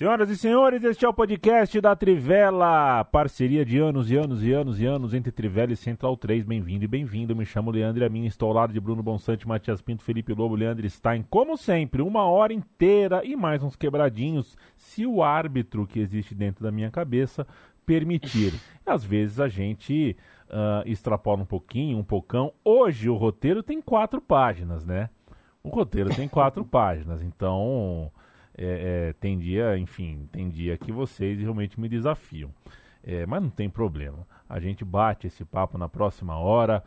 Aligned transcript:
Senhoras 0.00 0.30
e 0.30 0.36
senhores, 0.38 0.82
este 0.82 1.04
é 1.04 1.08
o 1.10 1.12
podcast 1.12 1.78
da 1.78 1.94
Trivela, 1.94 3.04
parceria 3.04 3.66
de 3.66 3.76
anos 3.76 4.10
e 4.10 4.16
anos 4.16 4.42
e 4.42 4.50
anos 4.50 4.80
e 4.80 4.86
anos 4.86 5.12
entre 5.12 5.30
Trivela 5.30 5.74
e 5.74 5.76
Central 5.76 6.16
3. 6.16 6.42
Bem-vindo 6.42 6.86
e 6.86 6.88
bem-vindo. 6.88 7.36
Me 7.36 7.44
chamo 7.44 7.70
Leandro 7.70 8.02
e 8.02 8.06
a 8.06 8.08
mim 8.08 8.24
estou 8.24 8.48
ao 8.48 8.54
lado 8.54 8.72
de 8.72 8.80
Bruno 8.80 9.02
Bonsante, 9.02 9.46
Matias 9.46 9.82
Pinto, 9.82 10.02
Felipe 10.02 10.32
Lobo, 10.32 10.54
Leandro 10.54 10.88
Stein. 10.88 11.22
Como 11.28 11.54
sempre, 11.54 12.00
uma 12.00 12.24
hora 12.24 12.54
inteira 12.54 13.22
e 13.26 13.36
mais 13.36 13.62
uns 13.62 13.76
quebradinhos, 13.76 14.56
se 14.74 15.04
o 15.04 15.22
árbitro 15.22 15.86
que 15.86 16.00
existe 16.00 16.34
dentro 16.34 16.64
da 16.64 16.72
minha 16.72 16.90
cabeça 16.90 17.46
permitir. 17.84 18.54
Às 18.86 19.04
vezes 19.04 19.38
a 19.38 19.48
gente 19.48 20.16
uh, 20.48 20.88
extrapola 20.88 21.42
um 21.42 21.46
pouquinho, 21.46 21.98
um 21.98 22.04
pocão. 22.04 22.54
Hoje 22.64 23.10
o 23.10 23.16
roteiro 23.16 23.62
tem 23.62 23.82
quatro 23.82 24.18
páginas, 24.18 24.86
né? 24.86 25.10
O 25.62 25.68
roteiro 25.68 26.08
tem 26.08 26.26
quatro 26.26 26.64
páginas, 26.64 27.22
então 27.22 28.10
é, 28.60 29.08
é, 29.08 29.12
tem 29.14 29.38
dia, 29.38 29.78
enfim, 29.78 30.28
tem 30.30 30.50
dia 30.50 30.76
que 30.76 30.92
vocês 30.92 31.40
realmente 31.40 31.80
me 31.80 31.88
desafiam. 31.88 32.50
É, 33.02 33.24
mas 33.24 33.42
não 33.42 33.48
tem 33.48 33.70
problema. 33.70 34.26
A 34.46 34.60
gente 34.60 34.84
bate 34.84 35.26
esse 35.26 35.46
papo 35.46 35.78
na 35.78 35.88
próxima 35.88 36.36
hora. 36.36 36.84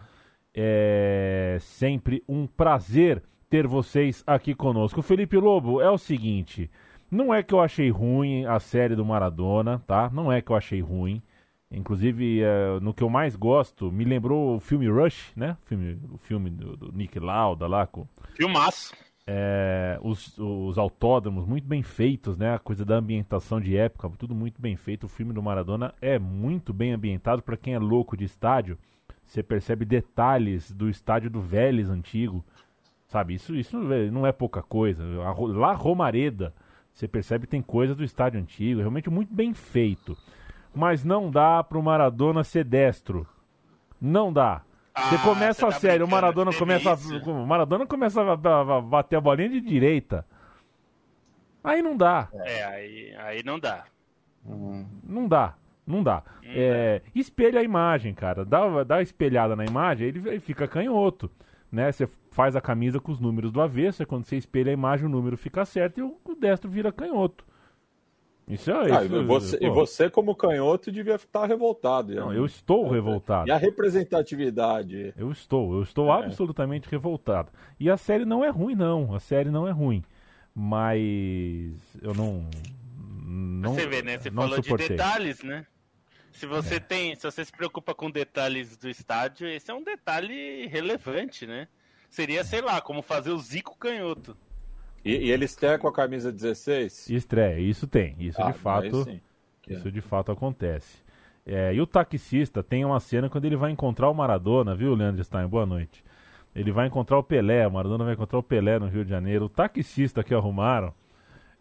É 0.53 1.57
sempre 1.59 2.23
um 2.29 2.45
prazer 2.45 3.23
ter 3.49 3.65
vocês 3.65 4.23
aqui 4.27 4.53
conosco. 4.53 5.01
Felipe 5.01 5.35
Lobo, 5.35 5.81
é 5.81 5.89
o 5.89 5.97
seguinte: 5.97 6.69
não 7.09 7.33
é 7.33 7.41
que 7.41 7.55
eu 7.55 7.59
achei 7.59 7.89
ruim 7.89 8.45
a 8.45 8.59
série 8.59 8.95
do 8.95 9.03
Maradona, 9.03 9.81
tá? 9.87 10.11
Não 10.13 10.31
é 10.31 10.43
que 10.43 10.51
eu 10.51 10.55
achei 10.55 10.79
ruim. 10.79 11.23
Inclusive, 11.71 12.43
é, 12.43 12.79
no 12.81 12.93
que 12.93 13.01
eu 13.01 13.09
mais 13.09 13.35
gosto, 13.35 13.91
me 13.91 14.05
lembrou 14.05 14.57
o 14.57 14.59
filme 14.59 14.87
Rush, 14.87 15.31
né? 15.35 15.57
O 15.63 15.65
filme, 15.65 15.99
o 16.11 16.17
filme 16.19 16.51
do, 16.51 16.77
do 16.77 16.91
Nick 16.91 17.19
Lauda 17.19 17.65
lá. 17.65 17.87
Com... 17.87 18.07
Filmaço 18.35 18.93
é, 19.25 19.97
os, 20.01 20.37
os 20.37 20.77
autódromos 20.77 21.45
muito 21.45 21.65
bem 21.65 21.81
feitos, 21.81 22.37
né? 22.37 22.53
A 22.53 22.59
coisa 22.59 22.83
da 22.83 22.95
ambientação 22.95 23.59
de 23.59 23.75
época, 23.77 24.09
tudo 24.17 24.35
muito 24.35 24.61
bem 24.61 24.75
feito. 24.75 25.05
O 25.05 25.09
filme 25.09 25.33
do 25.33 25.41
Maradona 25.41 25.93
é 26.01 26.19
muito 26.19 26.73
bem 26.73 26.91
ambientado 26.91 27.41
para 27.41 27.57
quem 27.57 27.73
é 27.73 27.79
louco 27.79 28.17
de 28.17 28.25
estádio. 28.25 28.77
Você 29.25 29.41
percebe 29.41 29.85
detalhes 29.85 30.71
do 30.71 30.89
estádio 30.89 31.29
do 31.29 31.41
Vélez 31.41 31.89
antigo, 31.89 32.43
sabe? 33.07 33.33
Isso, 33.33 33.55
isso 33.55 33.77
não 34.11 34.27
é 34.27 34.31
pouca 34.31 34.61
coisa. 34.61 35.03
Lá 35.05 35.73
Romareda, 35.73 36.53
você 36.93 37.07
percebe 37.07 37.47
tem 37.47 37.61
coisa 37.61 37.95
do 37.95 38.03
estádio 38.03 38.39
antigo, 38.39 38.81
realmente 38.81 39.09
muito 39.09 39.33
bem 39.33 39.53
feito. 39.53 40.17
Mas 40.75 41.03
não 41.03 41.31
dá 41.31 41.63
para 41.63 41.77
o 41.77 41.83
Maradona 41.83 42.43
ser 42.43 42.65
destro. 42.65 43.25
Não 44.01 44.33
dá. 44.33 44.63
Você 44.95 45.15
ah, 45.15 45.23
começa 45.23 45.67
a 45.67 45.71
tá 45.71 45.79
série, 45.79 46.03
o 46.03 46.07
Maradona 46.07 46.53
começa, 46.53 46.91
a, 46.91 46.93
o 46.95 47.47
Maradona 47.47 47.85
começa 47.85 48.21
a, 48.21 48.33
a, 48.33 48.77
a, 48.77 48.81
bater 48.81 49.15
a 49.15 49.21
bolinha 49.21 49.49
de 49.49 49.59
direita. 49.59 50.23
Aí 51.63 51.81
não 51.81 51.97
dá. 51.97 52.29
É, 52.33 52.63
aí, 52.63 53.15
aí 53.17 53.43
não 53.43 53.59
dá. 53.59 53.85
Hum, 54.45 54.85
não 55.03 55.27
dá. 55.27 55.55
Não 55.85 56.03
dá. 56.03 56.23
é, 56.43 57.01
espelha 57.13 57.59
a 57.59 57.63
imagem, 57.63 58.13
cara. 58.13 58.45
Dá, 58.45 58.83
dá 58.83 58.95
uma 58.95 59.01
espelhada 59.01 59.55
na 59.55 59.65
imagem, 59.65 60.07
ele, 60.07 60.29
ele 60.29 60.39
fica 60.39 60.67
canhoto. 60.67 61.29
Né? 61.71 61.91
Você 61.91 62.07
faz 62.29 62.55
a 62.55 62.61
camisa 62.61 62.99
com 62.99 63.11
os 63.11 63.19
números 63.19 63.51
do 63.51 63.61
avesso, 63.61 64.03
é 64.03 64.05
quando 64.05 64.25
você 64.25 64.37
espelha 64.37 64.69
a 64.69 64.73
imagem, 64.73 65.07
o 65.07 65.09
número 65.09 65.35
fica 65.35 65.65
certo 65.65 65.99
e 65.99 66.03
o, 66.03 66.15
o 66.23 66.35
destro 66.35 66.69
vira 66.69 66.91
canhoto. 66.91 67.43
Isso 68.47 68.69
é 68.71 68.73
ah, 68.73 69.03
isso. 69.03 69.15
E 69.15 69.23
você, 69.23 69.57
e 69.61 69.69
você, 69.69 70.09
como 70.09 70.35
canhoto, 70.35 70.91
devia 70.91 71.15
estar 71.15 71.45
revoltado. 71.45 72.13
Não, 72.13 72.33
eu 72.33 72.45
estou 72.45 72.89
revoltado. 72.89 73.47
E 73.47 73.51
a 73.51 73.57
representatividade? 73.57 75.13
Eu 75.17 75.31
estou, 75.31 75.73
eu 75.73 75.83
estou 75.83 76.09
é. 76.09 76.25
absolutamente 76.25 76.89
revoltado. 76.89 77.51
E 77.79 77.89
a 77.89 77.95
série 77.95 78.25
não 78.25 78.43
é 78.43 78.49
ruim, 78.49 78.75
não. 78.75 79.15
A 79.15 79.19
série 79.19 79.49
não 79.49 79.67
é 79.67 79.71
ruim. 79.71 80.03
Mas 80.53 80.91
eu 82.01 82.13
não. 82.13 82.45
não 83.23 83.73
você 83.73 83.87
vê, 83.87 84.01
né? 84.01 84.17
Você 84.17 84.29
falou 84.29 84.55
suportei. 84.55 84.89
de 84.89 84.95
detalhes, 84.95 85.41
né? 85.41 85.65
Se 86.33 86.45
você 86.45 86.75
é. 86.75 86.79
tem. 86.79 87.15
Se 87.15 87.23
você 87.23 87.45
se 87.45 87.51
preocupa 87.51 87.95
com 87.95 88.11
detalhes 88.11 88.75
do 88.75 88.89
estádio, 88.89 89.47
esse 89.47 89.71
é 89.71 89.73
um 89.73 89.83
detalhe 89.83 90.67
relevante, 90.67 91.47
né? 91.47 91.67
Seria, 92.09 92.43
sei 92.43 92.61
lá, 92.61 92.81
como 92.81 93.01
fazer 93.01 93.31
o 93.31 93.39
Zico 93.39 93.77
canhoto. 93.77 94.37
E, 95.03 95.11
e 95.11 95.31
ele 95.31 95.45
estreia 95.45 95.77
com 95.77 95.87
a 95.87 95.93
camisa 95.93 96.31
16? 96.31 97.09
Estreia, 97.09 97.59
isso 97.59 97.87
tem. 97.87 98.15
Isso 98.19 98.41
ah, 98.41 98.51
de 98.51 98.57
fato. 98.57 99.21
Isso 99.67 99.87
é. 99.87 99.91
de 99.91 100.01
fato 100.01 100.31
acontece. 100.31 101.03
É, 101.45 101.73
e 101.73 101.81
o 101.81 101.87
taxista 101.87 102.63
tem 102.63 102.85
uma 102.85 102.99
cena 102.99 103.29
quando 103.29 103.45
ele 103.45 103.57
vai 103.57 103.71
encontrar 103.71 104.09
o 104.09 104.13
Maradona, 104.13 104.73
viu, 104.75 104.95
Leandro 104.95 105.23
Stein? 105.23 105.47
Boa 105.47 105.65
noite. 105.65 106.03
Ele 106.55 106.71
vai 106.71 106.87
encontrar 106.87 107.17
o 107.17 107.23
Pelé, 107.23 107.67
o 107.67 107.71
Maradona 107.71 108.05
vai 108.05 108.13
encontrar 108.13 108.39
o 108.39 108.43
Pelé 108.43 108.79
no 108.79 108.87
Rio 108.87 109.03
de 109.03 109.09
Janeiro. 109.09 109.45
O 109.45 109.49
taxista 109.49 110.23
que 110.23 110.33
arrumaram. 110.33 110.93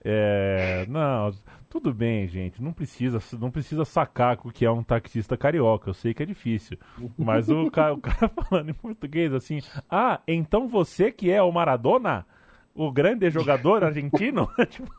É, 0.04 0.84
não, 0.88 1.32
tudo 1.70 1.94
bem, 1.94 2.28
gente. 2.28 2.62
Não 2.62 2.72
precisa, 2.72 3.18
não 3.38 3.50
precisa 3.50 3.84
sacar 3.84 4.38
o 4.44 4.52
que 4.52 4.64
é 4.64 4.70
um 4.70 4.82
taxista 4.82 5.36
carioca. 5.36 5.90
Eu 5.90 5.94
sei 5.94 6.12
que 6.12 6.22
é 6.22 6.26
difícil. 6.26 6.76
Mas 7.16 7.48
o 7.48 7.70
cara, 7.70 7.94
o 7.94 8.00
cara 8.00 8.28
falando 8.48 8.68
em 8.68 8.74
português 8.74 9.32
assim: 9.32 9.60
Ah, 9.88 10.20
então 10.28 10.68
você 10.68 11.10
que 11.10 11.30
é 11.30 11.42
o 11.42 11.50
Maradona? 11.50 12.26
O 12.74 12.90
grande 12.90 13.30
jogador 13.30 13.82
argentino? 13.84 14.48
Tipo, 14.68 14.90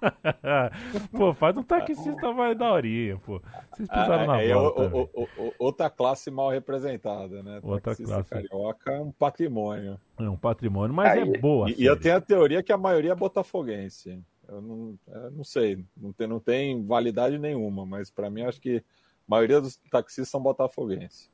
pô, 1.18 1.34
faz 1.34 1.58
um 1.58 1.64
taxista 1.64 2.32
mais 2.32 2.58
daorinha, 2.58 3.18
pô. 3.18 3.42
Vocês 3.72 3.90
pisaram 3.90 4.24
ah, 4.24 4.28
na 4.28 4.42
é, 4.42 4.54
volta. 4.54 4.82
O, 4.96 5.10
o, 5.14 5.28
o, 5.38 5.54
outra 5.58 5.90
classe 5.90 6.30
mal 6.30 6.50
representada, 6.50 7.42
né? 7.42 7.60
Outra 7.64 7.92
taxista 7.92 8.24
classe. 8.24 8.30
carioca 8.30 8.92
é 8.92 9.02
um 9.02 9.12
patrimônio. 9.12 10.00
É 10.20 10.30
um 10.30 10.38
patrimônio, 10.38 10.96
mas 10.96 11.18
é 11.18 11.38
boa. 11.38 11.70
E, 11.70 11.82
e, 11.82 11.86
eu 11.86 12.00
tenho 12.00 12.18
a 12.18 12.22
teoria 12.22 12.62
que 12.64 12.72
a 12.72 12.78
maioria 12.78 13.12
é 13.12 13.16
botafoguense. 13.16 14.22
Eu 14.48 14.62
não, 14.62 15.00
eu 15.08 15.32
não 15.32 15.44
sei, 15.44 15.84
não 15.96 16.12
tem, 16.12 16.28
não 16.28 16.40
tem 16.40 16.86
validade 16.86 17.40
nenhuma, 17.40 17.86
mas 17.86 18.12
para 18.12 18.30
mim 18.30 18.44
acho 18.44 18.60
que 18.60 18.78
a 18.78 18.82
maioria 19.28 19.62
dos 19.62 19.78
taxistas 19.90 20.30
são 20.30 20.42
botafoguenses. 20.42 21.32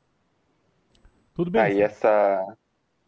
Tudo 1.34 1.50
bem. 1.50 1.60
Aí 1.60 1.80
essa 1.80 2.56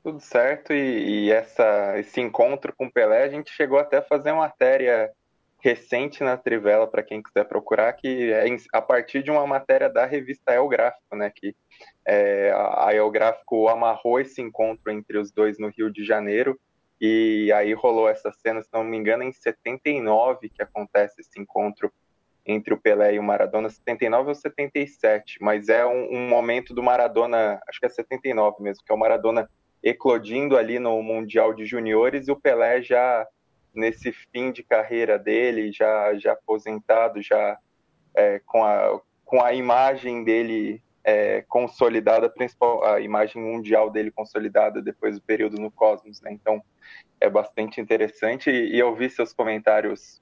tudo 0.02 0.20
certo. 0.20 0.72
E, 0.72 1.26
e, 1.26 1.30
essa, 1.30 1.98
esse 1.98 2.20
encontro 2.20 2.74
com 2.76 2.86
o 2.86 2.92
Pelé, 2.92 3.24
a 3.24 3.28
gente 3.28 3.50
chegou 3.50 3.78
até 3.78 3.98
a 3.98 4.02
fazer 4.02 4.32
uma 4.32 4.44
matéria 4.44 5.10
recente 5.60 6.24
na 6.24 6.36
Trivela, 6.36 6.88
para 6.88 7.04
quem 7.04 7.22
quiser 7.22 7.44
procurar, 7.44 7.92
que 7.92 8.32
é 8.32 8.44
a 8.72 8.82
partir 8.82 9.22
de 9.22 9.30
uma 9.30 9.46
matéria 9.46 9.88
da 9.88 10.04
revista 10.04 10.52
El 10.52 10.66
Gráfico, 10.66 11.14
né? 11.14 11.30
Que 11.34 11.54
é, 12.04 12.52
a 12.52 12.90
El 12.92 13.08
Gráfico 13.10 13.68
amarrou 13.68 14.18
esse 14.18 14.42
encontro 14.42 14.90
entre 14.90 15.18
os 15.18 15.30
dois 15.30 15.58
no 15.58 15.68
Rio 15.68 15.90
de 15.90 16.04
Janeiro. 16.04 16.58
E 17.00 17.52
aí 17.52 17.72
rolou 17.72 18.08
essa 18.08 18.32
cena, 18.32 18.60
se 18.60 18.68
não 18.72 18.82
me 18.82 18.96
engano, 18.96 19.22
em 19.22 19.32
79 19.32 20.48
que 20.48 20.62
acontece 20.62 21.20
esse 21.20 21.40
encontro 21.40 21.92
entre 22.44 22.74
o 22.74 22.80
Pelé 22.80 23.14
e 23.14 23.18
o 23.20 23.22
Maradona, 23.22 23.70
79 23.70 24.30
ou 24.30 24.34
77, 24.34 25.38
mas 25.40 25.68
é 25.68 25.86
um, 25.86 26.12
um 26.12 26.28
momento 26.28 26.74
do 26.74 26.82
Maradona, 26.82 27.60
acho 27.68 27.78
que 27.78 27.86
é 27.86 27.88
79 27.88 28.60
mesmo, 28.60 28.84
que 28.84 28.90
é 28.90 28.94
o 28.94 28.98
Maradona 28.98 29.48
eclodindo 29.82 30.56
ali 30.56 30.78
no 30.78 31.02
Mundial 31.02 31.52
de 31.52 31.66
Juniores 31.66 32.28
e 32.28 32.32
o 32.32 32.36
Pelé 32.36 32.82
já 32.82 33.26
nesse 33.74 34.12
fim 34.12 34.52
de 34.52 34.62
carreira 34.62 35.18
dele, 35.18 35.72
já, 35.72 36.14
já 36.14 36.32
aposentado, 36.32 37.22
já 37.22 37.58
é, 38.14 38.40
com, 38.46 38.64
a, 38.64 39.00
com 39.24 39.42
a 39.42 39.52
imagem 39.52 40.22
dele 40.22 40.82
é, 41.04 41.42
consolidada, 41.48 42.28
principal, 42.28 42.84
a 42.84 43.00
imagem 43.00 43.42
mundial 43.42 43.90
dele 43.90 44.10
consolidada 44.10 44.80
depois 44.80 45.16
do 45.16 45.22
período 45.22 45.60
no 45.60 45.70
Cosmos, 45.70 46.20
né? 46.20 46.30
Então 46.32 46.62
é 47.20 47.28
bastante 47.28 47.80
interessante 47.80 48.50
e, 48.50 48.76
e 48.76 48.78
eu 48.78 48.94
vi 48.94 49.10
seus 49.10 49.32
comentários 49.32 50.21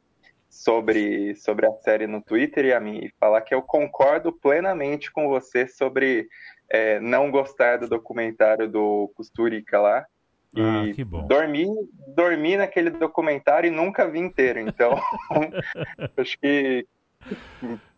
sobre, 0.50 1.34
sobre 1.37 1.66
a 1.66 1.72
série 1.75 2.09
no 2.09 2.21
Twitter 2.21 2.65
e 2.66 2.72
a 2.72 2.81
mim 2.81 2.99
e 2.99 3.15
falar 3.21 3.41
que 3.43 3.55
eu 3.55 3.62
concordo 3.62 4.33
plenamente 4.33 5.11
com 5.12 5.28
você 5.28 5.66
sobre 5.69 6.28
é, 6.69 6.99
não 6.99 7.31
gostar 7.31 7.78
do 7.78 7.88
documentário 7.88 8.69
do 8.69 9.11
Costurica 9.15 9.81
lá. 9.81 10.05
Ah, 10.56 10.84
e 10.84 11.05
dormi, 11.28 11.69
dormi 12.09 12.56
naquele 12.56 12.91
documentário 12.91 13.69
e 13.69 13.71
nunca 13.71 14.09
vi 14.09 14.19
inteiro. 14.19 14.59
Então, 14.59 15.00
acho 16.19 16.37
que 16.41 16.84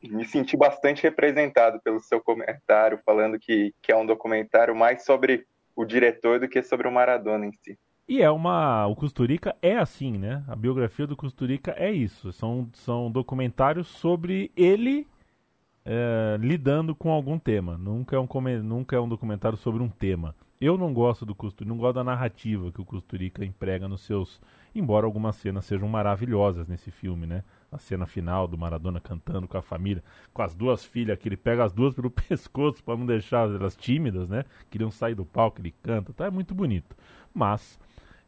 me 0.03 0.25
senti 0.27 0.55
bastante 0.55 1.03
representado 1.03 1.81
pelo 1.81 2.01
seu 2.01 2.21
comentário, 2.21 3.01
falando 3.07 3.39
que, 3.39 3.75
que 3.81 3.91
é 3.91 3.97
um 3.97 4.05
documentário 4.05 4.75
mais 4.75 5.05
sobre 5.05 5.47
o 5.75 5.85
diretor 5.87 6.39
do 6.39 6.49
que 6.49 6.63
sobre 6.63 6.87
o 6.87 6.93
Maradona 6.93 7.47
em 7.47 7.53
si. 7.53 7.79
E 8.13 8.21
é 8.21 8.31
uma. 8.31 8.87
O 8.89 8.95
Costurica 8.95 9.57
é 9.63 9.79
assim, 9.79 10.19
né? 10.19 10.45
A 10.47 10.55
biografia 10.55 11.07
do 11.07 11.17
Costurica 11.17 11.75
é 11.79 11.91
isso. 11.91 12.31
São, 12.31 12.69
são 12.75 13.11
documentários 13.11 13.89
sobre 13.89 14.53
ele 14.55 15.07
é, 15.83 16.37
lidando 16.39 16.95
com 16.95 17.11
algum 17.11 17.39
tema. 17.39 17.79
Nunca 17.79 18.15
é, 18.15 18.19
um, 18.19 18.29
nunca 18.63 18.97
é 18.97 19.01
um 19.01 19.09
documentário 19.09 19.57
sobre 19.57 19.83
um 19.83 19.89
tema. 19.89 20.37
Eu 20.61 20.77
não 20.77 20.93
gosto 20.93 21.25
do 21.25 21.35
Costurica, 21.35 21.71
não 21.71 21.79
gosto 21.81 21.95
da 21.95 22.05
narrativa 22.05 22.71
que 22.71 22.83
o 22.83 22.85
Costurica 22.85 23.47
emprega 23.47 23.89
nos 23.89 24.03
seus. 24.03 24.39
Embora 24.75 25.07
algumas 25.07 25.37
cenas 25.37 25.65
sejam 25.65 25.89
maravilhosas 25.89 26.69
nesse 26.69 26.91
filme, 26.91 27.27
né? 27.27 27.43
A 27.73 27.79
cena 27.79 28.05
final 28.05 28.47
do 28.47 28.59
Maradona 28.59 29.01
cantando 29.01 29.49
com 29.49 29.57
a 29.57 29.63
família, 29.63 30.05
com 30.35 30.43
as 30.43 30.55
duas 30.55 30.85
filhas, 30.85 31.19
que 31.19 31.31
ele 31.31 31.37
pega 31.39 31.65
as 31.65 31.73
duas 31.73 31.95
pelo 31.97 32.11
pescoço 32.11 32.85
para 32.85 32.95
não 32.95 33.07
deixar 33.07 33.49
elas 33.49 33.75
tímidas, 33.75 34.29
né? 34.29 34.45
Queriam 34.69 34.91
sair 34.91 35.15
do 35.15 35.25
palco, 35.25 35.63
ele 35.63 35.75
canta, 35.83 36.13
tá? 36.13 36.27
É 36.27 36.31
muito 36.31 36.55
bonito. 36.55 36.95
Mas 37.33 37.81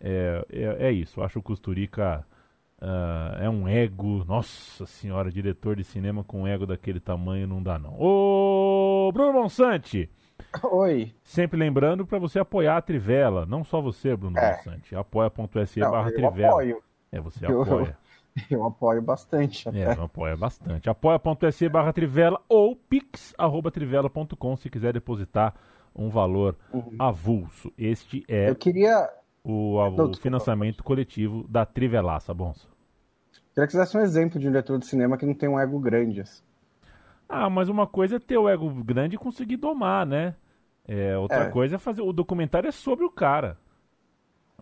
é, 0.05 0.47
é, 0.51 0.89
é 0.89 0.93
isso. 0.93 1.21
Eu 1.21 1.25
acho 1.25 1.39
o 1.39 1.43
Costurica 1.43 2.25
Uh, 2.85 3.41
é 3.41 3.49
um 3.49 3.67
ego, 3.67 4.25
nossa 4.27 4.85
senhora, 4.85 5.31
diretor 5.31 5.75
de 5.75 5.85
cinema 5.85 6.23
com 6.23 6.47
ego 6.47 6.67
daquele 6.67 7.01
tamanho 7.01 7.47
não 7.47 7.63
dá 7.63 7.79
não. 7.79 7.95
Ô, 7.99 9.11
Bruno 9.11 9.33
Monsante! 9.33 10.11
Oi. 10.71 11.15
Sempre 11.23 11.59
lembrando 11.59 12.07
para 12.07 12.19
você 12.19 12.39
apoiar 12.39 12.77
a 12.77 12.83
Trivela, 12.83 13.47
não 13.47 13.65
só 13.65 13.81
você, 13.81 14.15
Bruno 14.15 14.39
é. 14.39 14.57
Monsante. 14.57 14.95
Apoia.se 14.95 15.81
barra 15.81 16.11
Trivela. 16.11 16.51
Apoio. 16.51 16.83
É, 17.11 17.21
você 17.21 17.47
eu, 17.47 17.63
apoia. 17.63 17.97
Eu 18.51 18.65
apoio 18.65 19.01
bastante. 19.01 19.69
Até. 19.69 19.79
É, 19.79 19.97
eu 19.97 20.03
apoio 20.03 20.37
bastante. 20.37 20.91
Apoia.se 20.91 21.69
barra 21.69 21.93
Trivela 21.93 22.43
ou 22.49 22.75
pix.trivela.com 22.75 24.57
se 24.57 24.69
quiser 24.69 24.93
depositar 24.93 25.55
um 25.95 26.09
valor 26.09 26.57
uhum. 26.73 26.97
avulso. 26.99 27.73
Este 27.79 28.25
é 28.27 28.51
eu 28.51 28.57
queria... 28.57 29.09
o, 29.45 29.77
o 29.77 30.17
financiamento 30.17 30.83
coletivo 30.83 31.47
da 31.49 31.67
Trivelaça, 31.67 32.33
Bonsa. 32.33 32.67
Queria 33.53 33.67
que 33.67 33.73
você 33.73 33.79
desse 33.79 33.97
um 33.97 34.01
exemplo 34.01 34.41
de 34.41 34.49
um 34.49 34.51
diretor 34.51 34.79
de 34.79 34.87
cinema 34.87 35.17
que 35.17 35.27
não 35.27 35.35
tem 35.35 35.49
um 35.49 35.61
ego 35.61 35.79
grande. 35.79 36.23
Assim. 36.23 36.43
Ah, 37.29 37.49
mas 37.49 37.69
uma 37.69 37.87
coisa 37.87 38.17
é 38.17 38.19
ter 38.19 38.39
o 38.39 38.49
ego 38.49 38.69
grande 38.83 39.15
e 39.15 39.19
conseguir 39.19 39.57
domar, 39.57 40.07
né? 40.07 40.35
É, 40.87 41.17
outra 41.17 41.45
é. 41.45 41.51
coisa 41.51 41.77
é 41.77 41.79
fazer. 41.79 42.03
O 42.03 42.13
documentário 42.13 42.69
é 42.69 42.73
sobre 42.73 43.05
o 43.05 43.11
cara. 43.11 43.57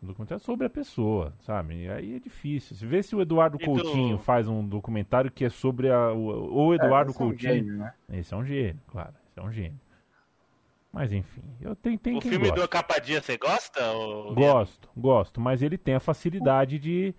O 0.02 0.06
documentário 0.06 0.42
é 0.42 0.44
sobre 0.44 0.66
a 0.66 0.70
pessoa, 0.70 1.32
sabe? 1.40 1.84
E 1.84 1.88
aí 1.88 2.16
é 2.16 2.18
difícil. 2.18 2.76
Se 2.76 2.84
vê 2.84 3.02
se 3.02 3.14
o 3.14 3.22
Eduardo 3.22 3.56
e 3.60 3.64
Coutinho 3.64 4.16
do... 4.16 4.22
faz 4.22 4.48
um 4.48 4.66
documentário 4.66 5.30
que 5.30 5.44
é 5.44 5.48
sobre 5.48 5.90
a, 5.90 6.12
o, 6.12 6.66
o 6.66 6.74
Eduardo 6.74 7.12
é, 7.12 7.14
Coutinho. 7.14 7.50
É 7.50 7.54
um 7.54 7.56
gênio, 7.56 7.78
né? 7.78 7.94
Esse 8.12 8.34
é 8.34 8.36
um 8.36 8.44
gênio, 8.44 8.80
claro. 8.88 9.14
Esse 9.30 9.40
é 9.40 9.42
um 9.42 9.50
gênio. 9.50 9.80
Mas 10.92 11.12
enfim, 11.12 11.42
eu 11.60 11.74
tenho, 11.74 11.98
tenho 11.98 12.18
O 12.18 12.20
filme 12.20 12.38
gosta. 12.38 12.54
do 12.54 12.62
Acapadia 12.62 13.22
você 13.22 13.38
gosta? 13.38 13.90
Ou... 13.92 14.34
Gosto, 14.34 14.88
gosto, 14.94 15.40
mas 15.40 15.62
ele 15.62 15.78
tem 15.78 15.94
a 15.94 16.00
facilidade 16.00 16.78
de 16.78 17.14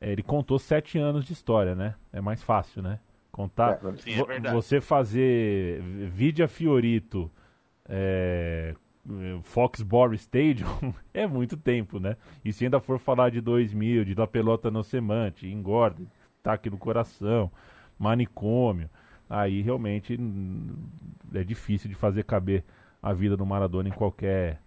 é, 0.00 0.12
ele 0.12 0.22
contou 0.22 0.58
sete 0.58 0.98
anos 0.98 1.24
de 1.24 1.32
história, 1.32 1.74
né? 1.74 1.94
É 2.12 2.20
mais 2.20 2.42
fácil, 2.42 2.82
né? 2.82 3.00
Contar. 3.32 3.80
É, 3.84 3.96
sim, 3.96 4.12
é 4.12 4.24
verdade. 4.24 4.54
Você 4.54 4.80
fazer 4.80 5.80
Vidia 5.82 6.46
Fiorito, 6.46 7.30
é, 7.88 8.74
Foxborough 9.42 10.14
Stadium, 10.14 10.94
é 11.12 11.26
muito 11.26 11.56
tempo, 11.56 11.98
né? 11.98 12.16
E 12.44 12.52
se 12.52 12.64
ainda 12.64 12.80
for 12.80 12.98
falar 12.98 13.30
de 13.30 13.40
2000, 13.40 14.04
de 14.04 14.14
da 14.14 14.26
pelota 14.26 14.70
no 14.70 14.84
semante, 14.84 15.48
engorda, 15.48 16.02
taque 16.42 16.70
no 16.70 16.78
coração, 16.78 17.50
manicômio, 17.98 18.88
aí 19.28 19.60
realmente 19.60 20.16
hum, 20.18 20.76
é 21.34 21.42
difícil 21.42 21.88
de 21.88 21.96
fazer 21.96 22.22
caber 22.24 22.64
a 23.02 23.12
vida 23.12 23.36
do 23.36 23.46
Maradona 23.46 23.88
em 23.88 23.92
qualquer 23.92 24.60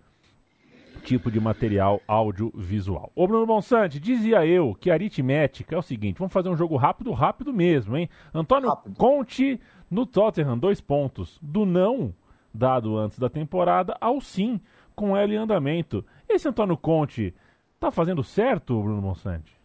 tipo 1.03 1.31
de 1.31 1.39
material 1.39 2.01
audiovisual. 2.07 3.11
Ô 3.15 3.27
Bruno 3.27 3.45
Bonsante, 3.45 3.99
dizia 3.99 4.45
eu 4.45 4.75
que 4.75 4.91
a 4.91 4.93
aritmética 4.93 5.75
é 5.75 5.77
o 5.77 5.81
seguinte, 5.81 6.19
vamos 6.19 6.33
fazer 6.33 6.49
um 6.49 6.55
jogo 6.55 6.75
rápido, 6.75 7.11
rápido 7.11 7.53
mesmo, 7.53 7.97
hein? 7.97 8.09
Antônio 8.33 8.69
rápido. 8.69 8.95
Conte 8.95 9.59
no 9.89 10.05
Tottenham, 10.05 10.57
dois 10.57 10.79
pontos. 10.79 11.39
Do 11.41 11.65
não, 11.65 12.13
dado 12.53 12.97
antes 12.97 13.17
da 13.17 13.29
temporada, 13.29 13.97
ao 13.99 14.21
sim, 14.21 14.59
com 14.95 15.17
ela 15.17 15.33
em 15.33 15.37
andamento. 15.37 16.05
Esse 16.29 16.47
Antônio 16.47 16.77
Conte 16.77 17.33
tá 17.79 17.91
fazendo 17.91 18.23
certo, 18.23 18.81
Bruno 18.81 19.01
Bonsante? 19.01 19.60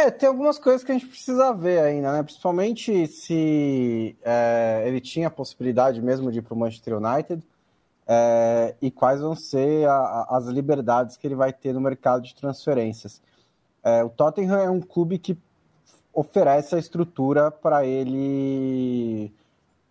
É, 0.00 0.10
tem 0.10 0.30
algumas 0.30 0.58
coisas 0.58 0.82
que 0.82 0.90
a 0.90 0.94
gente 0.94 1.06
precisa 1.06 1.52
ver 1.52 1.78
ainda, 1.80 2.10
né? 2.10 2.22
Principalmente 2.22 3.06
se 3.06 4.16
é, 4.22 4.82
ele 4.86 4.98
tinha 4.98 5.28
a 5.28 5.30
possibilidade 5.30 6.00
mesmo 6.00 6.32
de 6.32 6.38
ir 6.38 6.42
para 6.42 6.54
o 6.54 6.56
Manchester 6.56 6.96
United 6.96 7.42
é, 8.06 8.74
e 8.80 8.90
quais 8.90 9.20
vão 9.20 9.36
ser 9.36 9.86
a, 9.86 10.26
as 10.30 10.46
liberdades 10.46 11.18
que 11.18 11.26
ele 11.26 11.34
vai 11.34 11.52
ter 11.52 11.74
no 11.74 11.82
mercado 11.82 12.22
de 12.22 12.34
transferências. 12.34 13.20
É, 13.84 14.02
o 14.02 14.08
Tottenham 14.08 14.58
é 14.58 14.70
um 14.70 14.80
clube 14.80 15.18
que 15.18 15.36
oferece 16.14 16.74
a 16.74 16.78
estrutura 16.78 17.50
para 17.50 17.84
ele, 17.84 19.30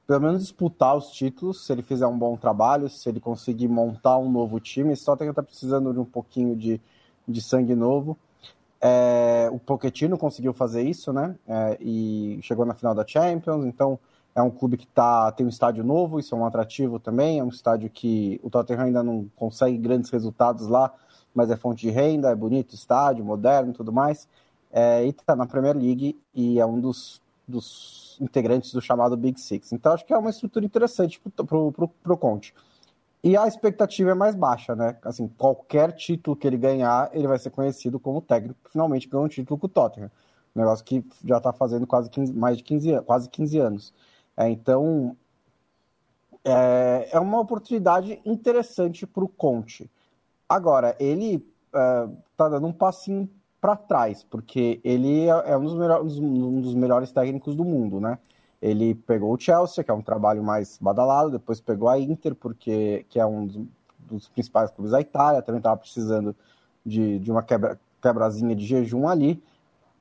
pelo 0.07 0.21
menos, 0.21 0.41
disputar 0.41 0.97
os 0.97 1.11
títulos, 1.11 1.67
se 1.67 1.71
ele 1.71 1.83
fizer 1.83 2.07
um 2.07 2.17
bom 2.17 2.35
trabalho, 2.35 2.89
se 2.89 3.07
ele 3.07 3.19
conseguir 3.19 3.67
montar 3.67 4.17
um 4.17 4.31
novo 4.31 4.59
time. 4.59 4.91
Esse 4.91 5.05
Tottenham 5.05 5.33
está 5.33 5.43
precisando 5.43 5.93
de 5.93 5.99
um 5.99 6.05
pouquinho 6.05 6.55
de, 6.55 6.81
de 7.27 7.41
sangue 7.43 7.75
novo. 7.75 8.17
É, 8.81 9.49
o 9.51 9.59
Pochettino 9.59 10.17
conseguiu 10.17 10.53
fazer 10.53 10.83
isso, 10.83 11.11
né? 11.11 11.35
É, 11.47 11.77
e 11.81 12.39
chegou 12.41 12.65
na 12.65 12.73
final 12.73 12.95
da 12.95 13.05
Champions, 13.05 13.65
então 13.65 13.99
é 14.33 14.41
um 14.41 14.49
clube 14.49 14.77
que 14.77 14.87
tá, 14.87 15.31
tem 15.31 15.45
um 15.45 15.49
estádio 15.49 15.83
novo, 15.83 16.19
isso 16.19 16.33
é 16.33 16.37
um 16.37 16.45
atrativo 16.45 16.99
também. 16.99 17.39
É 17.39 17.43
um 17.43 17.49
estádio 17.49 17.89
que 17.89 18.39
o 18.43 18.49
Tottenham 18.49 18.85
ainda 18.85 19.03
não 19.03 19.29
consegue 19.35 19.77
grandes 19.77 20.09
resultados 20.09 20.67
lá, 20.67 20.93
mas 21.33 21.49
é 21.51 21.57
fonte 21.57 21.81
de 21.81 21.89
renda, 21.89 22.29
é 22.29 22.35
bonito 22.35 22.73
estádio, 22.73 23.25
moderno 23.25 23.73
tudo 23.73 23.91
mais. 23.91 24.27
É, 24.71 25.05
e 25.05 25.09
está 25.09 25.35
na 25.35 25.47
Premier 25.47 25.75
League 25.75 26.17
e 26.33 26.59
é 26.59 26.65
um 26.65 26.79
dos, 26.79 27.21
dos, 27.47 28.17
integrantes 28.21 28.73
do 28.73 28.81
chamado 28.81 29.17
Big 29.17 29.39
Six. 29.39 29.71
Então 29.71 29.93
acho 29.93 30.05
que 30.05 30.13
é 30.13 30.17
uma 30.17 30.29
estrutura 30.29 30.65
interessante 30.65 31.19
para 31.19 32.13
o 32.13 32.17
Conte. 32.17 32.53
E 33.23 33.35
a 33.35 33.47
expectativa 33.47 34.11
é 34.11 34.13
mais 34.13 34.33
baixa, 34.33 34.75
né? 34.75 34.97
Assim, 35.03 35.27
qualquer 35.27 35.91
título 35.91 36.37
que 36.37 36.47
ele 36.47 36.57
ganhar, 36.57 37.09
ele 37.13 37.27
vai 37.27 37.37
ser 37.37 37.49
conhecido 37.49 37.99
como 37.99 38.21
técnico 38.21 38.59
que 38.63 38.71
finalmente 38.71 39.09
ganhou 39.09 39.25
um 39.25 39.29
título 39.29 39.59
com 39.59 39.65
o 39.67 39.69
Tottenham. 39.69 40.09
Um 40.55 40.59
negócio 40.59 40.85
que 40.85 41.05
já 41.25 41.37
está 41.37 41.51
fazendo 41.51 41.85
quase 41.85 42.09
15, 42.09 42.33
mais 42.33 42.57
de 42.57 42.63
15, 42.63 43.01
quase 43.01 43.29
15 43.29 43.59
anos. 43.59 43.93
É, 44.37 44.49
então, 44.49 45.17
é, 46.45 47.09
é, 47.11 47.19
uma 47.19 47.39
oportunidade 47.41 48.21
interessante 48.25 49.05
para 49.05 49.23
o 49.23 49.27
Conte. 49.27 49.91
Agora, 50.47 50.95
ele 50.99 51.45
está 51.65 52.45
é, 52.45 52.49
dando 52.49 52.67
um 52.67 52.73
passinho 52.73 53.29
para 53.59 53.75
trás, 53.75 54.23
porque 54.23 54.79
ele 54.83 55.25
é, 55.25 55.51
é 55.51 55.57
um 55.57 55.63
dos, 55.63 55.75
melhores, 55.75 56.17
um 56.17 56.61
dos 56.61 56.73
melhores 56.73 57.11
técnicos 57.11 57.55
do 57.55 57.65
mundo, 57.65 57.99
né? 57.99 58.17
Ele 58.61 58.93
pegou 58.93 59.33
o 59.33 59.39
Chelsea, 59.39 59.83
que 59.83 59.91
é 59.91 59.93
um 59.93 60.01
trabalho 60.01 60.43
mais 60.43 60.77
badalado, 60.79 61.31
depois 61.31 61.61
pegou 61.61 61.87
a 61.87 61.99
Inter, 61.99 62.35
porque 62.35 63.05
que 63.09 63.19
é 63.19 63.25
um 63.25 63.45
dos, 63.45 63.65
dos 63.99 64.27
principais 64.27 64.69
clubes 64.71 64.91
da 64.91 64.99
Itália, 64.99 65.41
também 65.41 65.59
estava 65.59 65.77
precisando 65.77 66.35
de, 66.85 67.19
de 67.19 67.31
uma 67.31 67.41
quebra, 67.41 67.79
quebrazinha 68.01 68.55
de 68.55 68.65
jejum 68.65 69.07
ali. 69.07 69.41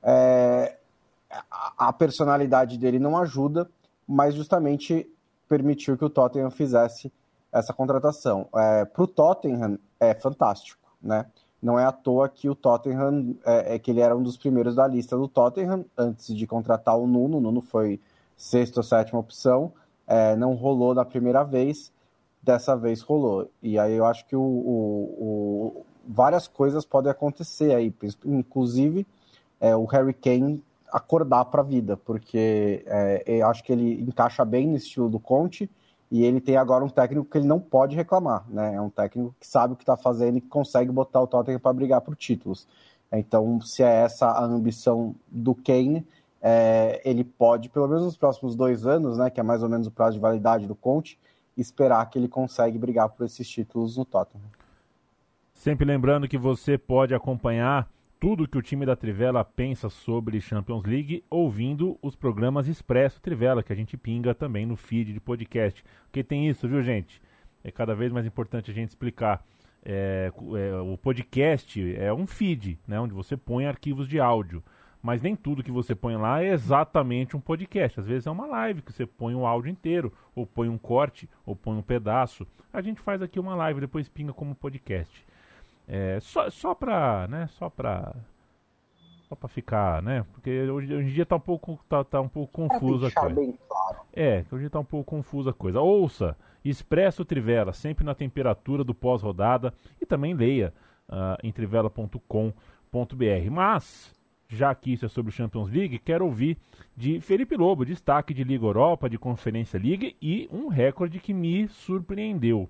É, 0.03 0.77
a, 1.31 1.89
a 1.89 1.93
personalidade 1.93 2.79
dele 2.79 2.99
não 2.99 3.17
ajuda, 3.17 3.71
mas 4.07 4.35
justamente 4.35 5.09
permitiu 5.49 5.97
que 5.97 6.05
o 6.05 6.11
Tottenham 6.11 6.51
fizesse 6.51 7.13
essa 7.53 7.73
contratação. 7.73 8.49
É, 8.55 8.85
Para 8.85 9.03
o 9.03 9.07
Tottenham 9.07 9.79
é 9.99 10.15
fantástico, 10.15 10.91
né? 11.01 11.27
Não 11.61 11.79
é 11.79 11.85
à 11.85 11.91
toa 11.91 12.29
que 12.29 12.49
o 12.49 12.55
Tottenham 12.55 13.35
é, 13.45 13.75
é, 13.75 13.79
que 13.79 13.91
ele 13.91 14.01
era 14.01 14.17
um 14.17 14.23
dos 14.23 14.37
primeiros 14.37 14.77
da 14.77 14.87
lista 14.87 15.17
do 15.17 15.27
Tottenham 15.27 15.85
antes 15.97 16.35
de 16.35 16.47
contratar 16.47 16.97
o 16.97 17.07
Nuno. 17.07 17.39
O 17.39 17.41
Nuno 17.41 17.61
foi 17.61 18.01
sexta 18.39 18.81
ou 18.81 18.85
sétima 18.85 19.19
opção, 19.19 19.73
é, 20.07 20.35
não 20.37 20.55
rolou 20.55 20.95
na 20.95 21.05
primeira 21.05 21.43
vez, 21.43 21.93
dessa 22.43 22.75
vez 22.75 23.03
rolou. 23.03 23.51
E 23.63 23.79
aí 23.79 23.93
eu 23.95 24.07
acho 24.07 24.25
que 24.25 24.37
o, 24.37 24.41
o, 24.41 25.75
o 25.77 25.87
várias 26.07 26.49
coisas 26.49 26.87
podem 26.87 27.11
acontecer 27.11 27.75
aí, 27.75 27.93
inclusive 28.25 29.07
é, 29.61 29.77
o 29.77 29.85
Harry 29.85 30.15
Kane 30.15 30.65
acordar 30.91 31.45
para 31.47 31.61
a 31.61 31.65
vida, 31.65 31.97
porque 31.99 32.83
é, 32.87 33.23
eu 33.27 33.47
acho 33.49 33.63
que 33.63 33.73
ele 33.73 34.01
encaixa 34.01 34.45
bem 34.45 34.69
no 34.69 34.77
estilo 34.77 35.11
do 35.11 35.19
Conte 35.19 35.71
e 36.11 36.25
ele 36.25 36.41
tem 36.41 36.57
agora 36.57 36.83
um 36.83 36.89
técnico 36.89 37.29
que 37.31 37.37
ele 37.37 37.47
não 37.47 37.61
pode 37.61 37.95
reclamar, 37.95 38.47
né? 38.49 38.77
É 38.77 38.81
um 38.81 38.89
técnico 38.89 39.35
que 39.39 39.47
sabe 39.47 39.75
o 39.75 39.77
que 39.77 39.83
está 39.83 39.97
fazendo 39.97 40.39
e 40.39 40.41
que 40.41 40.49
consegue 40.49 40.91
botar 40.91 41.21
o 41.21 41.27
Tottenham 41.27 41.61
para 41.61 41.73
brigar 41.75 42.01
por 42.01 42.17
títulos. 42.17 42.67
Então, 43.13 43.61
se 43.61 43.83
é 43.83 44.05
essa 44.05 44.27
a 44.27 44.45
ambição 44.45 45.15
do 45.29 45.55
Kane, 45.55 46.07
é, 46.41 47.01
ele 47.05 47.25
pode, 47.25 47.69
pelo 47.69 47.89
menos 47.89 48.05
nos 48.05 48.17
próximos 48.17 48.55
dois 48.55 48.87
anos, 48.87 49.19
né, 49.19 49.31
que 49.31 49.41
é 49.41 49.43
mais 49.43 49.63
ou 49.63 49.69
menos 49.69 49.87
o 49.87 49.91
prazo 49.91 50.15
de 50.15 50.21
validade 50.21 50.67
do 50.67 50.75
Conte, 50.75 51.19
esperar 51.57 52.09
que 52.09 52.19
ele 52.19 52.29
consegue 52.29 52.79
brigar 52.79 53.09
por 53.09 53.27
esses 53.27 53.49
títulos 53.49 53.97
no 53.97 54.05
Tottenham. 54.05 54.47
Sempre 55.53 55.85
lembrando 55.85 56.29
que 56.29 56.39
você 56.39 56.79
pode 56.79 57.15
acompanhar 57.15 57.89
tudo 58.21 58.49
que 58.49 58.59
o 58.59 58.63
time 58.63 58.87
da 58.87 58.97
Trivela 58.97 59.45
pensa 59.45 59.89
sobre 59.89 60.41
Champions 60.41 60.85
League 60.85 61.25
ouvindo 61.31 61.99
os 62.03 62.15
programas 62.15 62.69
Expresso 62.69 63.21
Trivela, 63.21 63.63
que 63.63 63.73
a 63.73 63.77
gente 63.77 63.97
pinga 63.97 64.35
também 64.35 64.67
no 64.67 64.77
feed 64.77 65.13
de 65.13 65.21
podcast. 65.21 65.85
Porque 66.05 66.25
tem 66.25 66.49
isso, 66.49 66.69
viu, 66.69 66.83
gente? 66.83 67.21
É 67.63 67.71
cada 67.71 67.95
vez 67.95 68.13
mais 68.13 68.27
importante 68.27 68.71
a 68.71 68.75
gente 68.75 68.91
explicar. 68.91 69.45
É, 69.85 70.33
é, 70.33 70.81
o 70.81 70.99
podcast 70.99 71.97
é 71.97 72.13
um 72.13 72.27
feed, 72.27 72.79
né, 72.87 73.01
onde 73.01 73.15
você 73.15 73.37
põe 73.37 73.67
arquivos 73.67 74.09
de 74.09 74.19
áudio. 74.19 74.63
Mas 75.03 75.23
nem 75.23 75.37
tudo 75.37 75.63
que 75.63 75.71
você 75.71 75.95
põe 75.95 76.17
lá 76.17 76.43
é 76.43 76.49
exatamente 76.49 77.37
um 77.37 77.41
podcast. 77.41 78.01
Às 78.01 78.07
vezes 78.07 78.27
é 78.27 78.31
uma 78.31 78.47
live 78.47 78.83
que 78.83 78.93
você 78.93 79.07
põe 79.07 79.35
o 79.35 79.47
áudio 79.47 79.71
inteiro, 79.71 80.13
ou 80.35 80.47
põe 80.47 80.69
um 80.69 80.79
corte, 80.79 81.29
ou 81.47 81.55
põe 81.55 81.77
um 81.77 81.83
pedaço. 81.83 82.47
A 82.73 82.81
gente 82.81 83.01
faz 83.01 83.23
aqui 83.23 83.39
uma 83.39 83.55
live, 83.55 83.81
depois 83.81 84.09
pinga 84.09 84.33
como 84.33 84.55
podcast. 84.55 85.25
É, 85.87 86.19
só, 86.21 86.51
só 86.51 86.75
pra, 86.75 87.27
né, 87.29 87.47
só 87.53 87.71
pra, 87.71 88.15
só 89.29 89.35
pra 89.35 89.49
ficar, 89.49 90.03
né, 90.03 90.27
porque 90.35 90.51
hoje, 90.69 90.95
hoje 90.95 91.09
em 91.09 91.15
dia 91.15 91.25
tá 91.25 91.37
um 91.37 91.41
pouco, 91.41 91.81
tá, 91.89 92.05
tá 92.05 92.21
um 92.21 92.29
pouco 92.29 92.53
confusa 92.53 93.09
a 93.09 93.11
coisa. 93.11 93.35
Bem 93.35 93.59
claro. 93.67 93.97
É, 94.13 94.45
hoje 94.53 94.69
tá 94.69 94.81
um 94.81 94.85
pouco 94.85 95.09
confusa 95.09 95.51
a 95.51 95.55
coisa. 95.55 95.81
Ouça, 95.81 96.37
Expresso 96.63 97.25
Trivela, 97.25 97.73
sempre 97.73 98.05
na 98.05 98.15
temperatura 98.15 98.85
do 98.85 98.95
pós-rodada 98.95 99.73
e 100.01 100.05
também 100.05 100.35
leia 100.35 100.75
uh, 101.09 101.39
em 101.43 101.53
trivela.com.br. 101.53 103.51
Mas, 103.51 104.15
já 104.49 104.75
que 104.75 104.93
isso 104.93 105.05
é 105.05 105.09
sobre 105.09 105.31
o 105.31 105.35
Champions 105.35 105.71
League, 105.71 105.99
quero 105.99 106.25
ouvir 106.25 106.57
de 106.97 107.21
Felipe 107.21 107.55
Lobo, 107.57 107.85
destaque 107.85 108.33
de 108.33 108.43
Liga 108.43 108.65
Europa, 108.65 109.09
de 109.09 109.19
Conferência 109.19 109.79
League 109.79 110.17
e 110.21 110.49
um 110.51 110.69
recorde 110.69 111.21
que 111.21 111.35
me 111.35 111.69
surpreendeu. 111.69 112.69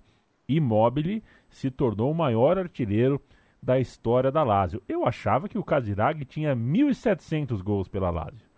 Immobile 0.49 1.23
se 1.49 1.71
tornou 1.71 2.11
o 2.11 2.15
maior 2.15 2.59
artilheiro 2.59 3.23
da 3.63 3.79
história 3.79 4.31
da 4.33 4.43
Lazio. 4.43 4.83
Eu 4.89 5.07
achava 5.07 5.49
que 5.49 5.59
o 5.59 5.65
Casiraghi 5.65 6.25
tinha 6.25 6.55
1.700 6.55 7.63
gols 7.63 7.87
pela 7.87 8.11
Lazio. 8.11 8.49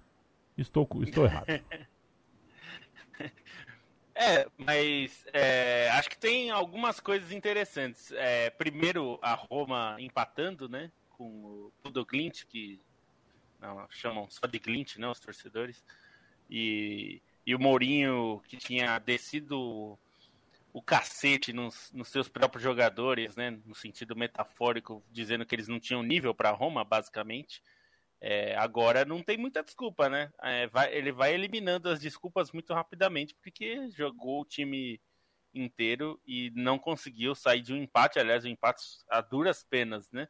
Estou, 0.57 0.89
estou 1.03 1.25
errado. 1.25 1.47
É, 4.13 4.47
mas 4.59 5.25
é, 5.33 5.89
acho 5.93 6.11
que 6.11 6.19
tem 6.19 6.51
algumas 6.51 7.01
coisas 7.01 7.33
interessantes. 7.33 8.13
É, 8.13 8.51
primeiro, 8.51 9.19
a 9.23 9.33
Roma 9.33 9.97
empatando, 9.99 10.69
né? 10.69 10.93
Com 11.09 11.25
o 11.25 11.73
Tudo 11.83 12.05
Glint, 12.05 12.45
que 12.45 12.79
chamam 13.91 14.29
só 14.31 14.47
de 14.47 14.59
Glint, 14.59 14.97
né? 14.97 15.09
Os 15.09 15.21
torcedores. 15.21 15.85
E, 16.49 17.23
e 17.47 17.55
o 17.55 17.59
Mourinho, 17.59 18.41
que 18.49 18.57
tinha 18.57 18.99
descido 18.99 19.99
o 20.73 20.81
cacete 20.81 21.53
nos, 21.53 21.91
nos, 21.93 22.09
seus 22.09 22.29
próprios 22.29 22.63
jogadores, 22.63 23.37
né? 23.37 23.51
No 23.65 23.75
sentido 23.75 24.17
metafórico, 24.17 25.03
dizendo 25.11 25.45
que 25.45 25.55
eles 25.55 25.69
não 25.69 25.81
tinham 25.81 26.03
nível 26.03 26.35
para 26.35 26.51
Roma, 26.51 26.85
basicamente. 26.85 27.63
É, 28.21 28.55
agora 28.57 29.05
não 29.05 29.23
tem 29.23 29.39
muita 29.39 29.63
desculpa, 29.63 30.09
né? 30.09 30.31
É, 30.43 30.67
vai, 30.67 30.95
ele 30.95 31.11
vai 31.11 31.35
eliminando 31.35 31.89
as 31.89 32.01
desculpas 32.01 32.53
muito 32.53 32.73
rapidamente, 32.75 33.35
porque 33.43 33.89
jogou 33.91 34.43
o 34.43 34.45
time 34.45 35.01
inteiro 35.55 36.21
e 36.27 36.53
não 36.55 36.79
conseguiu 36.79 37.35
sair 37.35 37.63
de 37.63 37.73
um 37.73 37.83
empate, 37.83 38.19
aliás, 38.19 38.45
um 38.45 38.49
empate 38.49 38.83
a 39.09 39.21
duras 39.21 39.65
penas, 39.65 40.11
né? 40.11 40.29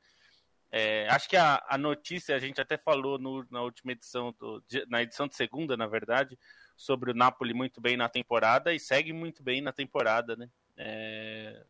É, 0.72 1.08
acho 1.08 1.28
que 1.28 1.36
a, 1.36 1.62
a, 1.68 1.76
notícia, 1.76 2.34
a 2.34 2.38
gente 2.38 2.60
até 2.60 2.78
falou 2.78 3.18
no, 3.18 3.44
na 3.50 3.60
última 3.62 3.92
edição, 3.92 4.32
do, 4.38 4.62
na 4.88 5.02
edição 5.02 5.26
de 5.26 5.34
segunda, 5.34 5.76
na 5.76 5.86
verdade, 5.86 6.38
sobre 6.76 7.10
o 7.10 7.14
Napoli 7.14 7.52
muito 7.52 7.80
bem 7.80 7.96
na 7.96 8.08
temporada 8.08 8.72
e 8.72 8.78
segue 8.78 9.12
muito 9.12 9.42
bem 9.42 9.60
na 9.60 9.72
temporada, 9.72 10.36
né? 10.36 10.48
É, 10.76 11.64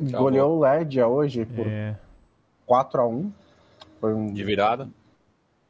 Goleou 0.00 0.56
o 0.56 0.60
Ledia 0.60 1.06
hoje 1.06 1.44
por 1.44 1.66
é. 1.66 1.96
4 2.64 3.00
a 3.02 3.06
1 3.06 3.32
Foi 4.00 4.14
um... 4.14 4.32
De 4.32 4.42
virada? 4.42 4.88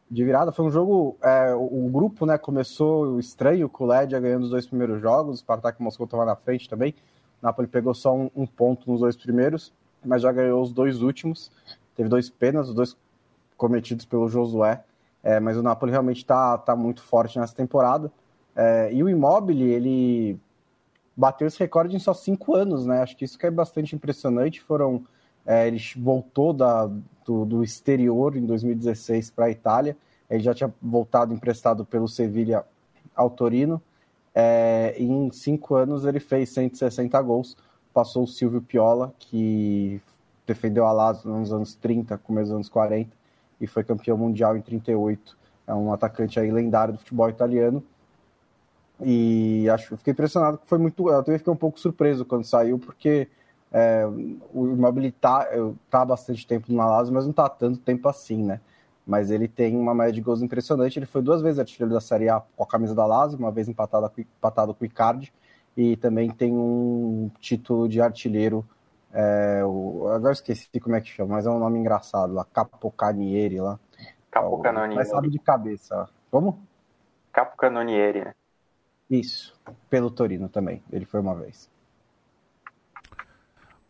De 0.09 0.25
virada. 0.25 0.52
Foi 0.52 0.64
um 0.64 0.71
jogo. 0.71 1.16
É, 1.23 1.54
o, 1.54 1.87
o, 1.87 1.90
grupo 1.90 2.26
né, 2.26 2.38
começou 2.38 3.19
estranho 3.19 3.69
com 3.69 3.85
o 3.85 3.87
Ledia 3.87 4.21
ganhando 4.21 4.45
os 4.45 4.50
dois 4.50 4.66
primeiros 4.66 5.00
jogos. 5.00 5.37
O 5.37 5.38
Spartak 5.38 5.80
Moscou 5.83 6.04
estava 6.04 6.25
na 6.25 6.37
frente 6.37 6.69
também. 6.69 6.95
Napoli 7.42 7.68
pegou 7.68 7.94
só 7.94 8.14
um, 8.14 8.30
um, 8.37 8.47
ponto 8.47 8.90
nos 8.90 9.00
dois 9.00 9.16
primeiros, 9.16 9.73
mas 10.04 10.23
já 10.23 10.32
ganhou 10.32 10.62
os 10.62 10.73
dois 10.73 11.02
últimos. 11.02 11.50
Teve 11.97 12.09
dois 12.09 12.28
penas, 12.28 12.68
os 12.68 12.75
dois 12.75 12.97
cometidos 13.56 14.04
pelo 14.04 14.28
Josué. 14.28 14.82
É, 15.23 15.38
mas 15.38 15.56
o 15.56 15.62
Napoli 15.62 15.92
realmente 15.92 16.18
está 16.18 16.56
tá 16.59 16.75
muito 16.75 17.02
forte 17.02 17.38
nessa 17.38 17.54
temporada. 17.54 18.11
É, 18.56 18.92
e 18.92 19.02
o 19.02 19.09
Immobile, 19.09 19.64
ele 19.64 20.38
bateu 21.16 21.47
esse 21.47 21.59
recorde 21.59 21.94
em 21.94 21.99
só 21.99 22.14
cinco 22.14 22.54
anos, 22.54 22.87
né? 22.87 23.02
Acho 23.02 23.16
que 23.16 23.25
isso 23.25 23.38
que 23.38 23.47
é 23.47 23.50
bastante 23.50 23.94
impressionante. 23.94 24.61
Foram 24.61 25.04
é, 25.47 25.66
ele 25.66 25.80
voltou 25.97 26.52
da, 26.52 26.87
do, 27.25 27.44
do 27.44 27.64
exterior 27.64 28.37
em 28.37 28.44
2016 28.44 29.30
para 29.30 29.47
a 29.47 29.50
Itália. 29.50 29.97
Ele 30.28 30.42
já 30.42 30.54
tinha 30.54 30.73
voltado 30.80 31.35
emprestado 31.35 31.85
pelo 31.85 32.06
Sevilha 32.06 32.64
ao 33.14 33.30
Torino. 33.30 33.82
É, 34.35 34.95
em 34.97 35.31
cinco 35.31 35.75
anos 35.75 36.05
ele 36.05 36.21
fez 36.21 36.51
160 36.51 37.21
gols. 37.23 37.57
Passou 37.93 38.25
o 38.25 38.29
Silvio 38.29 38.63
Piola, 38.63 39.13
que 39.19 40.01
defendeu 40.47 40.87
a 40.87 40.93
Lazio 40.93 41.31
nos 41.31 41.53
anos 41.53 41.75
30, 41.75 42.17
começo 42.19 42.49
dos 42.49 42.55
anos 42.55 42.69
40, 42.69 43.11
e 43.61 43.67
foi 43.67 43.85
campeão 43.85 44.17
mundial 44.17 44.57
em 44.57 44.61
38. 44.61 45.37
É 45.67 45.75
um 45.75 45.93
atacante 45.93 46.39
aí 46.39 46.51
lendário 46.51 46.95
do 46.95 46.99
futebol 46.99 47.29
italiano. 47.29 47.83
E 49.01 49.69
acho, 49.71 49.97
fiquei 49.97 50.13
impressionado 50.13 50.59
que 50.59 50.67
foi 50.67 50.79
muito. 50.79 51.09
Eu 51.09 51.23
também 51.23 51.39
fiquei 51.39 51.53
um 51.53 51.57
pouco 51.57 51.81
surpreso 51.81 52.25
quando 52.25 52.45
saiu, 52.45 52.79
porque 52.79 53.29
é, 53.73 54.05
o 54.53 54.67
Immobile 54.67 55.13
tá, 55.13 55.47
tá 55.89 56.05
bastante 56.05 56.47
tempo 56.47 56.71
no 56.73 56.79
Lazio, 56.79 57.15
mas 57.15 57.27
não 57.27 57.33
tá 57.33 57.49
tanto 57.49 57.79
tempo 57.79 58.09
assim, 58.09 58.43
né? 58.45 58.61
Mas 59.11 59.29
ele 59.29 59.49
tem 59.49 59.76
uma 59.76 59.93
média 59.93 60.12
de 60.12 60.21
gols 60.21 60.40
impressionante. 60.40 60.97
Ele 60.97 61.05
foi 61.05 61.21
duas 61.21 61.43
vezes 61.43 61.59
artilheiro 61.59 61.93
da 61.93 62.00
Série 62.00 62.29
A 62.29 62.40
com 62.40 62.62
a 62.62 62.67
camisa 62.67 62.95
da 62.95 63.05
Lazio, 63.05 63.40
uma 63.40 63.50
vez 63.50 63.69
empatado, 63.69 64.09
empatado 64.17 64.73
com 64.73 64.85
o 64.85 64.87
Icardi, 64.87 65.33
e 65.76 65.97
também 65.97 66.31
tem 66.31 66.52
um 66.55 67.29
título 67.40 67.88
de 67.88 68.00
artilheiro. 68.00 68.64
É, 69.12 69.62
o, 69.64 70.07
agora 70.14 70.33
esqueci 70.33 70.79
como 70.79 70.95
é 70.95 71.00
que 71.00 71.09
chama, 71.09 71.35
mas 71.35 71.45
é 71.45 71.50
um 71.50 71.59
nome 71.59 71.81
engraçado 71.81 72.33
lá, 72.33 72.45
Capocanieri 72.45 73.59
lá. 73.59 73.81
Capocanonieri. 74.31 74.95
Mas 74.95 75.09
sabe 75.09 75.29
de 75.29 75.40
cabeça. 75.40 76.09
Como? 76.31 76.62
Capocanonieri, 77.33 78.26
né? 78.26 78.35
Isso, 79.11 79.59
pelo 79.88 80.09
Torino 80.09 80.49
também. 80.49 80.85
Ele 80.93 81.05
foi 81.05 81.19
uma 81.19 81.35
vez. 81.35 81.69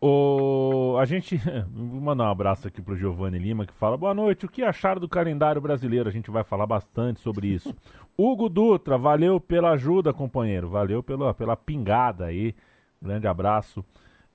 O... 0.01 0.97
A 0.99 1.05
gente. 1.05 1.37
Vou 1.71 2.01
mandar 2.01 2.25
um 2.25 2.31
abraço 2.31 2.67
aqui 2.67 2.81
pro 2.81 2.97
Giovanni 2.97 3.39
Lima 3.39 3.67
que 3.67 3.75
fala: 3.75 3.99
Boa 3.99 4.15
noite, 4.15 4.47
o 4.47 4.49
que 4.49 4.63
acharam 4.63 5.01
do 5.01 5.09
calendário 5.09 5.61
brasileiro? 5.61 6.09
A 6.09 6.13
gente 6.13 6.31
vai 6.31 6.43
falar 6.43 6.67
bastante 6.67 7.21
sobre 7.21 7.49
isso. 7.49 7.75
Hugo 8.17 8.49
Dutra, 8.49 8.97
valeu 8.97 9.39
pela 9.39 9.73
ajuda, 9.73 10.13
companheiro. 10.13 10.71
Valeu 10.71 11.03
pela, 11.03 11.35
pela 11.35 11.57
pingada 11.57 12.27
aí. 12.27 12.55
Grande 13.01 13.27
abraço 13.27 13.85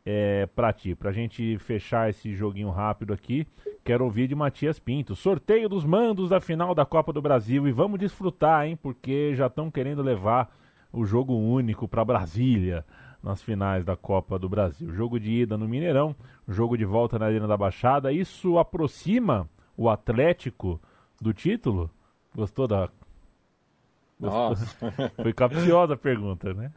é, 0.05 0.45
pra 0.55 0.71
ti. 0.71 0.93
Pra 0.93 1.11
gente 1.11 1.57
fechar 1.57 2.09
esse 2.11 2.35
joguinho 2.35 2.69
rápido 2.69 3.11
aqui, 3.13 3.47
quero 3.83 4.03
ouvir 4.03 4.27
de 4.27 4.35
Matias 4.35 4.77
Pinto. 4.77 5.15
Sorteio 5.15 5.67
dos 5.67 5.83
mandos 5.83 6.29
da 6.29 6.39
final 6.39 6.75
da 6.75 6.85
Copa 6.85 7.11
do 7.11 7.21
Brasil. 7.21 7.67
E 7.67 7.71
vamos 7.71 7.99
desfrutar, 7.99 8.67
hein? 8.67 8.75
Porque 8.75 9.33
já 9.35 9.47
estão 9.47 9.71
querendo 9.71 10.03
levar 10.03 10.55
o 10.93 11.05
jogo 11.05 11.33
único 11.35 11.87
para 11.87 12.05
Brasília 12.05 12.85
nas 13.25 13.41
finais 13.41 13.83
da 13.83 13.95
Copa 13.95 14.37
do 14.37 14.47
Brasil. 14.47 14.93
Jogo 14.93 15.19
de 15.19 15.31
ida 15.31 15.57
no 15.57 15.67
Mineirão, 15.67 16.15
jogo 16.47 16.77
de 16.77 16.85
volta 16.85 17.17
na 17.17 17.25
Arena 17.25 17.47
da 17.47 17.57
Baixada. 17.57 18.13
Isso 18.13 18.59
aproxima 18.59 19.49
o 19.75 19.89
Atlético 19.89 20.79
do 21.19 21.33
título? 21.33 21.89
Gostou 22.35 22.67
da. 22.67 22.87
Gostou? 24.19 24.49
Nossa. 24.49 24.77
Foi 25.21 25.33
capciosa 25.33 25.95
a 25.95 25.97
pergunta, 25.97 26.53
né? 26.53 26.71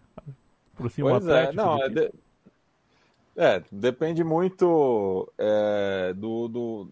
Aproxima 0.75 1.11
pois 1.11 1.27
o 1.27 1.31
é, 1.31 1.43
Atlético. 1.43 1.61
É, 1.61 1.65
não, 1.65 1.83
é, 1.83 1.89
de... 1.91 2.13
é, 3.37 3.63
depende 3.71 4.25
muito 4.25 5.31
é, 5.37 6.15
do, 6.17 6.49
do, 6.49 6.89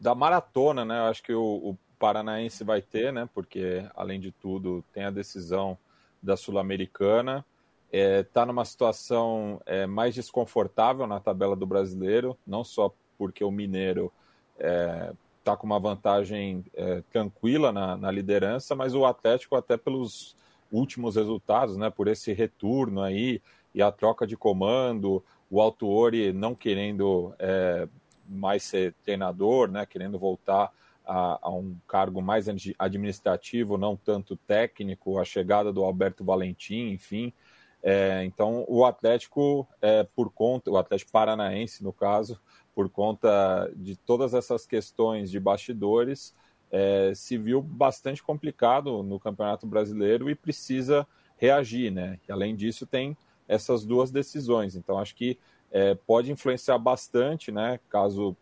da 0.00 0.16
maratona, 0.16 0.84
né? 0.84 0.98
Eu 0.98 1.04
acho 1.04 1.22
que 1.22 1.32
o, 1.32 1.44
o 1.44 1.78
Paranaense 1.96 2.64
vai 2.64 2.82
ter, 2.82 3.12
né? 3.12 3.28
Porque, 3.32 3.84
além 3.94 4.18
de 4.18 4.32
tudo, 4.32 4.84
tem 4.92 5.04
a 5.04 5.12
decisão 5.12 5.78
da 6.20 6.36
Sul-Americana. 6.36 7.44
Está 7.90 7.98
é, 7.98 8.22
tá 8.22 8.46
numa 8.46 8.64
situação 8.64 9.60
é, 9.64 9.86
mais 9.86 10.14
desconfortável 10.14 11.06
na 11.06 11.18
tabela 11.18 11.56
do 11.56 11.66
brasileiro, 11.66 12.36
não 12.46 12.62
só 12.62 12.92
porque 13.16 13.42
o 13.42 13.50
Mineiro 13.50 14.12
está 14.56 15.52
é, 15.52 15.56
com 15.56 15.66
uma 15.66 15.80
vantagem 15.80 16.64
é, 16.74 17.02
tranquila 17.10 17.72
na, 17.72 17.96
na, 17.96 18.10
liderança, 18.10 18.74
mas 18.74 18.94
o 18.94 19.06
Atlético, 19.06 19.56
até 19.56 19.76
pelos 19.76 20.36
últimos 20.70 21.16
resultados, 21.16 21.76
né, 21.76 21.88
por 21.88 22.08
esse 22.08 22.32
retorno 22.32 23.00
aí 23.00 23.40
e 23.74 23.80
a 23.80 23.90
troca 23.90 24.26
de 24.26 24.36
comando, 24.36 25.24
o 25.50 25.60
Altuori 25.60 26.32
não 26.32 26.54
querendo 26.54 27.34
é, 27.38 27.88
mais 28.28 28.62
ser 28.64 28.94
treinador, 29.02 29.70
né, 29.70 29.86
querendo 29.86 30.18
voltar 30.18 30.70
a, 31.06 31.38
a, 31.40 31.50
um 31.50 31.74
cargo 31.88 32.20
mais 32.20 32.46
administrativo, 32.78 33.78
não 33.78 33.96
tanto 33.96 34.36
técnico, 34.36 35.18
a 35.18 35.24
chegada 35.24 35.72
do 35.72 35.82
Alberto 35.82 36.22
Valentim, 36.22 36.90
enfim. 36.90 37.32
É, 37.82 38.24
então, 38.24 38.64
o 38.68 38.84
Atlético, 38.84 39.66
é, 39.80 40.02
por 40.02 40.30
conta, 40.30 40.70
o 40.70 40.76
Atlético 40.76 41.12
Paranaense, 41.12 41.82
no 41.82 41.92
caso, 41.92 42.40
por 42.74 42.88
conta 42.88 43.70
de 43.74 43.96
todas 43.96 44.34
essas 44.34 44.66
questões 44.66 45.30
de 45.30 45.38
bastidores, 45.38 46.34
é, 46.70 47.12
se 47.14 47.38
viu 47.38 47.62
bastante 47.62 48.22
complicado 48.22 49.02
no 49.02 49.18
Campeonato 49.18 49.66
Brasileiro 49.66 50.28
e 50.28 50.34
precisa 50.34 51.06
reagir, 51.36 51.90
né? 51.90 52.18
E, 52.28 52.32
além 52.32 52.54
disso, 52.54 52.86
tem 52.86 53.16
essas 53.46 53.84
duas 53.84 54.10
decisões. 54.10 54.74
Então, 54.74 54.98
acho 54.98 55.14
que 55.14 55.38
é, 55.70 55.94
pode 55.94 56.30
influenciar 56.30 56.78
bastante, 56.78 57.50
né? 57.50 57.80
Caso 57.88 58.36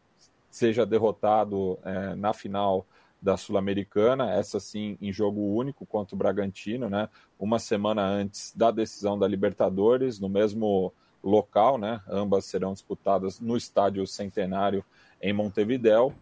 seja 0.51 0.87
derrotado 0.87 1.79
é, 1.85 2.15
na 2.15 2.33
final 2.33 2.87
da 3.21 3.37
Sul-Americana, 3.37 4.33
essa 4.33 4.61
sim 4.61 4.97
em 5.01 5.13
jogo 5.13 5.41
único 5.41 5.85
contra 5.87 6.15
o 6.15 6.19
Bragantino, 6.19 6.89
né? 6.89 7.09
Uma 7.39 7.59
semana 7.59 8.03
antes 8.03 8.55
da 8.55 8.71
decisão 8.71 9.19
da 9.19 9.27
Libertadores, 9.27 10.21
no 10.21 10.29
mesmo 10.29 10.93
local, 11.23 11.79
né? 11.79 12.01
Ambas 12.09 12.45
serão 12.45 12.73
disputadas 12.73 13.41
no 13.41 13.57
Estádio 13.57 14.07
Centenário 14.07 14.85
em 15.21 15.33
Montevidéu. 15.33 16.13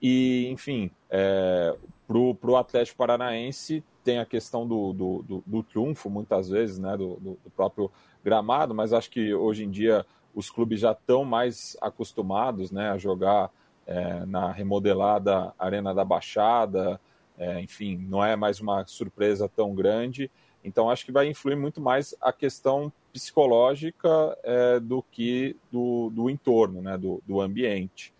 E, 0.00 0.48
enfim, 0.48 0.90
é, 1.10 1.76
para 2.06 2.16
o 2.50 2.56
Atlético 2.56 2.98
Paranaense 2.98 3.84
tem 4.02 4.18
a 4.18 4.26
questão 4.26 4.66
do, 4.66 4.92
do, 4.92 5.22
do, 5.22 5.44
do 5.46 5.62
triunfo, 5.62 6.08
muitas 6.08 6.48
vezes, 6.48 6.78
né? 6.78 6.96
Do, 6.96 7.16
do, 7.16 7.38
próprio 7.54 7.90
gramado, 8.24 8.74
mas 8.74 8.92
acho 8.92 9.10
que 9.10 9.34
hoje 9.34 9.64
em 9.64 9.70
dia 9.70 10.04
os 10.34 10.50
clubes 10.50 10.80
já 10.80 10.92
estão 10.92 11.24
mais 11.24 11.76
acostumados 11.80 12.70
né, 12.70 12.90
a 12.90 12.98
jogar 12.98 13.50
é, 13.88 14.26
na 14.26 14.52
remodelada 14.52 15.52
Arena 15.58 15.94
da 15.94 16.04
Baixada, 16.04 17.00
é, 17.38 17.60
enfim, 17.60 17.96
não 17.96 18.22
é 18.22 18.36
mais 18.36 18.60
uma 18.60 18.86
surpresa 18.86 19.48
tão 19.48 19.74
grande. 19.74 20.30
Então, 20.62 20.90
acho 20.90 21.06
que 21.06 21.12
vai 21.12 21.26
influir 21.26 21.56
muito 21.56 21.80
mais 21.80 22.14
a 22.20 22.32
questão 22.32 22.92
psicológica 23.12 24.36
é, 24.42 24.78
do 24.78 25.02
que 25.02 25.56
do, 25.72 26.10
do 26.10 26.28
entorno, 26.28 26.82
né, 26.82 26.98
do, 26.98 27.22
do 27.26 27.40
ambiente. 27.40 28.12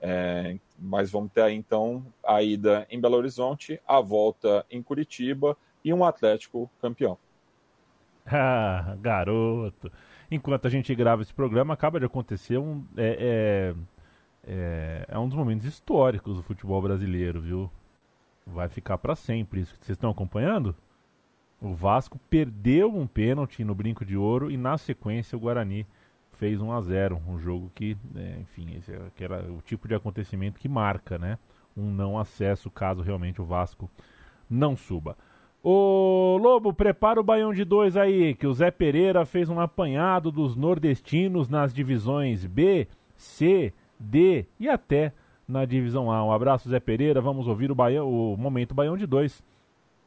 É, 0.00 0.56
mas 0.78 1.10
vamos 1.10 1.32
ter 1.32 1.40
aí, 1.40 1.54
então, 1.56 2.06
a 2.24 2.42
ida 2.42 2.86
em 2.88 3.00
Belo 3.00 3.16
Horizonte, 3.16 3.80
a 3.88 4.00
volta 4.00 4.64
em 4.70 4.80
Curitiba 4.80 5.56
e 5.84 5.92
um 5.92 6.04
Atlético 6.04 6.70
campeão. 6.80 7.18
Ah, 8.28 8.96
garoto! 9.00 9.88
Enquanto 10.28 10.66
a 10.66 10.68
gente 10.68 10.92
grava 10.96 11.22
esse 11.22 11.32
programa, 11.32 11.74
acaba 11.74 12.00
de 12.00 12.06
acontecer 12.06 12.58
um. 12.58 12.84
É, 12.96 13.16
é, 13.20 13.74
é, 14.46 15.04
é 15.08 15.18
um 15.18 15.28
dos 15.28 15.36
momentos 15.36 15.66
históricos 15.66 16.36
do 16.36 16.42
futebol 16.42 16.80
brasileiro, 16.80 17.40
viu? 17.40 17.70
Vai 18.46 18.68
ficar 18.68 18.96
para 18.98 19.16
sempre 19.16 19.60
isso. 19.60 19.74
Vocês 19.80 19.96
estão 19.96 20.10
acompanhando? 20.10 20.74
O 21.60 21.74
Vasco 21.74 22.18
perdeu 22.30 22.94
um 22.94 23.06
pênalti 23.06 23.64
no 23.64 23.74
Brinco 23.74 24.04
de 24.04 24.16
Ouro 24.16 24.50
e 24.50 24.56
na 24.56 24.78
sequência 24.78 25.36
o 25.36 25.40
Guarani 25.40 25.86
fez 26.32 26.60
1 26.60 26.70
a 26.70 26.80
0 26.80 27.22
um 27.26 27.38
jogo 27.38 27.72
que, 27.74 27.96
é, 28.14 28.38
enfim, 28.40 28.74
esse 28.76 28.92
é 28.92 29.10
era 29.18 29.50
o 29.50 29.60
tipo 29.62 29.88
de 29.88 29.94
acontecimento 29.94 30.60
que 30.60 30.68
marca, 30.68 31.18
né? 31.18 31.38
Um 31.76 31.90
não 31.90 32.18
acesso 32.18 32.70
caso 32.70 33.02
realmente 33.02 33.40
o 33.40 33.44
Vasco 33.44 33.90
não 34.48 34.76
suba. 34.76 35.16
Ô 35.62 36.38
Lobo, 36.40 36.72
prepara 36.72 37.20
o 37.20 37.24
baião 37.24 37.52
de 37.52 37.64
dois 37.64 37.96
aí, 37.96 38.34
que 38.34 38.46
o 38.46 38.52
Zé 38.52 38.70
Pereira 38.70 39.26
fez 39.26 39.48
um 39.48 39.58
apanhado 39.58 40.30
dos 40.30 40.54
nordestinos 40.54 41.48
nas 41.48 41.74
divisões 41.74 42.46
B, 42.46 42.86
C, 43.16 43.72
D 43.98 44.46
e 44.58 44.68
até 44.68 45.12
na 45.46 45.64
divisão 45.64 46.10
A. 46.10 46.24
Um 46.24 46.32
abraço, 46.32 46.68
Zé 46.68 46.80
Pereira. 46.80 47.20
Vamos 47.20 47.46
ouvir 47.46 47.70
o, 47.70 47.74
baião, 47.74 48.08
o 48.08 48.36
Momento 48.36 48.74
Baião 48.74 48.96
de 48.96 49.06
Dois 49.06 49.42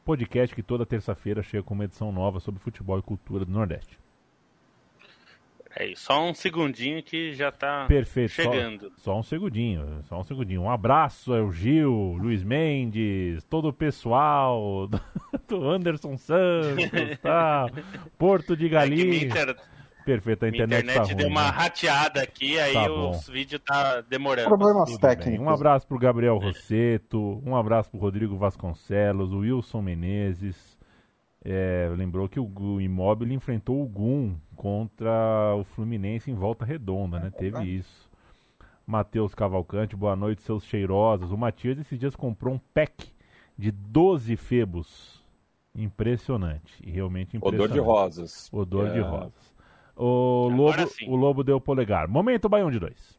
podcast 0.04 0.54
que 0.54 0.62
toda 0.62 0.84
terça-feira 0.84 1.42
chega 1.42 1.62
com 1.62 1.74
uma 1.74 1.84
edição 1.84 2.10
nova 2.10 2.40
sobre 2.40 2.60
futebol 2.60 2.98
e 2.98 3.02
cultura 3.02 3.44
do 3.44 3.52
Nordeste. 3.52 3.98
É, 5.76 5.92
só 5.94 6.28
um 6.28 6.34
segundinho 6.34 7.00
que 7.00 7.32
já 7.32 7.52
tá 7.52 7.84
Perfeito, 7.86 8.32
chegando. 8.32 8.90
Só, 8.96 9.12
só, 9.12 9.18
um 9.18 9.22
segundinho, 9.22 10.02
só 10.02 10.18
um 10.18 10.24
segundinho. 10.24 10.62
Um 10.62 10.70
abraço 10.70 11.32
ao 11.32 11.52
Gil, 11.52 12.16
Luiz 12.20 12.42
Mendes, 12.42 13.44
todo 13.44 13.68
o 13.68 13.72
pessoal 13.72 14.88
do, 14.88 15.00
do 15.46 15.68
Anderson 15.68 16.16
Santos, 16.16 17.18
tá? 17.22 17.66
Porto 18.18 18.56
de 18.56 18.68
Galinha. 18.68 19.28
É 19.32 19.56
Perfeito, 20.14 20.44
a 20.44 20.48
internet, 20.48 20.82
internet 20.84 21.08
tá 21.08 21.14
deu 21.14 21.26
ruim, 21.26 21.34
uma 21.34 21.44
né? 21.44 21.50
rateada 21.50 22.22
aqui, 22.22 22.58
aí 22.58 22.72
Tá 22.72 22.90
o 22.90 23.12
bom. 23.12 23.18
vídeo 23.30 23.58
tá 23.58 24.00
demorando. 24.02 24.48
Problemas 24.48 24.90
Tudo 24.90 25.00
técnicos. 25.00 25.38
bem. 25.38 25.40
Um 25.40 25.50
abraço 25.50 25.86
pro 25.86 25.98
Gabriel 25.98 26.38
Rosseto, 26.38 27.42
um 27.46 27.54
abraço 27.56 27.90
pro 27.90 28.00
Rodrigo 28.00 28.36
Vasconcelos, 28.36 29.32
o 29.32 29.38
Wilson 29.38 29.82
Menezes. 29.82 30.78
É, 31.44 31.90
lembrou 31.96 32.28
que 32.28 32.38
o, 32.38 32.44
o 32.58 32.80
Immobile 32.80 33.32
enfrentou 33.34 33.82
o 33.82 33.86
Gum 33.88 34.36
contra 34.56 35.54
o 35.56 35.64
Fluminense 35.64 36.30
em 36.30 36.34
volta 36.34 36.64
redonda, 36.66 37.18
né? 37.18 37.30
Teve 37.30 37.64
isso. 37.64 38.10
Matheus 38.86 39.34
Cavalcante, 39.34 39.94
boa 39.96 40.14
noite, 40.16 40.42
seus 40.42 40.64
cheirosos. 40.64 41.30
O 41.32 41.38
Matias 41.38 41.78
esses 41.78 41.98
dias 41.98 42.14
comprou 42.16 42.54
um 42.56 42.60
pack 42.74 43.08
de 43.56 43.70
12 43.70 44.36
febos. 44.36 45.24
Impressionante. 45.74 46.74
E 46.84 46.90
realmente 46.90 47.36
impressionante. 47.36 47.70
Odor 47.72 47.74
de 47.74 47.80
rosas. 47.80 48.48
Odor 48.52 48.90
de 48.90 48.98
É. 48.98 49.02
rosas. 49.02 49.49
O 49.96 50.48
Agora 50.52 50.82
Lobo, 50.82 50.92
sim. 50.92 51.08
o 51.08 51.16
Lobo 51.16 51.44
deu 51.44 51.60
polegar. 51.60 52.08
Momento 52.08 52.48
Baião 52.48 52.70
de 52.70 52.78
dois. 52.78 53.18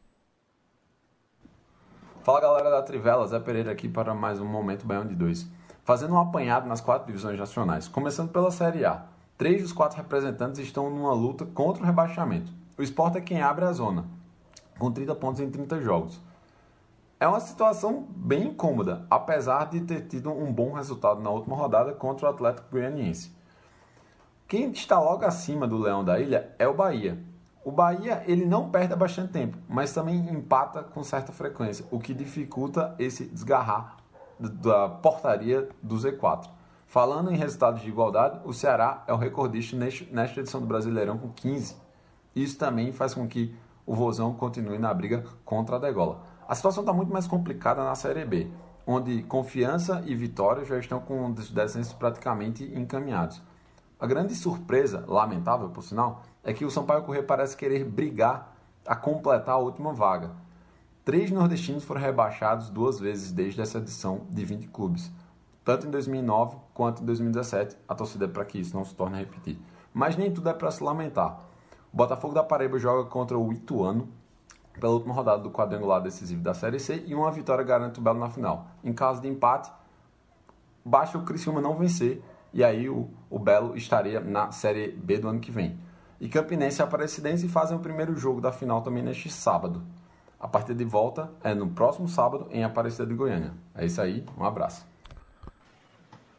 Fala 2.22 2.40
galera 2.40 2.70
da 2.70 2.82
Trivela, 2.82 3.26
Zé 3.26 3.40
Pereira 3.40 3.72
aqui 3.72 3.88
para 3.88 4.14
mais 4.14 4.40
um 4.40 4.46
Momento 4.46 4.86
Baião 4.86 5.04
de 5.04 5.14
2. 5.16 5.44
Fazendo 5.82 6.14
um 6.14 6.20
apanhado 6.20 6.68
nas 6.68 6.80
quatro 6.80 7.08
divisões 7.08 7.36
nacionais. 7.36 7.88
Começando 7.88 8.30
pela 8.30 8.52
Série 8.52 8.84
A. 8.84 9.06
Três 9.36 9.60
dos 9.60 9.72
quatro 9.72 9.96
representantes 9.96 10.60
estão 10.60 10.88
numa 10.88 11.12
luta 11.12 11.44
contra 11.44 11.82
o 11.82 11.86
rebaixamento. 11.86 12.52
O 12.78 12.82
Sport 12.82 13.16
é 13.16 13.20
quem 13.20 13.42
abre 13.42 13.64
a 13.64 13.72
zona, 13.72 14.04
com 14.78 14.92
30 14.92 15.16
pontos 15.16 15.40
em 15.40 15.50
30 15.50 15.80
jogos. 15.80 16.20
É 17.18 17.26
uma 17.26 17.40
situação 17.40 18.06
bem 18.10 18.48
incômoda, 18.48 19.04
apesar 19.10 19.64
de 19.70 19.80
ter 19.80 20.02
tido 20.02 20.30
um 20.30 20.52
bom 20.52 20.72
resultado 20.72 21.20
na 21.20 21.30
última 21.30 21.56
rodada 21.56 21.92
contra 21.92 22.26
o 22.26 22.30
Atlético 22.30 22.68
Goianiense. 22.70 23.34
Quem 24.52 24.70
está 24.70 25.00
logo 25.00 25.24
acima 25.24 25.66
do 25.66 25.78
Leão 25.78 26.04
da 26.04 26.20
Ilha 26.20 26.54
é 26.58 26.68
o 26.68 26.74
Bahia. 26.74 27.18
O 27.64 27.72
Bahia 27.72 28.22
ele 28.26 28.44
não 28.44 28.68
perde 28.68 28.92
há 28.92 28.96
bastante 28.96 29.32
tempo, 29.32 29.56
mas 29.66 29.94
também 29.94 30.28
empata 30.28 30.82
com 30.82 31.02
certa 31.02 31.32
frequência, 31.32 31.86
o 31.90 31.98
que 31.98 32.12
dificulta 32.12 32.94
esse 32.98 33.24
desgarrar 33.24 33.96
da 34.38 34.90
portaria 34.90 35.70
do 35.82 35.96
Z4. 35.96 36.50
Falando 36.86 37.32
em 37.32 37.36
resultados 37.38 37.80
de 37.80 37.88
igualdade, 37.88 38.40
o 38.44 38.52
Ceará 38.52 39.02
é 39.06 39.14
o 39.14 39.16
recordista 39.16 39.74
nesta 39.74 40.40
edição 40.40 40.60
do 40.60 40.66
Brasileirão 40.66 41.16
com 41.16 41.30
15. 41.30 41.74
Isso 42.36 42.58
também 42.58 42.92
faz 42.92 43.14
com 43.14 43.26
que 43.26 43.56
o 43.86 43.94
Vozão 43.94 44.34
continue 44.34 44.78
na 44.78 44.92
briga 44.92 45.24
contra 45.46 45.76
a 45.76 45.78
Degola. 45.78 46.26
A 46.46 46.54
situação 46.54 46.82
está 46.82 46.92
muito 46.92 47.10
mais 47.10 47.26
complicada 47.26 47.82
na 47.82 47.94
Série 47.94 48.26
B, 48.26 48.50
onde 48.86 49.22
Confiança 49.22 50.02
e 50.04 50.14
Vitória 50.14 50.62
já 50.62 50.76
estão 50.76 51.00
com 51.00 51.24
os 51.30 51.50
descensos 51.50 51.94
praticamente 51.94 52.70
encaminhados. 52.78 53.40
A 54.02 54.06
grande 54.08 54.34
surpresa, 54.34 55.04
lamentável 55.06 55.68
por 55.68 55.84
sinal, 55.84 56.22
é 56.42 56.52
que 56.52 56.64
o 56.64 56.70
Sampaio 56.72 57.04
Corrêa 57.04 57.22
parece 57.22 57.56
querer 57.56 57.84
brigar 57.84 58.52
a 58.84 58.96
completar 58.96 59.54
a 59.54 59.58
última 59.58 59.92
vaga. 59.92 60.32
Três 61.04 61.30
nordestinos 61.30 61.84
foram 61.84 62.00
rebaixados 62.00 62.68
duas 62.68 62.98
vezes 62.98 63.30
desde 63.30 63.60
essa 63.60 63.78
edição 63.78 64.26
de 64.28 64.44
20 64.44 64.66
clubes, 64.70 65.08
tanto 65.64 65.86
em 65.86 65.90
2009 65.92 66.56
quanto 66.74 67.00
em 67.00 67.06
2017. 67.06 67.76
A 67.86 67.94
torcida 67.94 68.24
é 68.24 68.28
para 68.28 68.44
que 68.44 68.58
isso 68.58 68.74
não 68.74 68.84
se 68.84 68.92
torne 68.92 69.14
a 69.14 69.20
repetir. 69.20 69.56
Mas 69.94 70.16
nem 70.16 70.32
tudo 70.32 70.48
é 70.48 70.52
para 70.52 70.72
se 70.72 70.82
lamentar. 70.82 71.38
O 71.92 71.96
Botafogo 71.96 72.34
da 72.34 72.42
Paraíba 72.42 72.80
joga 72.80 73.08
contra 73.08 73.38
o 73.38 73.52
Ituano 73.52 74.08
pela 74.80 74.94
última 74.94 75.14
rodada 75.14 75.44
do 75.44 75.50
quadrangular 75.52 76.02
decisivo 76.02 76.42
da 76.42 76.54
Série 76.54 76.80
C 76.80 77.04
e 77.06 77.14
uma 77.14 77.30
vitória 77.30 77.62
garante 77.62 78.00
o 78.00 78.02
Belo 78.02 78.18
na 78.18 78.30
final. 78.30 78.66
Em 78.82 78.92
caso 78.92 79.22
de 79.22 79.28
empate, 79.28 79.70
basta 80.84 81.16
o 81.16 81.22
Criciúma 81.22 81.60
não 81.60 81.76
vencer 81.76 82.20
e 82.52 82.62
aí 82.62 82.88
o, 82.88 83.08
o 83.30 83.38
Belo 83.38 83.76
estaria 83.76 84.20
na 84.20 84.50
Série 84.52 84.88
B 84.92 85.18
do 85.18 85.28
ano 85.28 85.40
que 85.40 85.50
vem. 85.50 85.76
E 86.20 86.28
Campinense 86.28 86.80
e 86.80 86.82
Aparecidense 86.84 87.48
fazem 87.48 87.76
o 87.76 87.80
primeiro 87.80 88.16
jogo 88.16 88.40
da 88.40 88.52
final 88.52 88.82
também 88.82 89.02
neste 89.02 89.28
sábado. 89.28 89.82
A 90.38 90.46
partida 90.48 90.74
de 90.74 90.84
volta 90.84 91.30
é 91.42 91.54
no 91.54 91.68
próximo 91.68 92.08
sábado 92.08 92.46
em 92.50 92.64
Aparecida 92.64 93.06
de 93.06 93.14
Goiânia. 93.14 93.52
É 93.74 93.84
isso 93.84 94.00
aí, 94.00 94.24
um 94.38 94.44
abraço. 94.44 94.86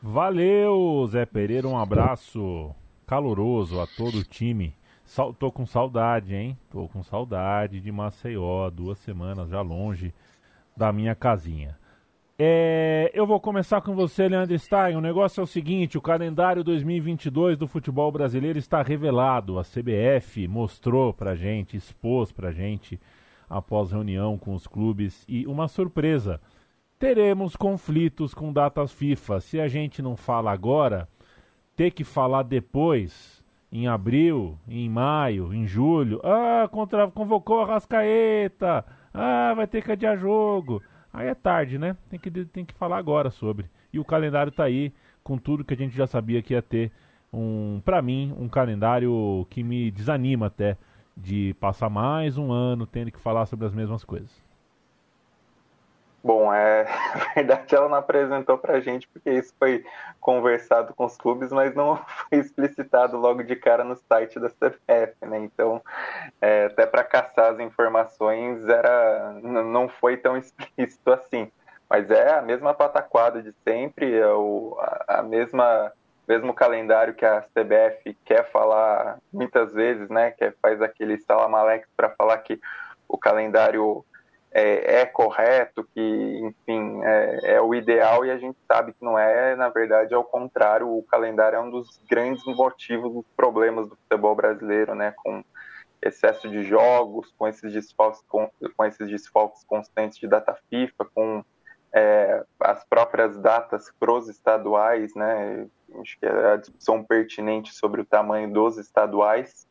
Valeu, 0.02 1.08
Zé 1.10 1.26
Pereira. 1.26 1.68
Um 1.68 1.78
abraço 1.78 2.72
caloroso 3.08 3.80
a 3.80 3.88
todo 3.88 4.18
o 4.20 4.24
time. 4.24 4.76
Sal- 5.06 5.34
tô 5.34 5.52
com 5.52 5.66
saudade, 5.66 6.36
hein? 6.36 6.58
Tô 6.70 6.88
com 6.88 7.02
saudade 7.04 7.80
de 7.80 7.92
Maceió. 7.92 8.70
Duas 8.70 8.98
semanas 9.00 9.50
já 9.50 9.62
longe 9.62 10.14
da 10.76 10.92
minha 10.92 11.16
casinha. 11.16 11.78
É, 12.38 13.12
eu 13.14 13.28
vou 13.28 13.40
começar 13.40 13.80
com 13.82 13.94
você, 13.94 14.28
Leandro 14.28 14.58
Stein. 14.58 14.96
O 14.96 15.02
negócio 15.02 15.40
é 15.40 15.44
o 15.44 15.48
seguinte: 15.48 15.98
o 15.98 16.02
calendário 16.02 16.64
2022 16.64 17.58
do 17.58 17.68
futebol 17.68 18.12
brasileiro 18.12 18.58
está 18.58 18.82
revelado. 18.82 19.60
A 19.60 19.64
CBF 19.64 20.48
mostrou 20.48 21.14
pra 21.14 21.36
gente, 21.36 21.78
expôs 21.78 22.32
pra 22.32 22.52
gente, 22.52 23.00
após 23.48 23.92
reunião 23.92 24.38
com 24.38 24.56
os 24.56 24.66
clubes. 24.66 25.24
E 25.28 25.46
uma 25.46 25.68
surpresa: 25.68 26.42
teremos 26.98 27.56
conflitos 27.56 28.34
com 28.34 28.52
datas 28.52 28.92
FIFA. 28.92 29.40
Se 29.40 29.60
a 29.60 29.68
gente 29.68 30.02
não 30.02 30.18
fala 30.18 30.52
agora, 30.52 31.08
ter 31.76 31.92
que 31.92 32.04
falar 32.04 32.42
depois, 32.42 33.44
em 33.72 33.88
abril, 33.88 34.58
em 34.68 34.90
maio, 34.90 35.54
em 35.54 35.68
julho. 35.68 36.20
Ah, 36.24 36.68
contra, 36.68 37.08
convocou 37.12 37.62
a 37.62 37.68
Rascaeta. 37.68 38.84
Ah, 39.14 39.54
vai 39.56 39.68
ter 39.68 39.84
que 39.84 39.92
adiar 39.92 40.18
jogo. 40.18 40.82
Aí 41.14 41.28
é 41.28 41.36
tarde, 41.36 41.78
né? 41.78 41.96
Tem 42.10 42.20
que, 42.20 42.32
tem 42.46 42.66
que 42.66 42.74
falar 42.74 42.98
agora 42.98 43.30
sobre. 43.30 43.70
E 43.94 44.00
o 44.00 44.04
calendário 44.04 44.52
tá 44.52 44.64
aí, 44.64 44.92
com 45.24 45.38
tudo 45.38 45.64
que 45.64 45.76
a 45.76 45.78
gente 45.78 45.96
já 45.96 46.08
sabia 46.08 46.42
que 46.42 46.54
ia 46.54 46.62
ter. 46.62 46.92
Um, 47.32 47.80
para 47.86 48.02
mim, 48.02 48.36
um 48.38 48.50
calendário 48.50 49.46
que 49.50 49.64
me 49.64 49.92
desanima 49.92 50.48
até 50.48 50.78
de 51.16 51.56
passar 51.60 51.90
mais 51.90 52.38
um 52.38 52.52
ano 52.52 52.88
tendo 52.88 53.12
que 53.12 53.20
falar 53.20 53.46
sobre 53.46 53.68
as 53.68 53.74
mesmas 53.74 54.04
coisas. 54.04 54.32
Bom, 56.24 56.54
é 56.54 56.86
verdade 57.36 57.76
ela 57.76 57.90
não 57.90 57.98
apresentou 57.98 58.58
pra 58.58 58.80
gente 58.80 59.08
porque 59.10 59.30
isso 59.30 59.54
foi 59.60 59.84
conversado 60.22 60.94
com 60.94 61.04
os 61.04 61.18
clubes, 61.18 61.52
mas 61.52 61.76
não 61.76 61.98
foi 62.30 62.40
explicitado 62.40 63.18
logo 63.18 63.44
de 63.44 63.58
cara 63.58 63.84
no 63.84 63.96
site 63.96 64.40
da 64.40 64.50
CBF, 64.50 65.16
né? 65.26 65.40
Então, 65.40 65.82
é, 66.42 66.66
até 66.66 66.86
para 66.86 67.04
caçar 67.04 67.52
as 67.52 67.60
informações 67.60 68.66
era 68.70 69.34
não 69.42 69.90
foi 69.90 70.16
tão 70.16 70.38
explícito 70.38 71.12
assim. 71.12 71.52
Mas 71.90 72.10
é 72.10 72.38
a 72.38 72.42
mesma 72.42 72.74
pataquada 72.74 73.44
de 73.44 73.54
sempre, 73.68 74.16
é 74.16 74.28
o, 74.28 74.78
a, 74.80 75.20
a 75.20 75.24
mesma 75.24 75.92
mesmo 76.26 76.54
calendário 76.54 77.14
que 77.14 77.26
a 77.26 77.42
CBF 77.42 78.18
quer 78.24 78.50
falar 78.50 79.20
muitas 79.32 79.74
vezes, 79.74 80.08
né, 80.10 80.32
que 80.32 80.52
faz 80.62 80.82
aquele 80.82 81.18
salamalex 81.18 81.86
para 81.98 82.10
falar 82.12 82.38
que 82.38 82.62
o 83.10 83.18
calendário 83.18 84.06
é, 84.54 85.02
é, 85.02 85.06
correto, 85.06 85.84
que, 85.96 86.00
enfim, 86.00 87.04
é, 87.04 87.56
é, 87.56 87.62
o 87.62 87.74
ideal 87.74 88.24
e 88.24 88.30
a 88.30 88.38
gente 88.38 88.58
sabe 88.72 88.94
que 88.94 89.04
não 89.04 89.18
é, 89.18 89.56
na 89.56 89.68
verdade, 89.70 90.14
ao 90.14 90.24
contrário, 90.24 90.88
o 90.88 91.02
calendário 91.04 91.56
é 91.58 91.60
um 91.60 91.72
dos 91.72 92.00
grandes 92.08 92.46
motivos 92.46 93.12
dos 93.12 93.26
problemas 93.36 93.90
do 93.90 93.96
futebol 93.96 94.36
brasileiro, 94.36 94.94
né, 94.94 95.12
com 95.24 95.44
excesso 96.04 96.48
de 96.48 96.64
jogos, 96.64 97.34
com 97.36 97.48
esses 97.48 97.74
desfalques, 97.74 98.22
com, 98.28 98.48
com 98.78 98.86
esses 98.86 99.08
desfalques 99.10 99.64
constantes 99.64 100.20
de 100.20 100.28
data 100.28 100.56
FIFA, 100.70 101.06
com 101.16 101.44
é, 101.92 102.44
as 102.60 102.84
próprias 102.86 103.36
datas 103.40 103.92
pros 104.00 104.30
estaduais, 104.30 105.16
né, 105.16 105.66
acho 106.00 106.20
que 106.20 106.28
é 106.28 106.54
a 106.54 106.58
discussão 106.58 107.04
pertinente 107.04 107.74
sobre 107.74 108.02
o 108.02 108.06
tamanho 108.06 108.52
dos 108.54 108.78
estaduais, 108.78 109.68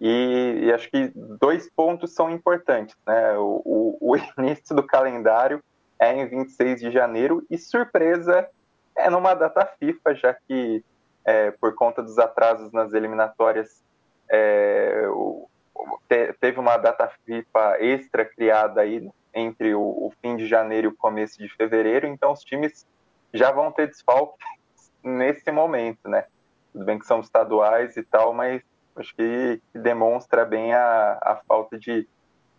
e, 0.00 0.60
e, 0.64 0.72
acho 0.72 0.90
que 0.90 1.10
dois 1.14 1.70
pontos 1.70 2.12
são 2.12 2.30
importantes. 2.30 2.94
Né? 3.06 3.36
O, 3.38 3.62
o, 3.64 4.12
o, 4.12 4.16
início 4.38 4.74
do 4.76 4.82
calendário 4.82 5.62
é 5.98 6.12
em 6.12 6.26
26 6.26 6.80
de 6.80 6.90
janeiro 6.90 7.44
e 7.50 7.56
surpresa 7.56 8.48
é 8.94 9.08
numa 9.10 9.34
data 9.34 9.64
FIFA, 9.78 10.14
já 10.14 10.34
que 10.34 10.84
é, 11.24 11.50
por 11.50 11.74
conta 11.74 12.02
dos 12.02 12.18
atrasos 12.18 12.70
nas 12.72 12.92
eliminatórias 12.92 13.82
é, 14.28 15.04
o, 15.08 15.48
te, 16.08 16.32
teve 16.34 16.58
uma 16.58 16.76
data 16.76 17.10
FIFA 17.24 17.76
extra 17.80 18.24
criada 18.24 18.80
aí 18.80 19.08
entre 19.34 19.74
o, 19.74 19.80
o, 19.80 20.12
fim 20.22 20.36
de 20.36 20.46
janeiro 20.46 20.86
e 20.86 20.90
o 20.90 20.96
começo 20.96 21.38
de 21.38 21.48
fevereiro, 21.48 22.06
então 22.06 22.32
os 22.32 22.40
times 22.40 22.86
já 23.32 23.50
vão 23.50 23.70
ter 23.70 23.88
desfalque 23.88 24.44
nesse 25.02 25.50
momento, 25.50 26.08
né? 26.08 26.24
Tudo 26.72 26.84
bem 26.84 26.98
que 26.98 27.06
são 27.06 27.20
estaduais 27.20 27.96
e 27.96 28.02
tal, 28.02 28.32
mas 28.32 28.62
acho 28.96 29.14
que, 29.14 29.60
demonstra 29.74 30.44
bem 30.44 30.72
a, 30.72 31.18
a 31.22 31.36
falta 31.46 31.78
de 31.78 32.08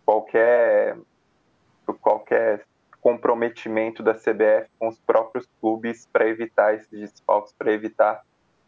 qualquer, 0.06 0.98
qualquer 2.02 2.66
comprometimento 3.02 4.04
da 4.04 4.14
CBF 4.14 4.70
com 4.80 4.88
os 4.88 5.00
próprios 5.00 5.48
clubes 5.60 6.08
para 6.12 6.28
evitar 6.28 6.74
esses 6.76 6.90
desfalques, 6.90 7.54
para 7.54 7.72
evitar 7.72 8.24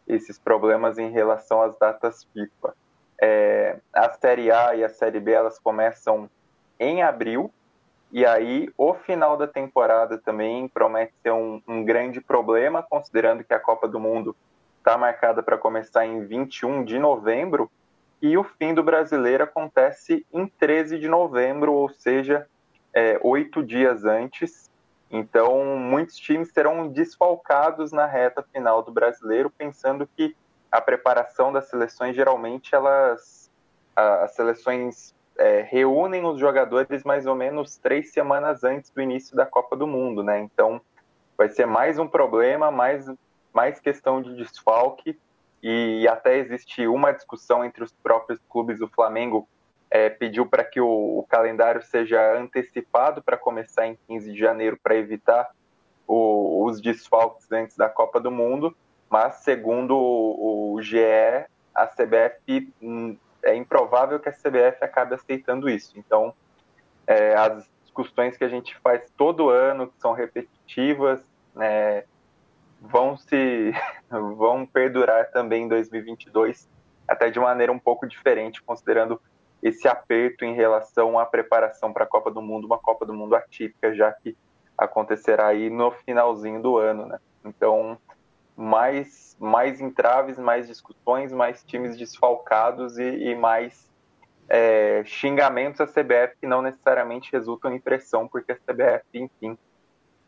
esses 0.08 0.40
problemas 0.40 0.98
em 0.98 1.12
relação 1.12 1.62
às 1.62 1.78
datas 1.78 2.24
FIFA. 2.34 2.76
É, 3.22 3.78
a 3.94 4.10
Série 4.14 4.52
A 4.52 4.76
e 4.76 4.84
a 4.84 4.90
Série 4.90 5.20
B 5.20 5.32
elas 5.32 5.60
começam 5.60 6.30
em 6.80 7.04
abril, 7.04 7.52
e 8.12 8.26
aí 8.26 8.70
o 8.78 8.94
final 8.94 9.38
da 9.38 9.46
temporada 9.46 10.18
também 10.18 10.68
promete 10.68 11.14
ser 11.22 11.32
um, 11.32 11.62
um 11.68 11.84
grande 11.84 12.20
problema, 12.22 12.82
considerando 12.82 13.44
que 13.44 13.54
a 13.54 13.60
Copa 13.60 13.88
do 13.88 14.00
Mundo 14.00 14.36
está 14.89 14.97
marcada 14.97 15.43
para 15.43 15.56
começar 15.56 16.04
em 16.04 16.25
21 16.25 16.84
de 16.84 16.97
novembro 16.97 17.69
e 18.19 18.36
o 18.36 18.43
fim 18.43 18.73
do 18.73 18.82
brasileiro 18.82 19.43
acontece 19.43 20.25
em 20.34 20.47
13 20.47 20.97
de 20.97 21.08
novembro, 21.08 21.71
ou 21.71 21.89
seja, 21.89 22.47
é, 22.91 23.19
oito 23.21 23.62
dias 23.62 24.04
antes. 24.04 24.67
Então, 25.12 25.78
muitos 25.78 26.17
times 26.17 26.52
serão 26.52 26.88
desfalcados 26.88 27.91
na 27.91 28.08
reta 28.08 28.43
final 28.52 28.82
do 28.82 28.91
brasileiro, 28.91 29.52
pensando 29.52 30.10
que 30.17 30.36
a 30.71 30.82
preparação 30.82 31.54
das 31.54 31.69
seleções 31.69 32.15
geralmente 32.15 32.73
elas 32.73 33.47
as 33.95 34.34
seleções 34.34 35.13
é, 35.38 35.62
reúnem 35.62 36.25
os 36.25 36.39
jogadores 36.39 37.04
mais 37.04 37.28
ou 37.28 37.36
menos 37.36 37.78
três 37.78 38.12
semanas 38.12 38.63
antes 38.63 38.89
do 38.89 39.02
início 39.02 39.36
da 39.36 39.45
Copa 39.45 39.75
do 39.75 39.86
Mundo, 39.86 40.23
né? 40.23 40.39
Então 40.39 40.82
vai 41.38 41.49
ser 41.49 41.67
mais 41.67 41.99
um 41.99 42.08
problema, 42.08 42.71
mais 42.71 43.08
mais 43.54 43.80
questão 43.80 44.22
de 44.22 44.36
desfalque 44.36 45.18
e 45.62 46.08
até 46.08 46.38
existe 46.38 46.88
uma 46.88 47.12
discussão 47.12 47.64
entre 47.64 47.84
os 47.84 47.92
próprios 47.92 48.40
clubes. 48.50 48.82
O 48.82 48.88
Flamengo 48.88 49.48
é, 49.90 50.10
pediu 50.10 50.46
para 50.46 50.64
que 50.64 50.80
o, 50.80 51.20
o, 51.20 51.26
calendário 51.28 51.82
seja 51.82 52.38
antecipado 52.38 53.22
para 53.22 53.38
começar 53.38 53.88
em 53.88 53.98
15 54.08 54.32
de 54.32 54.40
janeiro 54.40 54.80
para 54.82 54.96
evitar 54.96 55.50
o, 56.08 56.66
os 56.66 56.80
desfalques 56.80 57.52
antes 57.52 57.76
da 57.76 57.90
Copa 57.90 58.20
do 58.20 58.32
Mundo, 58.32 58.76
mas 59.10 59.36
segundo 59.38 59.98
o, 59.98 60.74
o 60.74 60.82
GE, 60.82 61.00
a 61.74 61.88
CBF 61.88 62.72
hum, 62.82 63.18
é 63.44 63.56
improvável 63.56 64.20
que 64.20 64.30
a 64.30 64.34
CBF 64.34 64.84
acabe 64.84 65.16
aceitando 65.16 65.70
isso. 65.70 65.98
Então, 65.98 66.34
é, 67.08 67.34
as 67.36 67.68
discussões 67.82 68.38
que 68.38 68.44
a 68.44 68.50
gente 68.50 68.78
faz 68.78 69.10
todo 69.18 69.50
ano, 69.50 69.88
que 69.88 70.00
são 70.00 70.14
repetitivas, 70.14 71.22
né, 71.56 72.04
vão 72.82 73.18
se 73.18 73.74
vão 74.10 74.65
perdurar 74.65 75.32
também 75.32 75.63
em 75.63 75.68
2022, 75.68 76.70
até 77.08 77.30
de 77.30 77.39
maneira 77.39 77.72
um 77.72 77.80
pouco 77.80 78.08
diferente, 78.08 78.62
considerando 78.62 79.20
esse 79.62 79.88
aperto 79.88 80.46
em 80.46 80.54
relação 80.54 81.20
à 81.20 81.26
preparação 81.26 81.92
para 81.92 82.06
a 82.06 82.08
Copa 82.08 82.32
do 82.32 82.42
Mundo, 82.42 82.65
uma 82.65 82.78
Copa 82.78 83.06
do 83.06 83.13
Mundo 83.13 83.36
atípica, 83.36 83.94
já 83.94 84.12
que 84.12 84.38
acontecerá 84.78 85.48
aí 85.48 85.70
no 85.70 85.92
finalzinho 85.92 86.62
do 86.62 86.78
ano, 86.78 87.06
né? 87.06 87.20
Então, 87.44 87.98
mais 88.56 89.36
mais 89.39 89.80
entraves, 89.80 90.38
mais 90.38 90.68
discussões, 90.68 91.32
mais 91.32 91.63
times 91.63 91.98
desfalcados 91.98 92.98
e, 92.98 93.04
e 93.04 93.36
mais 93.36 93.89
é, 94.50 95.02
xingamentos 95.06 95.80
à 95.80 95.86
CBF 95.86 96.36
que 96.42 96.48
não 96.48 96.62
necessariamente 96.62 97.32
resultam 97.32 97.74
em 97.74 97.80
pressão, 97.80 98.28
porque 98.28 98.52
a 98.52 98.56
CBF, 98.56 99.06
enfim, 99.13 99.58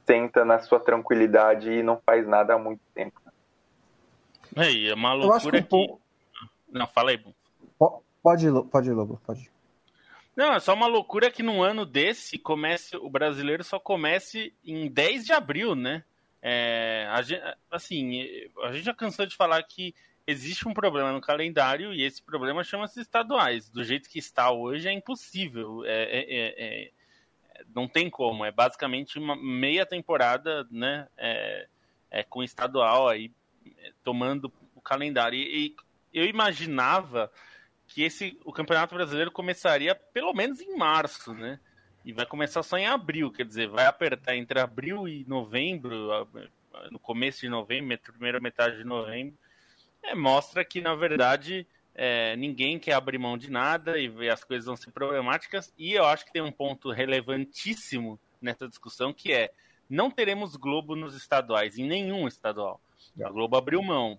senta 0.05 0.43
na 0.45 0.59
sua 0.59 0.79
tranquilidade 0.79 1.71
e 1.71 1.83
não 1.83 1.99
faz 2.05 2.27
nada 2.27 2.53
há 2.53 2.57
muito 2.57 2.81
tempo. 2.93 3.19
É, 4.55 4.89
é 4.89 4.93
uma 4.93 5.13
loucura 5.13 5.61
que... 5.61 5.67
que... 5.67 5.95
Não, 6.69 6.87
fala 6.87 7.11
aí. 7.11 7.23
Pode 8.21 8.47
ir, 8.47 8.63
pode 8.65 8.89
ir, 8.89 8.93
Lobo, 8.93 9.19
pode 9.25 9.41
ir. 9.41 9.51
Não, 10.35 10.53
é 10.53 10.59
só 10.59 10.73
uma 10.73 10.87
loucura 10.87 11.29
que 11.29 11.43
num 11.43 11.61
ano 11.61 11.85
desse 11.85 12.37
comece, 12.37 12.95
o 12.95 13.09
brasileiro 13.09 13.63
só 13.63 13.79
comece 13.79 14.53
em 14.65 14.87
10 14.87 15.25
de 15.25 15.33
abril, 15.33 15.75
né? 15.75 16.03
É, 16.41 17.07
a 17.11 17.21
gente, 17.21 17.41
assim, 17.69 18.21
a 18.63 18.71
gente 18.71 18.85
já 18.85 18.93
cansou 18.93 19.25
de 19.25 19.35
falar 19.35 19.61
que 19.63 19.93
existe 20.25 20.67
um 20.67 20.73
problema 20.73 21.11
no 21.11 21.21
calendário 21.21 21.93
e 21.93 22.03
esse 22.03 22.21
problema 22.21 22.63
chama-se 22.63 23.01
estaduais. 23.01 23.69
Do 23.69 23.83
jeito 23.83 24.09
que 24.09 24.19
está 24.19 24.51
hoje 24.51 24.87
é 24.87 24.91
impossível. 24.91 25.83
É, 25.85 26.03
é, 26.03 26.55
é 26.57 26.91
não 27.73 27.87
tem 27.87 28.09
como, 28.09 28.45
é 28.45 28.51
basicamente 28.51 29.17
uma 29.17 29.35
meia 29.35 29.85
temporada, 29.85 30.67
né, 30.71 31.07
é, 31.17 31.67
é 32.09 32.23
com 32.23 32.43
estadual 32.43 33.07
aí 33.07 33.31
tomando 34.03 34.51
o 34.75 34.81
calendário. 34.81 35.37
E, 35.37 35.67
e, 35.67 35.75
eu 36.13 36.25
imaginava 36.25 37.31
que 37.87 38.03
esse 38.03 38.39
o 38.45 38.51
Campeonato 38.51 38.95
Brasileiro 38.95 39.31
começaria 39.31 39.95
pelo 39.95 40.33
menos 40.33 40.61
em 40.61 40.75
março, 40.75 41.33
né? 41.33 41.59
E 42.03 42.11
vai 42.11 42.25
começar 42.25 42.63
só 42.63 42.77
em 42.77 42.87
abril, 42.87 43.31
quer 43.31 43.45
dizer, 43.45 43.67
vai 43.67 43.85
apertar 43.85 44.35
entre 44.35 44.59
abril 44.59 45.07
e 45.07 45.23
novembro, 45.27 46.27
no 46.89 46.97
começo 46.97 47.41
de 47.41 47.49
novembro, 47.49 47.97
primeira 47.99 48.39
metade 48.39 48.77
de 48.77 48.83
novembro. 48.83 49.37
É, 50.01 50.15
mostra 50.15 50.65
que, 50.65 50.81
na 50.81 50.95
verdade, 50.95 51.67
é, 51.93 52.35
ninguém 52.35 52.79
quer 52.79 52.93
abrir 52.93 53.17
mão 53.17 53.37
de 53.37 53.51
nada 53.51 53.97
e 53.97 54.29
as 54.29 54.43
coisas 54.43 54.65
vão 54.65 54.75
ser 54.75 54.91
problemáticas. 54.91 55.73
E 55.77 55.93
eu 55.93 56.05
acho 56.05 56.25
que 56.25 56.33
tem 56.33 56.41
um 56.41 56.51
ponto 56.51 56.91
relevantíssimo 56.91 58.19
nessa 58.41 58.67
discussão 58.67 59.13
que 59.13 59.33
é 59.33 59.51
não 59.89 60.09
teremos 60.09 60.55
Globo 60.55 60.95
nos 60.95 61.15
estaduais, 61.15 61.77
em 61.77 61.85
nenhum 61.85 62.25
estadual. 62.27 62.81
A 63.23 63.29
Globo 63.29 63.57
abriu 63.57 63.81
mão. 63.83 64.17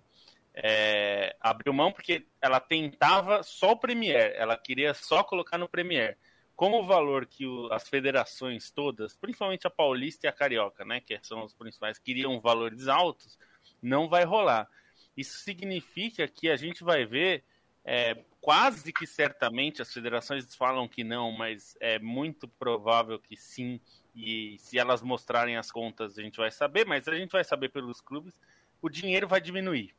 É, 0.54 1.34
abriu 1.40 1.72
mão 1.72 1.90
porque 1.90 2.26
ela 2.38 2.60
tentava 2.60 3.42
só 3.42 3.72
o 3.72 3.78
Premier, 3.78 4.34
ela 4.36 4.54
queria 4.54 4.92
só 4.92 5.24
colocar 5.24 5.56
no 5.56 5.66
Premier. 5.68 6.18
Como 6.54 6.78
o 6.78 6.86
valor 6.86 7.24
que 7.24 7.46
o, 7.46 7.72
as 7.72 7.88
federações 7.88 8.70
todas, 8.70 9.16
principalmente 9.16 9.66
a 9.66 9.70
Paulista 9.70 10.26
e 10.26 10.28
a 10.28 10.32
Carioca, 10.32 10.84
né, 10.84 11.00
que 11.00 11.18
são 11.22 11.42
os 11.42 11.54
principais, 11.54 11.98
queriam 11.98 12.38
valores 12.38 12.86
altos, 12.86 13.38
não 13.80 14.10
vai 14.10 14.24
rolar. 14.24 14.68
Isso 15.16 15.38
significa 15.38 16.28
que 16.28 16.50
a 16.50 16.56
gente 16.56 16.84
vai 16.84 17.06
ver 17.06 17.42
é, 17.84 18.22
quase 18.40 18.92
que 18.92 19.06
certamente 19.06 19.82
as 19.82 19.92
federações 19.92 20.54
falam 20.54 20.88
que 20.88 21.02
não, 21.02 21.32
mas 21.32 21.76
é 21.80 21.98
muito 21.98 22.46
provável 22.46 23.18
que 23.18 23.36
sim. 23.36 23.80
E 24.14 24.56
se 24.58 24.78
elas 24.78 25.02
mostrarem 25.02 25.56
as 25.56 25.70
contas, 25.70 26.18
a 26.18 26.22
gente 26.22 26.36
vai 26.36 26.50
saber, 26.50 26.86
mas 26.86 27.08
a 27.08 27.14
gente 27.14 27.32
vai 27.32 27.44
saber 27.44 27.70
pelos 27.70 28.00
clubes, 28.00 28.34
o 28.80 28.88
dinheiro 28.88 29.26
vai 29.26 29.40
diminuir. 29.40 29.94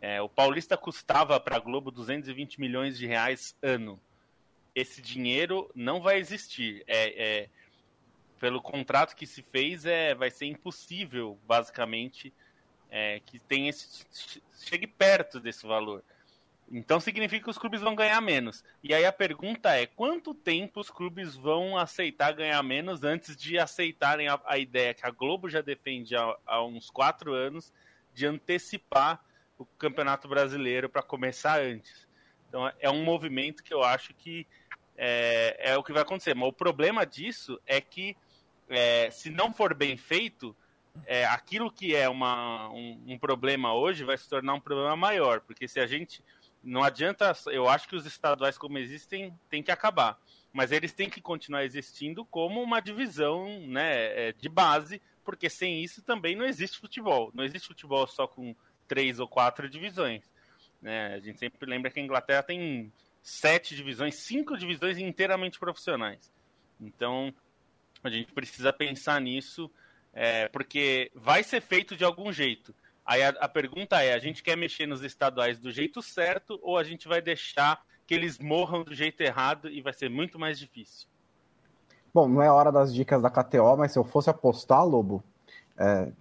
É, 0.00 0.22
o 0.22 0.28
Paulista 0.28 0.76
custava 0.76 1.38
para 1.40 1.56
a 1.56 1.60
Globo 1.60 1.90
220 1.90 2.60
milhões 2.60 2.96
de 2.96 3.06
reais 3.06 3.56
ano. 3.60 4.00
Esse 4.74 5.02
dinheiro 5.02 5.70
não 5.74 6.00
vai 6.00 6.18
existir. 6.18 6.84
É, 6.86 7.42
é, 7.42 7.48
pelo 8.38 8.62
contrato 8.62 9.16
que 9.16 9.26
se 9.26 9.42
fez, 9.42 9.84
é, 9.84 10.14
vai 10.14 10.30
ser 10.30 10.46
impossível, 10.46 11.38
basicamente, 11.44 12.32
é, 12.88 13.20
que 13.26 13.40
tenha 13.40 13.70
esse, 13.70 14.06
chegue 14.60 14.86
perto 14.86 15.40
desse 15.40 15.66
valor. 15.66 16.04
Então 16.70 17.00
significa 17.00 17.44
que 17.44 17.50
os 17.50 17.58
clubes 17.58 17.80
vão 17.80 17.94
ganhar 17.94 18.20
menos. 18.20 18.62
E 18.82 18.92
aí 18.92 19.04
a 19.04 19.12
pergunta 19.12 19.74
é: 19.74 19.86
quanto 19.86 20.34
tempo 20.34 20.80
os 20.80 20.90
clubes 20.90 21.34
vão 21.34 21.78
aceitar 21.78 22.32
ganhar 22.32 22.62
menos 22.62 23.02
antes 23.02 23.36
de 23.36 23.58
aceitarem 23.58 24.28
a, 24.28 24.40
a 24.44 24.58
ideia 24.58 24.92
que 24.92 25.06
a 25.06 25.10
Globo 25.10 25.48
já 25.48 25.62
defende 25.62 26.14
há, 26.14 26.36
há, 26.46 26.62
uns 26.64 26.90
quatro 26.90 27.32
anos 27.32 27.72
de 28.12 28.26
antecipar 28.26 29.24
o 29.58 29.64
Campeonato 29.64 30.28
Brasileiro 30.28 30.88
para 30.88 31.02
começar 31.02 31.60
antes. 31.60 32.06
Então 32.48 32.70
é 32.78 32.90
um 32.90 33.02
movimento 33.02 33.62
que 33.62 33.72
eu 33.72 33.82
acho 33.82 34.12
que 34.14 34.46
é, 34.96 35.70
é 35.72 35.76
o 35.76 35.82
que 35.82 35.92
vai 35.92 36.02
acontecer. 36.02 36.34
Mas 36.34 36.48
o 36.48 36.52
problema 36.52 37.06
disso 37.06 37.58
é 37.66 37.80
que 37.80 38.14
é, 38.68 39.10
se 39.10 39.30
não 39.30 39.54
for 39.54 39.72
bem 39.72 39.96
feito, 39.96 40.54
é, 41.06 41.24
aquilo 41.24 41.70
que 41.70 41.94
é 41.94 42.08
uma, 42.08 42.68
um, 42.70 43.04
um, 43.06 43.18
problema 43.18 43.72
hoje 43.74 44.04
vai 44.04 44.18
se 44.18 44.28
tornar 44.28 44.54
um 44.54 44.60
problema 44.60 44.96
maior, 44.96 45.40
porque 45.40 45.68
se 45.68 45.80
a 45.80 45.86
gente 45.86 46.22
não 46.62 46.82
adianta, 46.82 47.32
eu 47.46 47.68
acho 47.68 47.88
que 47.88 47.96
os 47.96 48.06
estaduais 48.06 48.58
como 48.58 48.78
existem 48.78 49.32
tem 49.48 49.62
que 49.62 49.70
acabar, 49.70 50.18
mas 50.52 50.72
eles 50.72 50.92
têm 50.92 51.08
que 51.08 51.20
continuar 51.20 51.64
existindo 51.64 52.24
como 52.24 52.62
uma 52.62 52.80
divisão 52.80 53.66
né, 53.66 54.28
é, 54.28 54.32
de 54.32 54.48
base, 54.48 55.00
porque 55.24 55.48
sem 55.48 55.82
isso 55.82 56.02
também 56.02 56.34
não 56.34 56.44
existe 56.44 56.78
futebol. 56.78 57.30
Não 57.34 57.44
existe 57.44 57.68
futebol 57.68 58.06
só 58.06 58.26
com 58.26 58.56
três 58.86 59.20
ou 59.20 59.28
quatro 59.28 59.68
divisões. 59.68 60.24
Né? 60.80 61.14
A 61.14 61.20
gente 61.20 61.38
sempre 61.38 61.68
lembra 61.68 61.90
que 61.90 62.00
a 62.00 62.02
Inglaterra 62.02 62.42
tem 62.42 62.92
sete 63.22 63.76
divisões, 63.76 64.14
cinco 64.14 64.56
divisões 64.56 64.98
inteiramente 64.98 65.58
profissionais. 65.58 66.32
Então 66.80 67.32
a 68.02 68.08
gente 68.08 68.32
precisa 68.32 68.72
pensar 68.72 69.20
nisso, 69.20 69.70
é, 70.12 70.48
porque 70.48 71.10
vai 71.14 71.42
ser 71.42 71.60
feito 71.60 71.96
de 71.96 72.04
algum 72.04 72.32
jeito. 72.32 72.74
Aí 73.08 73.22
a, 73.22 73.30
a, 73.30 73.48
pergunta 73.48 74.02
é: 74.02 74.12
a 74.12 74.18
gente 74.18 74.42
quer 74.42 74.54
mexer 74.54 74.86
nos 74.86 75.02
estaduais 75.02 75.58
do 75.58 75.72
jeito 75.72 76.02
certo 76.02 76.60
ou 76.62 76.76
a 76.76 76.84
gente 76.84 77.08
vai 77.08 77.22
deixar 77.22 77.80
que 78.06 78.12
eles 78.12 78.38
morram 78.38 78.84
do 78.84 78.94
jeito 78.94 79.22
errado 79.22 79.70
e 79.70 79.80
vai 79.80 79.94
ser 79.94 80.10
muito 80.10 80.38
mais 80.38 80.58
difícil? 80.58 81.08
Bom, 82.12 82.28
não 82.28 82.42
é 82.42 82.50
hora 82.50 82.70
das 82.70 82.94
dicas 82.94 83.22
da 83.22 83.30
KTO, 83.30 83.78
mas 83.78 83.92
se 83.92 83.98
eu 83.98 84.04
fosse 84.04 84.28
apostar, 84.28 84.84
Lobo, 84.84 85.24
é, 85.78 86.12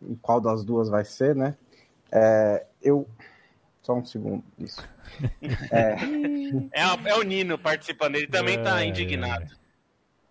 em 0.00 0.14
qual 0.14 0.40
das 0.40 0.64
duas 0.64 0.88
vai 0.88 1.04
ser, 1.04 1.34
né? 1.34 1.56
É, 2.12 2.64
eu. 2.80 3.08
Só 3.82 3.94
um 3.94 4.04
segundo, 4.04 4.44
isso. 4.56 4.88
É, 5.72 5.96
é, 6.72 7.10
é 7.10 7.14
o 7.16 7.22
Nino 7.22 7.58
participando, 7.58 8.16
ele 8.16 8.28
também 8.28 8.56
está 8.58 8.82
é. 8.82 8.86
indignado. 8.86 9.46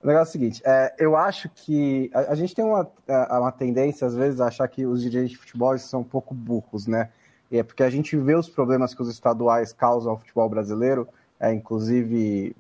O 0.06 0.08
negócio 0.08 0.28
é 0.28 0.30
o 0.30 0.32
seguinte, 0.34 0.62
é, 0.64 0.94
eu 1.00 1.18
acho 1.18 1.50
que 1.50 2.12
a, 2.14 2.34
a, 2.34 2.36
gente 2.36 2.54
tem 2.54 2.64
uma, 2.64 2.88
uma 3.08 3.52
tendência, 3.52 4.06
às 4.06 4.16
vezes, 4.16 4.40
a 4.40 4.46
achar 4.46 4.68
que 4.68 4.86
os 4.86 5.02
dirigentes 5.02 5.32
de 5.32 5.38
futebol 5.38 5.76
são 5.80 6.02
um 6.02 6.04
pouco 6.04 6.32
burros, 6.32 6.86
né? 6.86 7.10
E 7.50 7.58
é 7.58 7.64
porque 7.64 7.82
a 7.82 7.90
gente 7.90 8.16
vê 8.16 8.36
os 8.36 8.48
problemas 8.48 8.94
que 8.94 9.02
os 9.02 9.10
estaduais 9.10 9.74
causam 9.74 10.12
ao 10.12 10.20
futebol 10.20 10.48
brasileiro, 10.48 11.08
é, 11.40 11.52
inclusive 11.52 12.56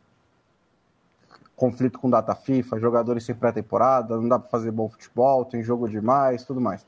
conflito 1.55 1.99
com 1.99 2.10
data 2.10 2.34
FIFA, 2.34 2.79
jogadores 2.79 3.23
sem 3.23 3.36
pré-temporada, 3.36 4.17
não 4.17 4.27
dá 4.27 4.39
para 4.39 4.49
fazer 4.49 4.71
bom 4.71 4.89
futebol, 4.89 5.45
tem 5.45 5.62
jogo 5.62 5.88
demais, 5.88 6.43
tudo 6.43 6.60
mais. 6.60 6.84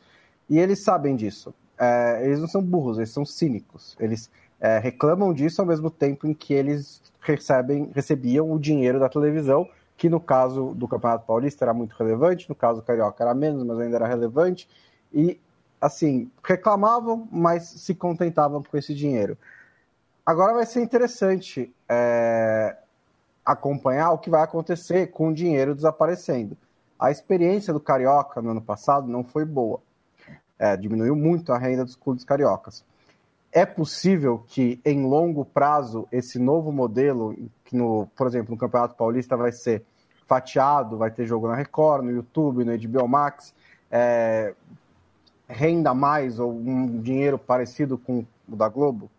E 0.49 0.57
eles 0.57 0.83
sabem 0.83 1.15
disso. 1.15 1.53
É, 1.77 2.25
eles 2.25 2.39
não 2.39 2.47
são 2.47 2.63
burros, 2.63 2.97
eles 2.97 3.11
são 3.11 3.23
cínicos. 3.23 3.95
Eles 3.99 4.27
é, 4.59 4.79
reclamam 4.79 5.35
disso 5.35 5.61
ao 5.61 5.67
mesmo 5.67 5.91
tempo 5.91 6.25
em 6.25 6.33
que 6.33 6.51
eles 6.51 6.99
recebem, 7.21 7.91
recebiam 7.93 8.51
o 8.51 8.57
dinheiro 8.57 8.99
da 8.99 9.07
televisão 9.07 9.69
que 9.97 10.09
no 10.09 10.19
caso 10.19 10.75
do 10.75 10.87
Campeonato 10.87 11.25
Paulista 11.25 11.65
era 11.65 11.73
muito 11.73 11.93
relevante, 11.93 12.47
no 12.47 12.55
caso 12.55 12.81
do 12.81 12.85
Carioca 12.85 13.23
era 13.23 13.33
menos, 13.33 13.63
mas 13.63 13.79
ainda 13.79 13.95
era 13.95 14.07
relevante, 14.07 14.69
e 15.11 15.39
assim, 15.81 16.31
reclamavam, 16.43 17.27
mas 17.31 17.63
se 17.63 17.95
contentavam 17.95 18.61
com 18.63 18.77
esse 18.77 18.93
dinheiro. 18.93 19.37
Agora 20.25 20.53
vai 20.53 20.65
ser 20.65 20.81
interessante 20.81 21.73
é, 21.89 22.77
acompanhar 23.45 24.11
o 24.11 24.17
que 24.17 24.29
vai 24.29 24.43
acontecer 24.43 25.07
com 25.07 25.29
o 25.29 25.33
dinheiro 25.33 25.73
desaparecendo. 25.73 26.55
A 26.99 27.09
experiência 27.09 27.73
do 27.73 27.79
Carioca 27.79 28.41
no 28.41 28.51
ano 28.51 28.61
passado 28.61 29.07
não 29.07 29.23
foi 29.23 29.45
boa. 29.45 29.79
É, 30.59 30.75
diminuiu 30.75 31.15
muito 31.15 31.53
a 31.53 31.57
renda 31.57 31.85
dos 31.85 31.95
clubes 31.95 32.23
cariocas. 32.23 32.83
É 33.51 33.65
possível 33.65 34.43
que, 34.47 34.79
em 34.83 35.05
longo 35.05 35.45
prazo, 35.45 36.07
esse 36.11 36.37
novo 36.37 36.71
modelo, 36.71 37.35
que, 37.67 37.75
no, 37.75 38.07
por 38.15 38.25
exemplo, 38.25 38.51
no 38.51 38.57
Campeonato 38.57 38.95
Paulista 38.95 39.35
vai 39.35 39.51
ser 39.51 39.83
fatiado, 40.25 40.97
vai 40.97 41.11
ter 41.11 41.25
jogo 41.25 41.47
na 41.47 41.55
Record, 41.55 42.05
no 42.05 42.11
YouTube, 42.11 42.63
no 42.63 42.77
HBO 42.77 43.07
Max, 43.07 43.53
é, 43.91 44.53
renda 45.47 45.93
mais 45.93 46.39
ou 46.39 46.51
um 46.51 47.01
dinheiro 47.01 47.37
parecido 47.37 47.97
com 47.97 48.25
o 48.47 48.55
da 48.55 48.69
Globo? 48.69 49.09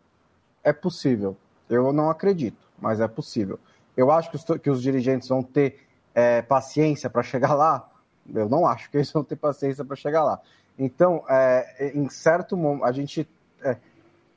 É 0.65 0.73
possível. 0.73 1.37
Eu 1.69 1.93
não 1.93 2.09
acredito, 2.09 2.67
mas 2.81 3.01
é 3.01 3.07
possível. 3.07 3.59
Eu 3.95 4.11
acho 4.11 4.31
que 4.31 4.37
os, 4.37 4.45
que 4.59 4.71
os 4.71 4.83
dirigentes 4.83 5.29
vão 5.29 5.43
ter 5.43 5.87
é, 6.15 6.41
paciência 6.41 7.11
para 7.11 7.23
chegar 7.23 7.55
lá. 7.55 7.87
Eu 8.35 8.49
não 8.49 8.67
acho 8.67 8.91
que 8.91 8.97
eles 8.97 9.13
vão 9.13 9.23
ter 9.23 9.37
paciência 9.37 9.85
para 9.85 9.97
chegar 9.97 10.25
lá. 10.25 10.41
Então, 10.79 11.23
é, 11.29 11.93
em 11.95 12.09
certo 12.09 12.57
momento, 12.57 12.85
a 12.85 12.93
gente 12.93 13.29
é, 13.63 13.77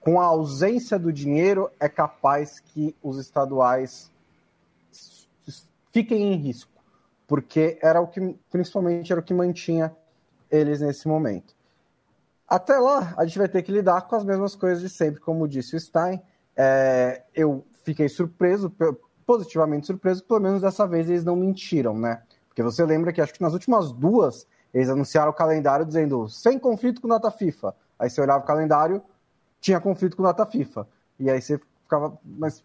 com 0.01 0.19
a 0.19 0.25
ausência 0.25 0.99
do 0.99 1.13
dinheiro, 1.13 1.69
é 1.79 1.87
capaz 1.87 2.59
que 2.59 2.95
os 3.01 3.17
estaduais 3.17 4.11
fiquem 5.91 6.33
em 6.33 6.35
risco, 6.35 6.71
porque 7.27 7.77
era 7.81 8.01
o 8.01 8.07
que, 8.07 8.37
principalmente, 8.49 9.11
era 9.11 9.21
o 9.21 9.23
que 9.23 9.33
mantinha 9.33 9.95
eles 10.49 10.81
nesse 10.81 11.07
momento. 11.07 11.55
Até 12.47 12.77
lá, 12.77 13.13
a 13.15 13.25
gente 13.25 13.37
vai 13.37 13.47
ter 13.47 13.61
que 13.61 13.71
lidar 13.71 14.01
com 14.01 14.15
as 14.15 14.25
mesmas 14.25 14.55
coisas 14.55 14.81
de 14.81 14.89
sempre, 14.89 15.21
como 15.21 15.47
disse 15.47 15.75
o 15.75 15.79
Stein. 15.79 16.21
É, 16.55 17.23
eu 17.33 17.65
fiquei 17.83 18.09
surpreso, 18.09 18.73
positivamente 19.25 19.87
surpreso, 19.87 20.23
pelo 20.23 20.41
menos 20.41 20.61
dessa 20.61 20.85
vez 20.85 21.09
eles 21.09 21.23
não 21.23 21.35
mentiram, 21.35 21.97
né? 21.97 22.21
Porque 22.49 22.61
você 22.61 22.83
lembra 22.83 23.13
que 23.13 23.21
acho 23.21 23.33
que 23.33 23.41
nas 23.41 23.53
últimas 23.53 23.93
duas 23.93 24.45
eles 24.73 24.89
anunciaram 24.89 25.31
o 25.31 25.33
calendário 25.33 25.85
dizendo 25.85 26.27
sem 26.27 26.59
conflito 26.59 27.01
com 27.01 27.07
data 27.07 27.31
FIFA. 27.31 27.73
Aí 27.97 28.09
você 28.09 28.19
olhava 28.19 28.43
o 28.43 28.47
calendário, 28.47 29.01
tinha 29.61 29.79
conflito 29.79 30.17
com 30.17 30.23
data 30.23 30.45
FIFA. 30.45 30.87
E 31.19 31.29
aí 31.29 31.41
você 31.41 31.59
ficava. 31.83 32.17
Mas. 32.25 32.63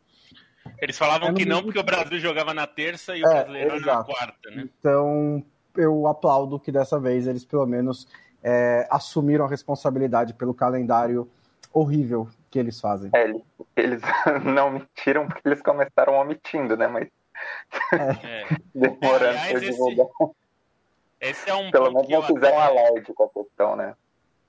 Eles 0.81 0.99
falavam 0.99 1.33
que 1.33 1.45
não, 1.45 1.63
porque 1.63 1.79
o 1.79 1.85
Brasil 1.85 2.19
jogava 2.19 2.53
na 2.53 2.67
terça 2.67 3.17
e 3.17 3.23
o 3.23 3.27
é, 3.29 3.45
brasileiro 3.45 3.81
na 3.87 4.03
quarta, 4.03 4.51
né? 4.51 4.69
Então, 4.81 5.45
eu 5.77 6.09
aplaudo 6.09 6.59
que 6.59 6.73
dessa 6.73 6.99
vez 6.99 7.29
eles 7.29 7.45
pelo 7.45 7.67
menos 7.67 8.09
é, 8.43 8.85
assumiram 8.91 9.45
a 9.45 9.49
responsabilidade 9.49 10.35
pelo 10.35 10.53
calendário 10.53 11.31
horrível 11.73 12.29
que 12.51 12.59
eles 12.59 12.81
fazem. 12.81 13.11
É, 13.15 13.33
eles 13.77 14.01
não 14.45 14.71
mentiram 14.71 15.29
porque 15.29 15.47
eles 15.47 15.63
começaram 15.63 16.15
omitindo, 16.15 16.77
né? 16.77 16.89
Mas 16.89 17.09
é. 17.93 18.57
demorando 18.75 19.39
para 19.39 19.61
divulgar. 19.61 20.07
Esse, 21.21 21.43
esse 21.43 21.51
é 21.51 21.55
um 21.55 21.71
Pelo 21.71 21.93
menos 21.93 22.09
não 22.09 22.23
fizeram 22.23 22.59
até... 22.59 22.79
alarde 22.79 23.13
com 23.15 23.23
a 23.23 23.29
questão, 23.29 23.77
né? 23.77 23.95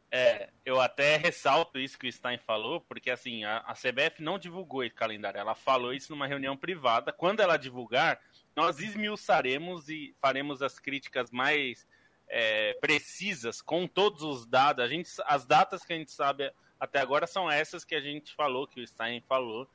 É, 0.09 0.49
eu 0.65 0.79
até 0.79 1.17
ressalto 1.17 1.77
isso 1.77 1.99
que 1.99 2.07
o 2.07 2.11
Stein 2.11 2.37
falou, 2.37 2.79
porque 2.81 3.11
assim, 3.11 3.43
a, 3.43 3.57
a, 3.57 3.73
CBF 3.73 4.21
não 4.21 4.39
divulgou 4.39 4.83
esse 4.83 4.95
calendário, 4.95 5.37
ela 5.37 5.53
falou 5.53 5.93
isso 5.93 6.13
numa 6.13 6.25
reunião 6.25 6.55
privada. 6.55 7.11
Quando 7.11 7.41
ela 7.41 7.57
divulgar, 7.57 8.19
nós 8.55 8.79
esmiuçaremos 8.79 9.89
e 9.89 10.15
faremos 10.21 10.61
as 10.61 10.79
críticas 10.79 11.29
mais 11.29 11.85
é, 12.27 12.73
precisas, 12.79 13.61
com 13.61 13.85
todos 13.85 14.23
os 14.23 14.45
dados. 14.45 14.83
A 14.83 14.87
gente, 14.87 15.09
as 15.25 15.45
datas 15.45 15.83
que 15.83 15.93
a 15.93 15.97
gente 15.97 16.11
sabe 16.11 16.51
até 16.79 16.99
agora 16.99 17.27
são 17.27 17.49
essas 17.49 17.83
que 17.83 17.95
a 17.95 18.01
gente 18.01 18.33
falou, 18.33 18.67
que 18.67 18.79
o 18.79 18.87
Stein 18.87 19.21
falou. 19.27 19.67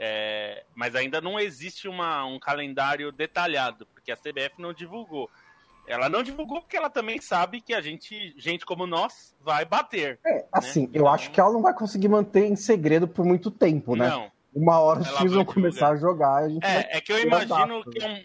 É, 0.00 0.64
mas 0.76 0.94
ainda 0.94 1.20
não 1.20 1.40
existe 1.40 1.88
uma, 1.88 2.24
um 2.24 2.38
calendário 2.38 3.10
detalhado, 3.10 3.84
porque 3.86 4.12
a 4.12 4.16
CBF 4.16 4.54
não 4.58 4.72
divulgou. 4.72 5.28
Ela 5.88 6.08
não 6.08 6.22
divulgou 6.22 6.60
porque 6.60 6.76
ela 6.76 6.90
também 6.90 7.20
sabe 7.20 7.60
que 7.60 7.72
a 7.72 7.80
gente, 7.80 8.34
gente 8.36 8.66
como 8.66 8.86
nós, 8.86 9.34
vai 9.40 9.64
bater. 9.64 10.18
É, 10.24 10.34
né? 10.34 10.44
assim, 10.52 10.82
né? 10.82 10.88
eu 10.88 11.00
então... 11.00 11.12
acho 11.12 11.30
que 11.30 11.40
ela 11.40 11.52
não 11.52 11.62
vai 11.62 11.74
conseguir 11.74 12.08
manter 12.08 12.46
em 12.46 12.56
segredo 12.56 13.08
por 13.08 13.24
muito 13.24 13.50
tempo, 13.50 13.96
né? 13.96 14.08
Não. 14.08 14.30
Uma 14.54 14.78
hora 14.80 15.00
os 15.00 15.08
times 15.14 15.32
vão 15.32 15.44
começar 15.44 15.90
a 15.90 15.96
jogar. 15.96 16.44
A 16.44 16.48
gente 16.48 16.64
é, 16.64 16.98
é 16.98 17.00
que 17.00 17.12
eu 17.12 17.18
imagino 17.20 17.84
que 17.84 18.02
é 18.02 18.08
um, 18.08 18.24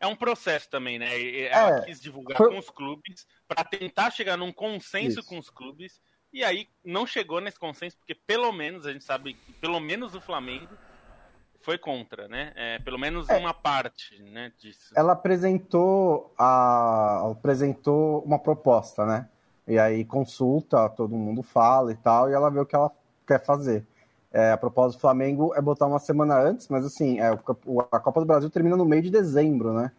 é 0.00 0.06
um 0.06 0.16
processo 0.16 0.68
também, 0.68 0.98
né? 0.98 1.08
Ela 1.46 1.78
é, 1.78 1.80
quis 1.82 2.00
divulgar 2.00 2.36
foi... 2.36 2.50
com 2.50 2.58
os 2.58 2.70
clubes 2.70 3.26
para 3.46 3.64
tentar 3.64 4.10
chegar 4.10 4.36
num 4.36 4.52
consenso 4.52 5.20
Isso. 5.20 5.28
com 5.28 5.38
os 5.38 5.50
clubes. 5.50 6.00
E 6.32 6.42
aí 6.42 6.68
não 6.84 7.06
chegou 7.06 7.40
nesse 7.40 7.58
consenso, 7.58 7.96
porque 7.96 8.14
pelo 8.14 8.50
menos 8.52 8.86
a 8.86 8.92
gente 8.92 9.04
sabe 9.04 9.34
que 9.34 9.52
pelo 9.52 9.78
menos 9.78 10.14
o 10.14 10.20
Flamengo 10.20 10.76
foi 11.64 11.78
contra, 11.78 12.28
né? 12.28 12.52
É, 12.54 12.78
pelo 12.78 12.98
menos 12.98 13.28
é, 13.28 13.36
uma 13.38 13.54
parte, 13.54 14.22
né, 14.22 14.52
disso. 14.60 14.92
Ela 14.94 15.14
apresentou 15.14 16.32
a 16.38 17.30
apresentou 17.30 18.20
uma 18.20 18.38
proposta, 18.38 19.06
né? 19.06 19.28
E 19.66 19.78
aí 19.78 20.04
consulta, 20.04 20.88
todo 20.90 21.16
mundo 21.16 21.42
fala 21.42 21.90
e 21.90 21.96
tal, 21.96 22.30
e 22.30 22.34
ela 22.34 22.50
vê 22.50 22.60
o 22.60 22.66
que 22.66 22.76
ela 22.76 22.92
quer 23.26 23.42
fazer. 23.42 23.84
É, 24.30 24.52
a 24.52 24.56
proposta 24.56 24.98
do 24.98 25.00
Flamengo 25.00 25.54
é 25.54 25.62
botar 25.62 25.86
uma 25.86 25.98
semana 25.98 26.38
antes, 26.38 26.68
mas 26.68 26.84
assim, 26.84 27.18
é, 27.18 27.28
a 27.28 28.00
Copa 28.00 28.20
do 28.20 28.26
Brasil 28.26 28.50
termina 28.50 28.76
no 28.76 28.84
meio 28.84 29.00
de 29.00 29.10
dezembro, 29.10 29.72
né? 29.72 29.90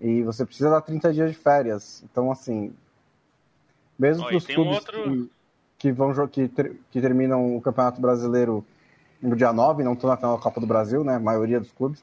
E 0.00 0.22
você 0.22 0.46
precisa 0.46 0.70
dar 0.70 0.80
30 0.80 1.12
dias 1.12 1.30
de 1.30 1.36
férias. 1.36 2.02
Então, 2.10 2.30
assim, 2.30 2.72
mesmo 3.98 4.24
para 4.24 4.36
os 4.36 4.46
clubes 4.46 4.72
um 4.72 4.74
outro... 4.76 5.02
que, 5.02 5.30
que, 5.78 5.92
vão 5.92 6.28
que, 6.28 6.48
ter, 6.48 6.80
que 6.90 7.00
terminam 7.00 7.54
o 7.54 7.60
Campeonato 7.60 8.00
Brasileiro 8.00 8.64
no 9.22 9.36
dia 9.36 9.52
9, 9.52 9.82
não 9.82 9.92
estou 9.92 10.08
na 10.08 10.16
final 10.16 10.36
da 10.36 10.42
Copa 10.42 10.60
do 10.60 10.66
Brasil, 10.66 11.04
né? 11.04 11.16
A 11.16 11.20
maioria 11.20 11.60
dos 11.60 11.72
clubes. 11.72 12.02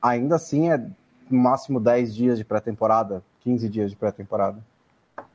Ainda 0.00 0.36
assim 0.36 0.70
é 0.70 0.78
no 0.78 1.38
máximo 1.38 1.80
10 1.80 2.14
dias 2.14 2.38
de 2.38 2.44
pré-temporada, 2.44 3.22
15 3.40 3.68
dias 3.68 3.90
de 3.90 3.96
pré-temporada. 3.96 4.62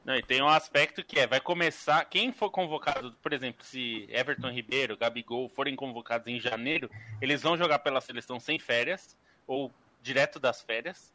Não, 0.03 0.15
e 0.15 0.21
tem 0.21 0.41
um 0.41 0.47
aspecto 0.47 1.03
que 1.03 1.19
é, 1.19 1.25
vai 1.25 1.39
começar, 1.39 2.05
quem 2.05 2.31
for 2.31 2.51
convocado, 2.51 3.11
por 3.23 3.33
exemplo, 3.33 3.65
se 3.65 4.07
Everton 4.09 4.51
Ribeiro, 4.51 4.97
Gabigol 4.97 5.49
forem 5.49 5.75
convocados 5.75 6.27
em 6.27 6.39
janeiro, 6.39 6.89
eles 7.19 7.41
vão 7.41 7.57
jogar 7.57 7.79
pela 7.79 7.99
seleção 7.99 8.39
sem 8.39 8.59
férias, 8.59 9.17
ou 9.47 9.71
direto 10.03 10.39
das 10.39 10.61
férias, 10.61 11.11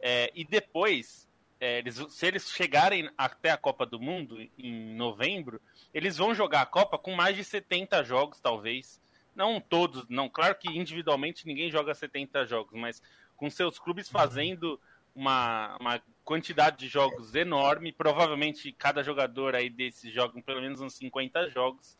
é, 0.00 0.30
e 0.34 0.44
depois, 0.44 1.26
é, 1.58 1.78
eles, 1.78 2.04
se 2.10 2.26
eles 2.26 2.50
chegarem 2.50 3.08
até 3.16 3.50
a 3.50 3.56
Copa 3.56 3.86
do 3.86 3.98
Mundo, 3.98 4.38
em 4.58 4.94
novembro, 4.94 5.58
eles 5.94 6.18
vão 6.18 6.34
jogar 6.34 6.60
a 6.60 6.66
Copa 6.66 6.98
com 6.98 7.14
mais 7.14 7.36
de 7.36 7.44
70 7.44 8.04
jogos, 8.04 8.38
talvez, 8.38 9.00
não 9.36 9.60
todos, 9.60 10.08
não, 10.08 10.28
claro 10.28 10.54
que 10.54 10.68
individualmente 10.68 11.46
ninguém 11.46 11.70
joga 11.70 11.94
70 11.94 12.46
jogos, 12.46 12.72
mas 12.72 13.02
com 13.36 13.50
seus 13.50 13.78
clubes 13.78 14.08
fazendo 14.08 14.80
uma, 15.14 15.76
uma 15.78 16.02
quantidade 16.24 16.78
de 16.78 16.88
jogos 16.88 17.34
enorme. 17.34 17.92
Provavelmente 17.92 18.72
cada 18.72 19.02
jogador 19.02 19.54
aí 19.54 19.68
desses 19.68 20.12
jogam 20.12 20.40
pelo 20.40 20.62
menos 20.62 20.80
uns 20.80 20.94
50 20.94 21.50
jogos. 21.50 21.96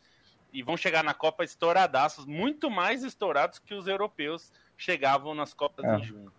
E 0.52 0.62
vão 0.62 0.76
chegar 0.76 1.04
na 1.04 1.12
Copa 1.12 1.44
estouradaços, 1.44 2.24
muito 2.24 2.70
mais 2.70 3.04
estourados 3.04 3.58
que 3.58 3.74
os 3.74 3.86
europeus 3.86 4.50
chegavam 4.76 5.34
nas 5.34 5.52
Copas 5.52 5.84
é. 5.84 5.96
em 5.96 6.02
junho. 6.02 6.32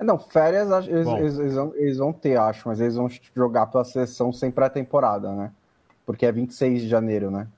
Não, 0.00 0.18
férias 0.18 0.70
eles, 0.86 0.88
eles, 0.88 1.38
eles, 1.38 1.54
vão, 1.54 1.74
eles, 1.74 1.98
vão, 1.98 2.12
ter, 2.12 2.38
acho, 2.38 2.68
mas 2.68 2.80
eles 2.80 2.94
vão 2.94 3.08
jogar 3.34 3.66
pela 3.66 3.84
seleção 3.84 4.32
sem 4.32 4.50
pré-temporada, 4.50 5.34
né? 5.34 5.52
Porque 6.06 6.24
é 6.24 6.32
26 6.32 6.82
de 6.82 6.88
janeiro, 6.88 7.30
né? 7.30 7.48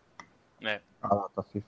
É. 0.63 0.81
Ah, 1.03 1.15
lá, 1.15 1.29
tá 1.35 1.43
FIFA. 1.43 1.67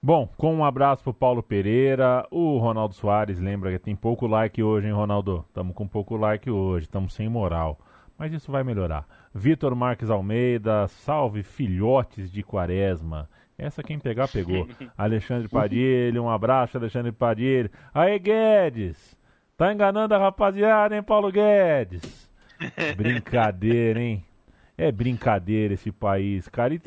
Bom, 0.00 0.28
com 0.36 0.54
um 0.54 0.64
abraço 0.64 1.02
pro 1.02 1.12
Paulo 1.12 1.42
Pereira, 1.42 2.24
o 2.30 2.56
Ronaldo 2.58 2.94
Soares, 2.94 3.40
lembra 3.40 3.72
que 3.72 3.80
tem 3.80 3.96
pouco 3.96 4.28
like 4.28 4.62
hoje, 4.62 4.86
hein, 4.86 4.92
Ronaldo? 4.92 5.44
Tamo 5.52 5.74
com 5.74 5.88
pouco 5.88 6.16
like 6.16 6.48
hoje, 6.48 6.84
estamos 6.84 7.12
sem 7.12 7.28
moral. 7.28 7.76
Mas 8.16 8.32
isso 8.32 8.52
vai 8.52 8.62
melhorar. 8.62 9.04
Vitor 9.34 9.74
Marques 9.74 10.08
Almeida, 10.08 10.86
salve 10.86 11.42
filhotes 11.42 12.30
de 12.30 12.44
quaresma. 12.44 13.28
Essa 13.58 13.82
quem 13.82 13.98
pegar, 13.98 14.28
pegou. 14.28 14.68
Alexandre 14.96 15.48
Padilha, 15.48 16.22
um 16.22 16.30
abraço, 16.30 16.78
Alexandre 16.78 17.10
Padilha. 17.10 17.70
Aí, 17.92 18.20
Guedes! 18.20 19.18
Tá 19.56 19.72
enganando 19.72 20.14
a 20.14 20.18
rapaziada, 20.18 20.94
hein, 20.94 21.02
Paulo 21.02 21.32
Guedes? 21.32 22.30
Brincadeira, 22.96 24.00
hein? 24.00 24.24
É 24.78 24.92
brincadeira 24.92 25.74
esse 25.74 25.90
país, 25.90 26.48
cara. 26.48 26.72
E 26.72 26.80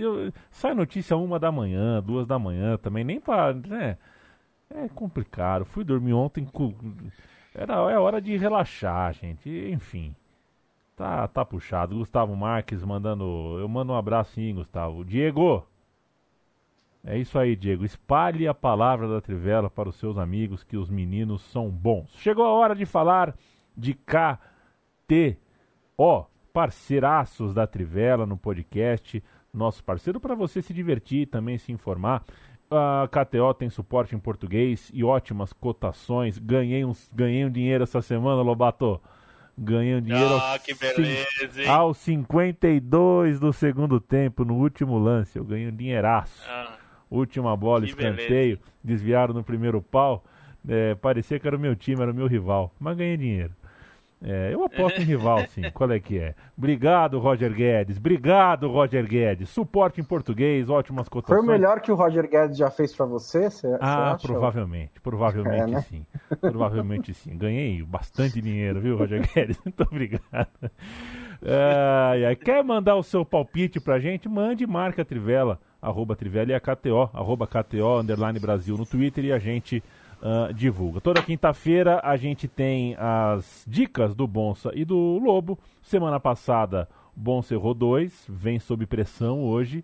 sai 0.50 0.74
notícia 0.74 1.18
uma 1.18 1.38
da 1.38 1.52
manhã, 1.52 2.02
duas 2.02 2.26
da 2.26 2.40
manhã 2.40 2.78
também, 2.78 3.04
nem 3.04 3.20
para, 3.20 3.54
né? 3.54 3.98
É 4.74 4.88
complicado. 4.88 5.66
Fui 5.66 5.84
dormir 5.84 6.14
ontem, 6.14 6.48
era 7.54 7.74
é 7.92 8.00
hora 8.00 8.22
de 8.22 8.38
relaxar, 8.38 9.14
gente. 9.14 9.50
Enfim, 9.50 10.16
tá 10.96 11.28
tá 11.28 11.44
puxado. 11.44 11.98
Gustavo 11.98 12.34
Marques 12.34 12.82
mandando, 12.82 13.58
eu 13.60 13.68
mando 13.68 13.92
um 13.92 13.98
abraço 13.98 14.36
sim, 14.36 14.56
Gustavo. 14.56 15.04
Diego, 15.04 15.68
é 17.04 17.18
isso 17.18 17.38
aí, 17.38 17.58
Diego. 17.58 17.84
Espalhe 17.84 18.48
a 18.48 18.54
palavra 18.54 19.10
da 19.10 19.20
Trivela 19.20 19.70
para 19.70 19.90
os 19.90 19.96
seus 19.96 20.18
amigos 20.18 20.64
que 20.64 20.78
os 20.78 20.90
meninos 20.90 21.42
são 21.42 21.70
bons. 21.70 22.10
Chegou 22.20 22.46
a 22.46 22.54
hora 22.54 22.74
de 22.74 22.86
falar 22.86 23.36
de 23.76 23.94
KTO 23.94 25.36
parceiraços 26.54 27.54
da 27.54 27.66
Trivela 27.66 28.26
no 28.26 28.38
podcast, 28.38 29.24
nosso 29.54 29.84
parceiro 29.84 30.20
para 30.20 30.36
você 30.36 30.62
se 30.62 30.74
divertir 30.74 31.22
e 31.22 31.26
também 31.26 31.58
se 31.58 31.72
informar. 31.72 32.24
A 32.70 33.08
KTO 33.10 33.54
tem 33.54 33.70
suporte 33.70 34.16
em 34.16 34.20
português 34.20 34.90
e 34.94 35.04
ótimas 35.04 35.52
cotações. 35.52 36.38
Ganhei, 36.38 36.86
uns, 36.86 37.10
ganhei 37.14 37.44
um 37.46 37.52
dinheiro 37.52 37.84
essa 37.84 38.02
semana, 38.02 38.42
Lobato. 38.42 39.02
Ganhei 39.58 39.96
um 39.96 40.02
dinheiro 40.02 40.36
ah, 40.36 40.54
aos, 40.54 40.62
que 40.64 40.74
beleza, 40.74 41.70
aos 41.70 41.98
52 41.98 43.40
do 43.40 43.52
segundo 43.52 44.00
tempo, 44.00 44.46
no 44.46 44.56
último 44.56 44.98
lance. 44.98 45.38
Eu 45.38 45.44
ganhei 45.44 45.68
um 45.68 45.76
dinheiraço. 45.76 46.44
Ah, 46.50 46.78
Última 47.10 47.58
bola, 47.58 47.84
escanteio, 47.84 48.56
beleza. 48.56 48.62
desviaram 48.82 49.34
no 49.34 49.44
primeiro 49.44 49.82
pau. 49.82 50.24
É, 50.66 50.96
parecia 50.96 51.38
que 51.38 51.46
era 51.46 51.58
o 51.58 51.60
meu 51.60 51.76
time, 51.76 52.02
era 52.02 52.12
o 52.12 52.16
meu 52.16 52.26
rival. 52.26 52.74
Mas 52.80 52.96
ganhei 52.96 53.18
dinheiro. 53.18 53.54
É, 54.24 54.54
eu 54.54 54.64
aposto 54.64 55.02
em 55.02 55.04
rival, 55.04 55.40
sim. 55.50 55.64
Qual 55.74 55.92
é 55.92 56.00
que 56.00 56.20
é? 56.20 56.36
Obrigado, 56.56 57.18
Roger 57.18 57.52
Guedes. 57.52 57.98
Obrigado, 57.98 58.70
Roger 58.70 59.06
Guedes. 59.08 59.50
Suporte 59.50 60.00
em 60.00 60.04
português, 60.04 60.70
ótimas 60.70 61.10
cotações. 61.10 61.40
Foi 61.40 61.48
o 61.48 61.52
melhor 61.52 61.82
que 61.82 61.92
o 61.92 61.96
Roger 61.96 62.30
Guedes 62.30 62.56
já 62.56 62.70
fez 62.70 62.96
para 62.96 63.08
você? 63.08 63.50
Cê, 63.50 63.68
ah, 63.82 64.16
cê 64.20 64.28
provavelmente. 64.28 65.00
Provavelmente 65.02 65.64
é, 65.64 65.68
né? 65.68 65.82
sim. 65.82 66.06
Provavelmente 66.40 67.14
sim. 67.16 67.36
Ganhei 67.36 67.82
bastante 67.82 68.40
dinheiro, 68.40 68.80
viu, 68.80 68.96
Roger 68.96 69.22
Guedes? 69.34 69.60
Muito 69.66 69.82
obrigado. 69.82 70.72
É, 71.42 72.36
quer 72.36 72.64
mandar 72.64 72.96
o 72.96 73.04
seu 73.04 73.26
palpite 73.26 73.80
pra 73.80 74.00
gente? 74.00 74.30
Mande 74.30 74.68
marca 74.68 75.04
Trivela, 75.04 75.60
arroba 75.82 76.16
Trivela 76.16 76.52
e 76.52 76.54
a 76.54 76.60
KTO, 76.60 77.10
arroba 77.12 77.48
KTO, 77.48 78.00
underline 78.00 78.40
Brasil 78.40 78.78
no 78.78 78.86
Twitter 78.86 79.26
e 79.26 79.34
a 79.34 79.40
gente 79.40 79.84
uh, 80.22 80.54
divulga. 80.54 81.02
Toda 81.02 81.22
quinta-feira 81.22 82.00
a 82.04 82.16
gente 82.16 82.48
tem 82.48 82.96
as 82.98 83.66
dicas 83.68 84.16
do 84.16 84.28
Bonsa 84.28 84.72
e 84.74 84.86
do 84.86 85.18
Lobo. 85.18 85.60
Semana 85.82 86.20
passada, 86.20 86.88
Bonsa 87.16 87.54
errou 87.54 87.74
dois, 87.74 88.26
vem 88.30 88.60
sob 88.60 88.86
pressão 88.86 89.44
hoje. 89.44 89.84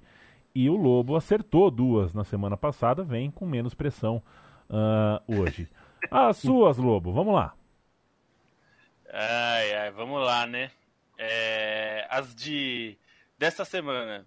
E 0.55 0.69
o 0.69 0.75
Lobo 0.75 1.15
acertou 1.15 1.69
duas 1.69 2.13
na 2.13 2.23
semana 2.23 2.57
passada, 2.57 3.03
vem 3.03 3.29
com 3.29 3.45
menos 3.45 3.73
pressão 3.73 4.21
uh, 4.69 5.39
hoje. 5.39 5.67
As 6.09 6.37
suas, 6.37 6.77
Lobo, 6.77 7.11
vamos 7.11 7.33
lá. 7.33 7.53
Ai, 9.11 9.73
ai, 9.73 9.91
vamos 9.91 10.23
lá, 10.23 10.45
né? 10.45 10.71
É, 11.17 12.05
as 12.09 12.35
de 12.35 12.97
dessa 13.37 13.65
semana. 13.65 14.25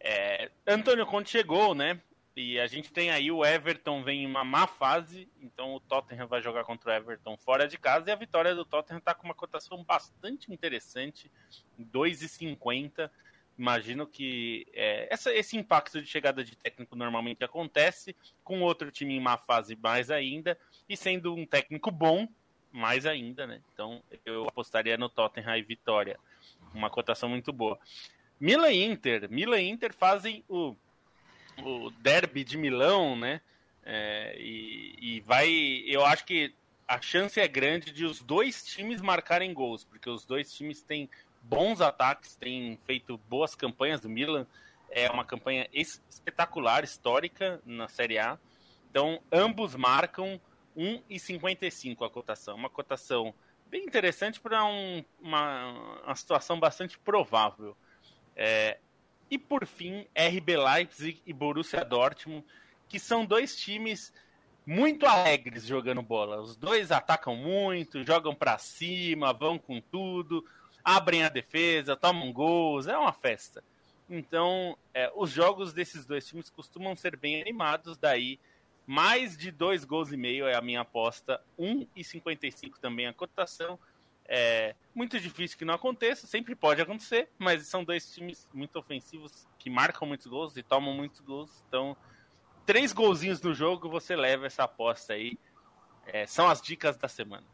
É, 0.00 0.50
Antônio 0.66 1.06
Conte 1.06 1.30
chegou, 1.30 1.74
né? 1.74 2.00
E 2.36 2.58
a 2.58 2.66
gente 2.66 2.92
tem 2.92 3.10
aí 3.10 3.30
o 3.30 3.44
Everton 3.44 4.02
vem 4.02 4.24
em 4.24 4.26
uma 4.26 4.42
má 4.42 4.66
fase, 4.66 5.28
então 5.40 5.74
o 5.74 5.80
Tottenham 5.80 6.26
vai 6.26 6.42
jogar 6.42 6.64
contra 6.64 6.90
o 6.90 6.94
Everton 6.94 7.36
fora 7.36 7.68
de 7.68 7.78
casa 7.78 8.10
e 8.10 8.12
a 8.12 8.16
vitória 8.16 8.54
do 8.54 8.64
Tottenham 8.64 8.98
está 8.98 9.14
com 9.14 9.24
uma 9.24 9.34
cotação 9.34 9.84
bastante 9.84 10.52
interessante, 10.52 11.30
2,50. 11.78 13.08
Imagino 13.56 14.04
que 14.04 14.66
é, 14.72 15.06
essa, 15.12 15.32
esse 15.32 15.56
impacto 15.56 16.02
de 16.02 16.08
chegada 16.08 16.42
de 16.42 16.56
técnico 16.56 16.96
normalmente 16.96 17.44
acontece, 17.44 18.16
com 18.42 18.62
outro 18.62 18.90
time 18.90 19.14
em 19.14 19.20
má 19.20 19.38
fase 19.38 19.76
mais 19.76 20.10
ainda, 20.10 20.58
e 20.88 20.96
sendo 20.96 21.32
um 21.36 21.46
técnico 21.46 21.92
bom, 21.92 22.26
mais 22.72 23.06
ainda, 23.06 23.46
né? 23.46 23.62
Então 23.72 24.02
eu 24.26 24.48
apostaria 24.48 24.96
no 24.96 25.08
Tottenham 25.08 25.56
e 25.56 25.62
vitória. 25.62 26.18
Uma 26.74 26.90
cotação 26.90 27.28
muito 27.28 27.52
boa. 27.52 27.78
Milan 28.40 28.72
Inter. 28.72 29.30
Milan 29.30 29.62
Inter 29.62 29.94
fazem 29.94 30.44
o 30.48 30.74
o 31.62 31.90
derby 31.90 32.44
de 32.44 32.56
Milão, 32.56 33.16
né? 33.16 33.40
É, 33.84 34.36
e, 34.38 34.96
e 34.98 35.20
vai. 35.20 35.48
Eu 35.86 36.04
acho 36.04 36.24
que 36.24 36.54
a 36.86 37.00
chance 37.00 37.40
é 37.40 37.48
grande 37.48 37.92
de 37.92 38.04
os 38.04 38.20
dois 38.20 38.64
times 38.64 39.00
marcarem 39.00 39.52
gols, 39.52 39.84
porque 39.84 40.08
os 40.08 40.24
dois 40.24 40.52
times 40.52 40.82
têm 40.82 41.08
bons 41.42 41.80
ataques, 41.80 42.36
têm 42.36 42.78
feito 42.84 43.18
boas 43.28 43.54
campanhas 43.54 44.00
do 44.00 44.08
Milan. 44.08 44.46
É 44.90 45.10
uma 45.10 45.24
campanha 45.24 45.68
espetacular, 45.72 46.84
histórica 46.84 47.60
na 47.64 47.88
Série 47.88 48.18
A. 48.18 48.38
Então, 48.90 49.20
ambos 49.32 49.74
marcam 49.74 50.40
1,55 50.76 52.06
a 52.06 52.10
cotação. 52.10 52.54
Uma 52.54 52.70
cotação 52.70 53.34
bem 53.68 53.84
interessante 53.84 54.40
para 54.40 54.64
um, 54.64 55.04
uma, 55.20 56.00
uma 56.04 56.14
situação 56.14 56.60
bastante 56.60 56.98
provável. 56.98 57.76
É, 58.36 58.78
e 59.30 59.38
por 59.38 59.66
fim, 59.66 60.06
RB 60.14 60.56
Leipzig 60.56 61.22
e 61.26 61.32
Borussia 61.32 61.84
Dortmund, 61.84 62.44
que 62.88 62.98
são 62.98 63.24
dois 63.24 63.56
times 63.56 64.12
muito 64.66 65.06
alegres 65.06 65.66
jogando 65.66 66.02
bola. 66.02 66.40
Os 66.40 66.56
dois 66.56 66.90
atacam 66.90 67.36
muito, 67.36 68.04
jogam 68.04 68.34
para 68.34 68.58
cima, 68.58 69.32
vão 69.32 69.58
com 69.58 69.80
tudo, 69.80 70.44
abrem 70.82 71.24
a 71.24 71.28
defesa, 71.28 71.96
tomam 71.96 72.32
gols, 72.32 72.86
é 72.86 72.96
uma 72.96 73.12
festa. 73.12 73.62
Então, 74.08 74.76
é, 74.92 75.10
os 75.14 75.30
jogos 75.30 75.72
desses 75.72 76.04
dois 76.04 76.26
times 76.26 76.50
costumam 76.50 76.94
ser 76.94 77.16
bem 77.16 77.40
animados, 77.40 77.96
daí 77.96 78.38
mais 78.86 79.36
de 79.36 79.50
dois 79.50 79.84
gols 79.84 80.12
e 80.12 80.16
meio 80.16 80.46
é 80.46 80.54
a 80.54 80.60
minha 80.60 80.82
aposta, 80.82 81.40
1,55 81.58 82.74
também 82.78 83.06
a 83.06 83.14
cotação. 83.14 83.78
É 84.26 84.74
muito 84.94 85.18
difícil 85.18 85.58
que 85.58 85.64
não 85.64 85.74
aconteça, 85.74 86.26
sempre 86.26 86.54
pode 86.54 86.80
acontecer, 86.80 87.28
mas 87.38 87.66
são 87.66 87.84
dois 87.84 88.12
times 88.12 88.48
muito 88.54 88.78
ofensivos 88.78 89.46
que 89.58 89.68
marcam 89.68 90.06
muitos 90.06 90.26
gols 90.26 90.56
e 90.56 90.62
tomam 90.62 90.94
muitos 90.94 91.20
gols. 91.20 91.50
Então, 91.68 91.96
três 92.64 92.92
golzinhos 92.92 93.42
no 93.42 93.52
jogo, 93.52 93.88
você 93.88 94.14
leva 94.14 94.46
essa 94.46 94.64
aposta 94.64 95.14
aí. 95.14 95.38
É, 96.06 96.26
são 96.26 96.48
as 96.48 96.62
dicas 96.62 96.96
da 96.96 97.08
semana. 97.08 97.44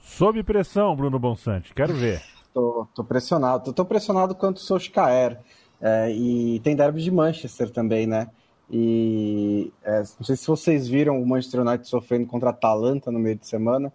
Sob 0.00 0.42
pressão, 0.42 0.94
Bruno 0.94 1.18
Bonsante, 1.18 1.72
quero 1.72 1.94
ver. 1.94 2.22
Tô, 2.52 2.86
tô 2.94 3.02
pressionado, 3.02 3.64
tô, 3.64 3.72
tô 3.72 3.82
pressionado 3.82 4.34
quanto 4.34 4.58
o 4.58 4.60
Solskjaer. 4.60 5.40
É, 5.80 6.12
e 6.12 6.60
tem 6.60 6.76
derby 6.76 7.02
de 7.02 7.10
Manchester 7.10 7.70
também, 7.70 8.06
né? 8.06 8.30
E 8.70 9.72
é, 9.82 10.00
não 10.00 10.22
sei 10.22 10.36
se 10.36 10.46
vocês 10.46 10.86
viram 10.86 11.18
o 11.18 11.26
Manchester 11.26 11.62
United 11.62 11.88
sofrendo 11.88 12.26
contra 12.26 12.50
a 12.50 12.52
Atalanta 12.52 13.10
no 13.10 13.18
meio 13.18 13.36
de 13.36 13.46
semana 13.46 13.90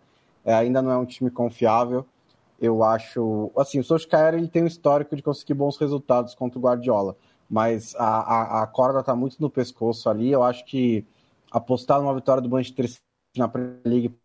é, 0.48 0.54
ainda 0.54 0.82
não 0.82 0.90
é 0.90 0.98
um 0.98 1.06
time 1.06 1.30
confiável. 1.30 2.06
Eu 2.60 2.82
acho. 2.82 3.52
Assim, 3.58 3.80
o 3.80 3.84
Solskjaer 3.84 4.34
ele 4.34 4.48
tem 4.48 4.64
um 4.64 4.68
histórico 4.68 5.14
de 5.14 5.22
conseguir 5.22 5.54
bons 5.54 5.78
resultados 5.78 6.34
contra 6.34 6.58
o 6.58 6.62
Guardiola, 6.62 7.18
mas 7.50 7.94
a, 7.96 8.06
a, 8.06 8.64
a 8.64 8.68
corda 8.68 9.02
está 9.02 9.14
muito 9.14 9.36
no 9.42 9.50
pescoço 9.50 10.10
ali. 10.10 10.32
Eu 10.32 10.44
acho 10.44 10.66
que 10.66 11.06
apostar 11.52 12.00
numa 12.00 12.16
vitória 12.16 12.42
do 12.42 12.50
Manchester 12.50 12.88
City 12.88 13.02
na 13.36 13.50
Premier 13.50 13.82
League 13.86 14.16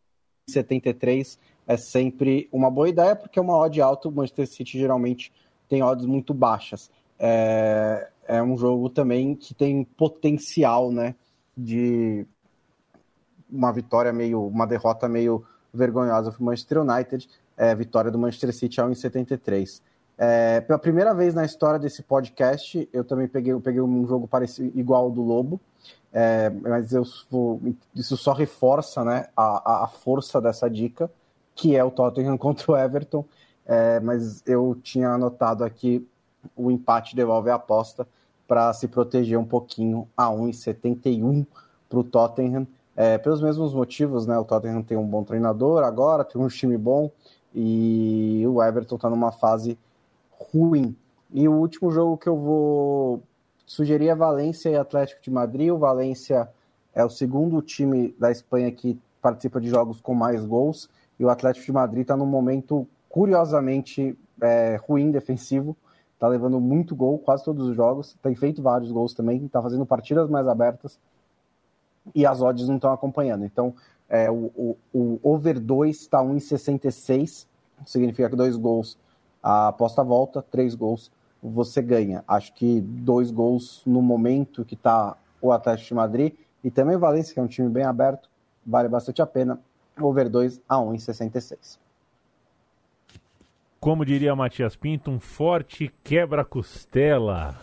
73 0.48 1.38
é 1.66 1.76
sempre 1.76 2.48
uma 2.52 2.70
boa 2.70 2.88
ideia, 2.88 3.16
porque 3.16 3.40
é 3.40 3.42
uma 3.42 3.56
odd 3.56 3.82
alta. 3.82 4.08
O 4.08 4.12
Manchester 4.12 4.46
City 4.46 4.78
geralmente 4.78 5.32
tem 5.68 5.82
odds 5.82 6.06
muito 6.06 6.32
baixas. 6.32 6.88
É, 7.18 8.08
é 8.28 8.40
um 8.40 8.56
jogo 8.56 8.88
também 8.88 9.34
que 9.34 9.54
tem 9.54 9.82
potencial, 9.82 10.92
né? 10.92 11.16
De 11.56 12.24
uma 13.50 13.72
vitória 13.72 14.12
meio, 14.12 14.46
uma 14.46 14.66
derrota 14.66 15.08
meio 15.08 15.44
vergonhosa 15.72 16.30
para 16.30 16.40
o 16.40 16.44
Manchester 16.44 16.80
United 16.80 17.28
é, 17.56 17.74
vitória 17.74 18.10
do 18.10 18.18
Manchester 18.18 18.52
City 18.52 18.80
ao 18.80 18.90
em 18.90 18.94
73. 18.94 19.82
É, 20.18 20.60
pela 20.60 20.78
primeira 20.78 21.14
vez 21.14 21.34
na 21.34 21.44
história 21.44 21.78
desse 21.78 22.02
podcast, 22.02 22.88
eu 22.92 23.04
também 23.04 23.26
peguei, 23.26 23.52
eu 23.52 23.60
peguei 23.60 23.80
um 23.80 24.06
jogo 24.06 24.28
parecido 24.28 24.78
igual 24.78 25.04
ao 25.04 25.10
do 25.10 25.22
Lobo, 25.22 25.60
é, 26.12 26.50
mas 26.50 26.92
eu 26.92 27.04
isso 27.94 28.16
só 28.16 28.32
reforça 28.32 29.04
né, 29.04 29.26
a, 29.36 29.84
a 29.84 29.88
força 29.88 30.40
dessa 30.40 30.68
dica, 30.68 31.10
que 31.54 31.76
é 31.76 31.82
o 31.82 31.90
Tottenham 31.90 32.36
contra 32.38 32.72
o 32.72 32.76
Everton. 32.76 33.24
É, 33.64 34.00
mas 34.00 34.42
eu 34.44 34.76
tinha 34.82 35.10
anotado 35.10 35.64
aqui 35.64 36.06
o 36.56 36.70
empate 36.70 37.14
devolve 37.14 37.48
a 37.50 37.54
aposta 37.54 38.06
para 38.48 38.72
se 38.72 38.88
proteger 38.88 39.38
um 39.38 39.44
pouquinho 39.44 40.08
a 40.16 40.26
1,71 40.26 41.46
para 41.88 41.98
o 41.98 42.04
Tottenham. 42.04 42.66
É, 43.02 43.18
pelos 43.18 43.42
mesmos 43.42 43.74
motivos, 43.74 44.28
né? 44.28 44.38
O 44.38 44.44
Tottenham 44.44 44.80
tem 44.80 44.96
um 44.96 45.04
bom 45.04 45.24
treinador 45.24 45.82
agora, 45.82 46.24
tem 46.24 46.40
um 46.40 46.46
time 46.46 46.78
bom, 46.78 47.10
e 47.52 48.44
o 48.46 48.62
Everton 48.62 48.94
está 48.94 49.10
numa 49.10 49.32
fase 49.32 49.76
ruim. 50.30 50.94
E 51.32 51.48
o 51.48 51.52
último 51.52 51.90
jogo 51.90 52.16
que 52.16 52.28
eu 52.28 52.36
vou 52.36 53.20
sugerir 53.66 54.06
é 54.06 54.14
Valência 54.14 54.68
e 54.68 54.76
Atlético 54.76 55.20
de 55.20 55.32
Madrid. 55.32 55.72
O 55.72 55.78
Valência 55.78 56.48
é 56.94 57.04
o 57.04 57.10
segundo 57.10 57.60
time 57.60 58.14
da 58.20 58.30
Espanha 58.30 58.70
que 58.70 58.96
participa 59.20 59.60
de 59.60 59.68
jogos 59.68 60.00
com 60.00 60.14
mais 60.14 60.44
gols. 60.44 60.88
E 61.18 61.24
o 61.24 61.28
Atlético 61.28 61.66
de 61.66 61.72
Madrid 61.72 62.02
está 62.02 62.16
num 62.16 62.24
momento 62.24 62.86
curiosamente 63.08 64.16
é, 64.40 64.78
ruim 64.86 65.10
defensivo. 65.10 65.76
Está 66.14 66.28
levando 66.28 66.60
muito 66.60 66.94
gol, 66.94 67.18
quase 67.18 67.42
todos 67.44 67.66
os 67.66 67.74
jogos. 67.74 68.16
Tem 68.22 68.36
feito 68.36 68.62
vários 68.62 68.92
gols 68.92 69.12
também. 69.12 69.44
Está 69.44 69.60
fazendo 69.60 69.84
partidas 69.84 70.30
mais 70.30 70.46
abertas. 70.46 71.00
E 72.14 72.26
as 72.26 72.40
odds 72.40 72.68
não 72.68 72.76
estão 72.76 72.92
acompanhando. 72.92 73.44
Então, 73.44 73.74
é, 74.08 74.30
o, 74.30 74.52
o, 74.56 74.76
o, 74.92 75.20
over 75.22 75.58
2 75.58 75.96
está 75.96 76.18
1,66, 76.18 77.46
significa 77.86 78.28
que 78.28 78.36
dois 78.36 78.56
gols 78.56 78.98
a 79.42 79.68
aposta 79.68 80.04
volta, 80.04 80.42
três 80.42 80.74
gols 80.74 81.10
você 81.42 81.82
ganha. 81.82 82.22
Acho 82.28 82.52
que 82.54 82.80
dois 82.80 83.30
gols 83.30 83.82
no 83.84 84.00
momento 84.00 84.64
que 84.64 84.74
está 84.74 85.16
o 85.40 85.50
Atlético 85.50 85.88
de 85.88 85.94
Madrid 85.94 86.34
e 86.62 86.70
também 86.70 86.94
o 86.94 87.00
Valência, 87.00 87.34
que 87.34 87.40
é 87.40 87.42
um 87.42 87.48
time 87.48 87.68
bem 87.68 87.84
aberto, 87.84 88.28
vale 88.64 88.88
bastante 88.88 89.20
a 89.20 89.26
pena. 89.26 89.58
Over 90.00 90.28
2 90.28 90.60
a 90.68 90.76
1,66. 90.76 91.78
Como 93.80 94.04
diria 94.04 94.36
Matias 94.36 94.76
Pinto, 94.76 95.10
um 95.10 95.18
forte 95.18 95.92
quebra-costela 96.04 97.58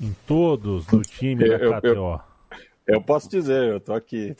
em 0.00 0.14
todos 0.26 0.86
no 0.86 1.02
time 1.02 1.48
da 1.48 1.58
KTO. 1.58 1.86
Eu, 1.88 1.94
eu, 1.94 2.20
eu 2.86 3.02
posso 3.02 3.28
dizer, 3.28 3.72
eu 3.72 3.80
tô 3.80 3.92
aqui. 3.92 4.36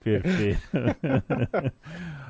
Perfeito. 0.00 0.60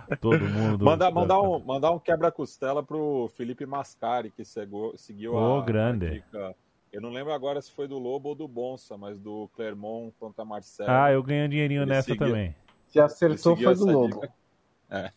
Todo 0.20 0.40
mundo. 0.40 0.84
Mandar, 0.84 1.10
mandar 1.10 1.40
um, 1.40 1.58
mandar 1.58 1.90
um 1.90 1.98
quebra-costela 1.98 2.82
pro 2.82 3.30
Felipe 3.36 3.66
Mascari, 3.66 4.30
que 4.30 4.44
seguiu, 4.44 4.94
seguiu 4.96 5.34
oh, 5.34 5.58
a, 5.58 5.64
grande. 5.64 6.06
A 6.06 6.10
dica. 6.10 6.56
Eu 6.90 7.02
não 7.02 7.10
lembro 7.10 7.32
agora 7.32 7.60
se 7.60 7.70
foi 7.70 7.86
do 7.86 7.98
Lobo 7.98 8.30
ou 8.30 8.34
do 8.34 8.48
Bonsa, 8.48 8.96
mas 8.96 9.18
do 9.18 9.48
Clermont 9.54 10.14
contra 10.18 10.44
Marcelo. 10.44 10.90
Ah, 10.90 11.12
eu 11.12 11.22
ganhei 11.22 11.44
um 11.44 11.48
dinheirinho 11.48 11.82
Ele 11.82 11.90
nessa 11.90 12.06
seguiu, 12.06 12.26
também. 12.26 12.54
Se 12.86 12.98
acertou 12.98 13.56
foi 13.56 13.74
do 13.74 13.84
Lobo. 13.84 14.22
É. 14.90 15.10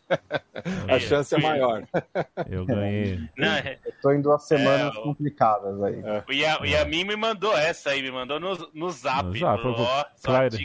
A 0.94 1.00
chance 1.00 1.34
é 1.34 1.38
maior. 1.38 1.84
Eu 2.50 2.66
ganhei. 2.66 3.20
Não, 3.38 3.48
é- 3.48 3.80
eu 3.86 3.94
tô 4.02 4.12
em 4.12 4.22
duas 4.22 4.44
semanas 4.44 4.96
é, 4.96 5.02
complicadas 5.02 5.82
aí. 5.82 6.02
É. 6.04 6.24
O, 6.28 6.34
Ia, 6.34 6.62
o 6.62 6.66
Yamin 6.66 7.06
me 7.06 7.16
mandou 7.16 7.58
essa 7.58 7.92
aí, 7.92 8.02
me 8.02 8.12
mandou 8.12 8.40
no, 8.40 8.70
no 8.74 8.90
zap. 8.92 9.24
No 9.24 9.38
zap 9.38 9.62
falou, 9.62 9.80
ó, 9.80 10.06
claro. 10.24 10.58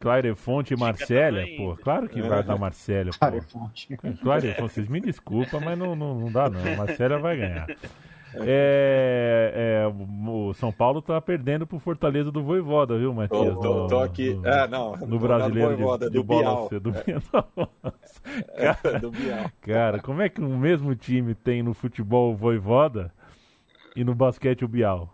Clarefonte 0.00 0.72
e 0.72 0.76
Marcélia, 0.78 1.46
pô, 1.58 1.76
claro 1.76 2.08
que 2.08 2.22
vai 2.22 2.42
dar 2.42 2.56
Marcélia, 2.56 3.12
pô. 3.12 3.18
Clarefonte. 3.18 3.96
Clarefonte, 4.22 4.60
vocês 4.74 4.88
me 4.88 4.98
desculpam, 4.98 5.60
mas 5.60 5.78
não, 5.78 5.94
não, 5.94 6.14
não 6.14 6.32
dá 6.32 6.48
não, 6.48 6.74
Marcélia 6.74 7.18
vai 7.18 7.36
ganhar. 7.36 7.66
É, 8.34 9.84
é, 9.84 10.28
o 10.28 10.54
São 10.54 10.70
Paulo 10.72 11.02
tá 11.02 11.20
perdendo 11.20 11.66
pro 11.66 11.78
Fortaleza 11.78 12.30
do 12.30 12.42
Voivoda, 12.42 12.96
viu, 12.98 13.12
Matias? 13.12 13.54
Tô, 13.54 13.60
tô, 13.60 13.86
tô 13.88 13.98
aqui. 14.00 14.34
No, 14.34 14.46
é, 14.46 14.68
não. 14.68 14.96
No 14.96 15.18
brasileiro 15.18 15.76
Voivoda, 15.76 16.06
de, 16.06 16.12
de 16.12 16.18
do 16.18 16.24
bola 16.24 16.68
Bial. 16.68 16.80
do 16.80 16.92
Bial. 16.92 17.72
Cara, 18.56 18.98
do 19.00 19.10
Bial. 19.10 19.50
Cara, 19.60 19.98
como 20.00 20.22
é 20.22 20.28
que 20.28 20.40
o 20.40 20.48
mesmo 20.48 20.94
time 20.94 21.34
tem 21.34 21.62
no 21.62 21.74
futebol 21.74 22.32
o 22.32 22.36
Voivoda 22.36 23.12
e 23.96 24.04
no 24.04 24.14
basquete 24.14 24.64
o 24.64 24.68
Bial? 24.68 25.12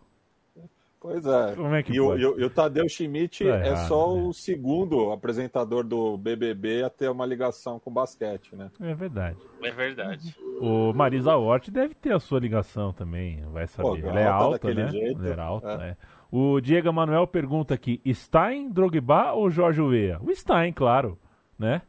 Pois 1.07 1.25
é. 1.25 1.55
Como 1.55 1.73
é 1.73 1.85
que 1.85 1.93
e, 1.93 2.01
pode? 2.01 2.27
O, 2.27 2.41
e 2.41 2.45
o 2.45 2.51
Tadeu 2.51 2.89
Schmidt 2.89 3.45
Tá 3.45 3.51
é 3.51 3.69
errado, 3.69 3.87
só 3.87 4.13
né? 4.13 4.23
o 4.23 4.33
segundo 4.33 5.13
apresentador 5.13 5.85
do 5.85 6.17
BBB 6.19 6.83
a 6.83 6.91
ter 6.91 7.09
uma 7.09 7.25
ligação 7.25 7.79
com 7.79 7.93
basquete, 7.93 8.57
né? 8.57 8.73
É 8.81 8.93
verdade. 8.93 9.39
É 9.63 9.71
verdade. 9.71 10.35
O 10.61 10.93
Marisa 10.93 11.37
Hort 11.37 11.71
deve 11.71 11.95
ter 11.95 12.13
a 12.13 12.19
sua 12.19 12.41
ligação 12.41 12.93
também, 12.93 13.41
vai 13.53 13.69
saber. 13.69 14.03
Pô, 14.03 14.09
Ela 14.09 14.21
é 14.21 14.27
alta 14.27 14.55
alta, 14.57 14.75
né? 14.75 14.89
jeito, 14.89 15.25
Ela 15.25 15.43
é 15.43 15.47
alta, 15.47 15.85
é. 15.85 15.89
é. 15.91 15.97
O 16.29 16.61
Diego 16.61 16.93
Manuel 16.93 17.29
pergunta 17.29 17.73
aqui: 17.73 18.01
Stein, 18.13 18.69
Drogba 18.69 19.33
ou 19.33 19.49
Jorge 19.49 19.81
Weah? 19.81 20.21
O 20.21 20.35
Stein, 20.35 20.73
claro, 20.73 21.17
né? 21.57 21.83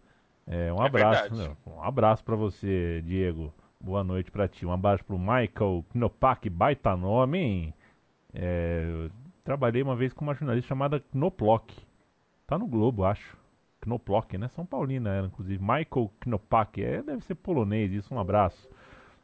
É, 0.46 0.72
um 0.72 0.84
É 0.84 0.86
abraço, 0.86 1.58
um 1.66 1.82
abraço 1.82 2.24
para 2.24 2.36
você, 2.36 3.02
Diego. 3.04 3.52
Boa 3.82 4.04
noite 4.04 4.30
para 4.30 4.48
ti. 4.48 4.64
Um 4.64 4.72
abraço 4.72 5.04
pro 5.04 5.18
Michael 5.18 5.84
Knopak, 5.94 6.50
baita 6.52 6.96
nome, 6.96 7.40
hein? 7.40 7.74
É, 8.40 9.10
trabalhei 9.44 9.82
uma 9.82 9.96
vez 9.96 10.14
com 10.14 10.24
uma 10.24 10.36
jornalista 10.36 10.68
chamada 10.68 11.04
Knoplock. 11.12 11.76
Tá 12.46 12.58
no 12.58 12.68
Globo, 12.68 13.04
acho. 13.04 13.36
Knoplock, 13.82 14.38
né? 14.38 14.48
São 14.50 14.66
Paulina 14.66 15.10
era, 15.10 15.28
inclusive. 15.28 15.60
Michael 15.62 16.12
Knopak, 16.26 16.84
é, 16.84 17.02
deve 17.02 17.24
ser 17.24 17.36
polonês, 17.36 17.92
isso, 17.92 18.14
um 18.14 18.20
abraço. 18.20 18.70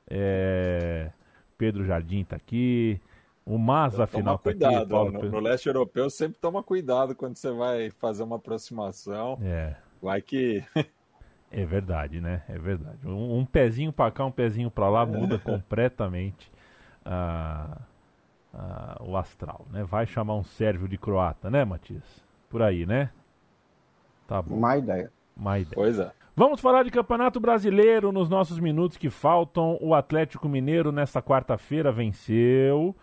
É, 0.10 1.12
Pedro 1.58 1.86
Jardim 1.86 2.24
tá 2.24 2.36
aqui. 2.36 3.00
O 3.46 3.58
Maza, 3.58 4.06
afinal, 4.06 4.38
Toma 4.38 4.40
tá 4.40 4.50
aqui. 4.50 4.60
cuidado, 4.60 4.90
Paulo 4.90 5.12
no, 5.12 5.20
no 5.32 5.40
leste 5.40 5.68
europeu 5.68 6.10
sempre 6.10 6.40
toma 6.40 6.64
cuidado 6.64 7.14
quando 7.16 7.36
você 7.36 7.52
vai 7.52 7.90
fazer 7.92 8.24
uma 8.24 8.38
aproximação. 8.38 9.38
É, 9.42 9.76
Vai 10.02 10.22
que 10.22 10.64
é 11.52 11.66
verdade, 11.66 12.20
né? 12.20 12.44
É 12.48 12.58
verdade. 12.58 13.06
Um, 13.08 13.40
um 13.40 13.46
pezinho 13.46 13.92
pra 13.94 14.10
cá, 14.12 14.26
um 14.26 14.32
pezinho 14.32 14.72
pra 14.72 14.90
lá 14.90 15.06
muda 15.06 15.38
completamente 15.38 16.52
a- 17.06 17.82
a- 18.54 18.98
o 19.02 19.18
astral, 19.18 19.66
né? 19.72 19.84
Vai 19.84 20.06
chamar 20.06 20.36
um 20.36 20.44
sérvio 20.44 20.88
de 20.88 20.98
croata, 20.98 21.50
né, 21.50 21.66
Matias? 21.66 22.04
Por 22.50 22.62
aí, 22.62 22.86
né? 22.86 23.10
Tá 24.28 24.42
bom. 24.42 24.58
Má 24.58 24.78
ideia. 24.78 25.12
Má 25.36 25.60
ideia. 25.60 25.74
Pois 25.76 26.00
é. 26.00 26.12
Vamos 26.36 26.62
falar 26.62 26.84
de 26.84 26.90
Campeonato 26.92 27.40
Brasileiro 27.40 28.12
nos 28.12 28.28
nossos 28.30 28.58
minutos 28.60 28.98
que 28.98 29.10
faltam. 29.10 29.78
O 29.82 29.94
Atlético 29.94 30.50
Mineiro 30.50 30.92
nesta 30.92 31.22
quarta-feira 31.22 31.92
venceu. 31.92 32.96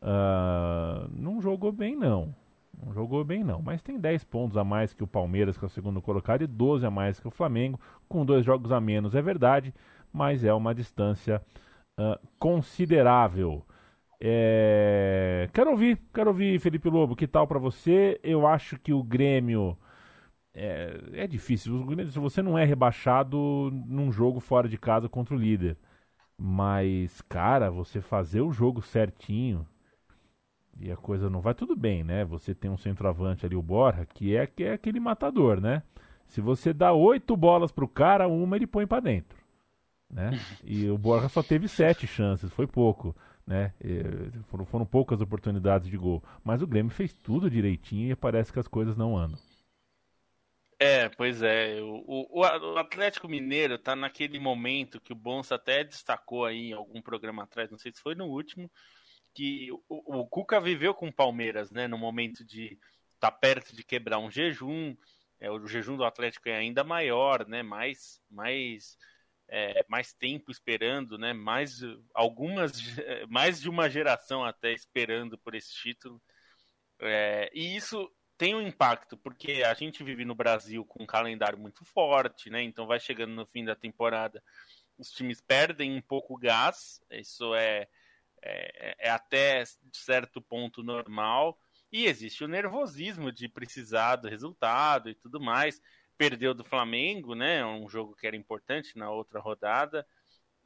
Ah, 0.00 1.06
não 1.10 1.40
jogou 1.40 1.72
bem, 1.72 1.96
não. 1.96 2.34
Não 2.80 2.92
jogou 2.94 3.24
bem, 3.24 3.42
não. 3.42 3.60
Mas 3.60 3.82
tem 3.82 3.98
10 3.98 4.22
pontos 4.22 4.56
a 4.56 4.62
mais 4.62 4.92
que 4.92 5.02
o 5.02 5.08
Palmeiras, 5.08 5.58
que 5.58 5.64
é 5.64 5.66
o 5.66 5.70
segundo 5.70 6.00
colocado, 6.00 6.42
e 6.42 6.46
12 6.46 6.86
a 6.86 6.90
mais 6.90 7.18
que 7.18 7.26
o 7.26 7.32
Flamengo, 7.32 7.80
com 8.08 8.24
dois 8.24 8.44
jogos 8.44 8.70
a 8.70 8.80
menos, 8.80 9.14
é 9.16 9.22
verdade, 9.22 9.74
mas 10.12 10.44
é 10.44 10.54
uma 10.54 10.72
distância 10.72 11.42
ah, 11.98 12.18
considerável. 12.38 13.64
É, 14.20 15.48
Quero 15.52 15.70
ouvir, 15.70 16.00
quero 16.12 16.30
ouvir, 16.30 16.58
Felipe 16.60 16.88
Lobo, 16.88 17.16
que 17.16 17.26
tal 17.26 17.46
pra 17.46 17.58
você? 17.58 18.18
Eu 18.22 18.46
acho 18.46 18.78
que 18.78 18.92
o 18.92 19.02
Grêmio 19.02 19.76
é, 20.54 21.00
é 21.14 21.26
difícil. 21.26 21.86
Se 22.10 22.18
você 22.18 22.42
não 22.42 22.58
é 22.58 22.64
rebaixado 22.64 23.70
num 23.86 24.12
jogo 24.12 24.40
fora 24.40 24.68
de 24.68 24.78
casa 24.78 25.08
contra 25.08 25.34
o 25.34 25.38
líder. 25.38 25.76
Mas, 26.38 27.20
cara, 27.22 27.70
você 27.70 28.00
fazer 28.00 28.42
o 28.42 28.52
jogo 28.52 28.82
certinho 28.82 29.66
e 30.80 30.90
a 30.92 30.96
coisa 30.96 31.28
não 31.28 31.40
vai 31.40 31.54
tudo 31.54 31.76
bem, 31.76 32.04
né? 32.04 32.24
Você 32.24 32.54
tem 32.54 32.70
um 32.70 32.76
centroavante 32.76 33.44
ali, 33.44 33.56
o 33.56 33.62
Borja, 33.62 34.06
que 34.06 34.36
é, 34.36 34.46
que 34.46 34.64
é 34.64 34.72
aquele 34.72 35.00
matador, 35.00 35.60
né? 35.60 35.82
Se 36.26 36.40
você 36.40 36.72
dá 36.72 36.92
oito 36.92 37.36
bolas 37.36 37.72
pro 37.72 37.88
cara, 37.88 38.28
uma 38.28 38.56
ele 38.56 38.66
põe 38.66 38.86
pra 38.86 39.00
dentro, 39.00 39.38
né? 40.10 40.38
E 40.64 40.88
o 40.90 40.98
Borja 40.98 41.28
só 41.28 41.42
teve 41.42 41.68
sete 41.68 42.06
chances, 42.06 42.52
foi 42.52 42.66
pouco, 42.66 43.16
né? 43.48 43.72
Foram, 44.48 44.66
foram 44.66 44.84
poucas 44.84 45.22
oportunidades 45.22 45.88
de 45.88 45.96
gol. 45.96 46.22
Mas 46.44 46.60
o 46.60 46.66
Grêmio 46.66 46.92
fez 46.92 47.14
tudo 47.14 47.50
direitinho 47.50 48.12
e 48.12 48.14
parece 48.14 48.52
que 48.52 48.58
as 48.58 48.68
coisas 48.68 48.94
não 48.94 49.16
andam. 49.16 49.38
É, 50.78 51.08
pois 51.08 51.42
é. 51.42 51.80
O, 51.80 52.04
o, 52.06 52.40
o, 52.40 52.78
Atlético 52.78 53.26
Mineiro 53.26 53.78
tá 53.78 53.96
naquele 53.96 54.38
momento 54.38 55.00
que 55.00 55.12
o 55.12 55.16
Bonsa 55.16 55.54
até 55.54 55.82
destacou 55.82 56.44
aí 56.44 56.68
em 56.68 56.72
algum 56.74 57.00
programa 57.00 57.42
atrás, 57.42 57.70
não 57.70 57.78
sei 57.78 57.90
se 57.90 58.02
foi 58.02 58.14
no 58.14 58.26
último, 58.26 58.70
que 59.34 59.72
o, 59.88 60.20
o 60.20 60.26
Cuca 60.26 60.60
viveu 60.60 60.94
com 60.94 61.08
o 61.08 61.12
Palmeiras, 61.12 61.70
né? 61.70 61.88
No 61.88 61.96
momento 61.96 62.44
de 62.44 62.78
estar 63.14 63.30
tá 63.30 63.32
perto 63.32 63.74
de 63.74 63.82
quebrar 63.82 64.18
um 64.18 64.30
jejum. 64.30 64.94
É, 65.40 65.50
o 65.50 65.66
jejum 65.66 65.96
do 65.96 66.04
Atlético 66.04 66.50
é 66.50 66.56
ainda 66.56 66.84
maior, 66.84 67.48
né? 67.48 67.62
Mais, 67.62 68.20
mais, 68.30 68.98
é, 69.48 69.84
mais 69.88 70.12
tempo 70.12 70.50
esperando, 70.50 71.16
né? 71.18 71.32
Mais 71.32 71.80
algumas, 72.14 72.72
mais 73.28 73.60
de 73.60 73.68
uma 73.68 73.88
geração 73.88 74.44
até 74.44 74.72
esperando 74.72 75.38
por 75.38 75.54
esse 75.54 75.74
título. 75.74 76.20
É, 77.00 77.50
e 77.54 77.76
isso 77.76 78.10
tem 78.36 78.54
um 78.54 78.62
impacto, 78.62 79.16
porque 79.16 79.64
a 79.64 79.74
gente 79.74 80.04
vive 80.04 80.24
no 80.24 80.34
Brasil 80.34 80.84
com 80.84 81.02
um 81.02 81.06
calendário 81.06 81.58
muito 81.58 81.84
forte, 81.84 82.50
né? 82.50 82.62
Então 82.62 82.86
vai 82.86 83.00
chegando 83.00 83.34
no 83.34 83.46
fim 83.46 83.64
da 83.64 83.74
temporada, 83.74 84.42
os 84.96 85.10
times 85.10 85.40
perdem 85.40 85.96
um 85.96 86.00
pouco 86.00 86.34
o 86.34 86.38
gás, 86.38 87.00
isso 87.10 87.54
é, 87.54 87.88
é, 88.42 88.96
é 88.98 89.10
até 89.10 89.64
certo 89.92 90.40
ponto 90.40 90.82
normal, 90.82 91.58
e 91.90 92.06
existe 92.06 92.44
o 92.44 92.48
nervosismo 92.48 93.32
de 93.32 93.48
precisar 93.48 94.16
do 94.16 94.28
resultado 94.28 95.08
e 95.08 95.14
tudo 95.14 95.40
mais. 95.40 95.80
Perdeu 96.18 96.52
do 96.52 96.64
Flamengo, 96.64 97.34
né? 97.34 97.64
Um 97.64 97.88
jogo 97.88 98.14
que 98.14 98.26
era 98.26 98.36
importante 98.36 98.98
na 98.98 99.10
outra 99.10 99.40
rodada. 99.40 100.06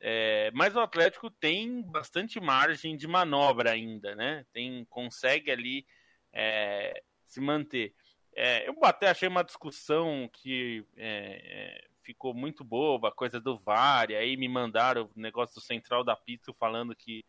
É, 0.00 0.50
mas 0.52 0.74
o 0.74 0.80
Atlético 0.80 1.30
tem 1.30 1.80
bastante 1.82 2.40
margem 2.40 2.96
de 2.96 3.06
manobra 3.06 3.70
ainda, 3.70 4.16
né? 4.16 4.44
Tem, 4.52 4.84
consegue 4.86 5.50
ali 5.50 5.86
é, 6.32 7.02
se 7.24 7.40
manter. 7.40 7.94
É, 8.34 8.68
eu 8.68 8.76
até 8.82 9.10
achei 9.10 9.28
uma 9.28 9.44
discussão 9.44 10.28
que 10.32 10.84
é, 10.96 11.42
é, 11.44 11.88
ficou 12.02 12.34
muito 12.34 12.64
boba, 12.64 13.12
coisa 13.12 13.38
do 13.38 13.58
VAR, 13.58 14.10
e 14.10 14.16
aí 14.16 14.36
me 14.36 14.48
mandaram 14.48 15.08
o 15.14 15.20
negócio 15.20 15.54
do 15.54 15.60
central 15.60 16.02
da 16.02 16.16
Pito 16.16 16.52
falando 16.54 16.96
que 16.96 17.24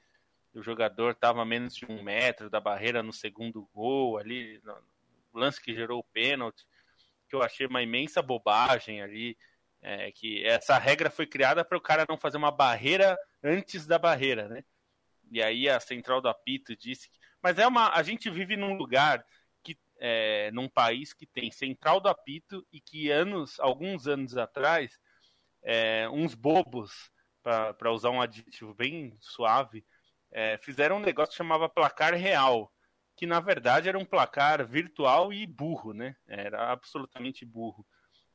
o 0.53 0.61
jogador 0.61 1.11
estava 1.11 1.41
a 1.41 1.45
menos 1.45 1.75
de 1.75 1.85
um 1.85 2.01
metro 2.01 2.49
da 2.49 2.59
barreira 2.59 3.03
no 3.03 3.11
segundo 3.11 3.67
gol, 3.73 4.17
ali, 4.17 4.59
no 4.63 4.75
lance 5.33 5.61
que 5.61 5.75
gerou 5.75 5.99
o 5.99 6.03
pênalti, 6.03 6.65
que 7.29 7.35
eu 7.35 7.41
achei 7.41 7.65
uma 7.65 7.81
imensa 7.81 8.21
bobagem 8.21 9.01
ali, 9.01 9.37
é, 9.81 10.11
que 10.11 10.45
essa 10.45 10.77
regra 10.77 11.09
foi 11.09 11.25
criada 11.25 11.63
para 11.63 11.77
o 11.77 11.81
cara 11.81 12.05
não 12.07 12.17
fazer 12.17 12.37
uma 12.37 12.51
barreira 12.51 13.17
antes 13.43 13.85
da 13.85 13.97
barreira, 13.97 14.47
né? 14.47 14.63
E 15.31 15.41
aí 15.41 15.67
a 15.67 15.79
central 15.79 16.21
do 16.21 16.29
apito 16.29 16.75
disse 16.75 17.09
que... 17.09 17.17
Mas 17.41 17.59
é 17.59 17.67
uma. 17.67 17.89
A 17.89 18.01
gente 18.03 18.29
vive 18.29 18.55
num 18.55 18.75
lugar 18.75 19.25
é, 20.05 20.51
num 20.51 20.67
país 20.67 21.13
que 21.13 21.25
tem 21.25 21.49
central 21.49 22.01
do 22.01 22.09
apito 22.09 22.67
e 22.73 22.81
que 22.81 23.09
anos, 23.09 23.57
alguns 23.57 24.05
anos 24.05 24.35
atrás, 24.35 24.99
é, 25.63 26.09
uns 26.09 26.35
bobos, 26.35 27.09
para 27.41 27.89
usar 27.89 28.09
um 28.09 28.21
adjetivo 28.21 28.73
bem 28.73 29.15
suave, 29.21 29.85
é, 30.29 30.57
fizeram 30.57 30.97
um 30.97 31.01
negócio 31.01 31.31
que 31.31 31.37
chamava 31.37 31.69
placar 31.69 32.13
real, 32.15 32.72
que 33.15 33.25
na 33.25 33.39
verdade 33.39 33.89
era 33.89 33.97
um 33.97 34.05
placar 34.05 34.65
virtual 34.67 35.31
e 35.31 35.45
burro, 35.45 35.93
né? 35.93 36.15
Era 36.27 36.71
absolutamente 36.71 37.45
burro. 37.45 37.85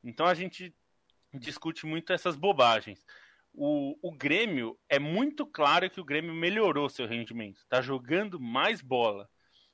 Então 0.03 0.25
a 0.25 0.33
gente 0.33 0.73
discute 1.33 1.85
muito 1.85 2.13
essas 2.13 2.35
bobagens. 2.35 3.03
O, 3.53 3.97
o 4.01 4.15
Grêmio 4.15 4.79
é 4.87 4.99
muito 4.99 5.45
claro 5.45 5.89
que 5.89 5.99
o 5.99 6.05
Grêmio 6.05 6.33
melhorou 6.33 6.89
seu 6.89 7.07
rendimento, 7.07 7.57
está 7.57 7.81
jogando 7.81 8.39
mais 8.39 8.81
bola 8.81 9.29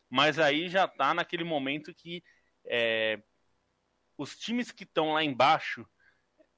mas 0.10 0.40
aí 0.40 0.70
já 0.70 0.86
está 0.86 1.14
naquele 1.14 1.44
momento 1.44 1.94
que 1.94 2.24
é, 2.66 3.22
os 4.18 4.38
times 4.38 4.72
que 4.72 4.84
estão 4.84 5.14
lá 5.14 5.24
embaixo 5.24 5.86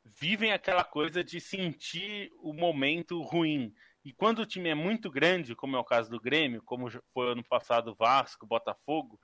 vivem 0.06 0.52
aquela 0.52 0.84
coisa 0.84 1.24
de 1.24 1.39
sentir 1.39 2.32
o 2.39 2.54
momento 2.54 3.22
ruim. 3.22 3.74
E 4.08 4.14
quando 4.14 4.39
o 4.39 4.45
time 4.45 4.70
é 4.70 4.74
muito 4.74 5.12
grande, 5.12 5.53
como 5.53 5.76
é 5.76 5.80
o 5.80 5.84
caso 5.84 6.10
do 6.10 6.18
Grêmio, 6.18 6.64
como 6.64 6.89
foi 7.14 7.34
ano 7.34 7.43
passado 7.43 7.93
Vasco, 7.93 8.47
Botafogo, 8.47 9.20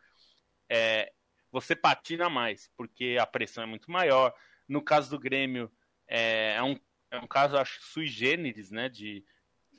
é, 0.70 1.10
você 1.50 1.74
patina 1.74 2.30
mais, 2.30 2.70
porque 2.76 3.16
a 3.18 3.26
pressão 3.26 3.64
é 3.64 3.66
muito 3.66 3.90
maior. 3.90 4.36
No 4.68 4.82
caso 4.82 5.10
do 5.10 5.18
Grêmio, 5.18 5.72
é, 6.06 6.56
é 6.58 6.64
um, 6.64 6.78
é 7.10 7.18
um 7.18 7.28
caso, 7.28 7.56
acho, 7.56 7.82
sui 7.82 8.08
generis, 8.08 8.72
né? 8.72 8.90
De, 8.90 9.24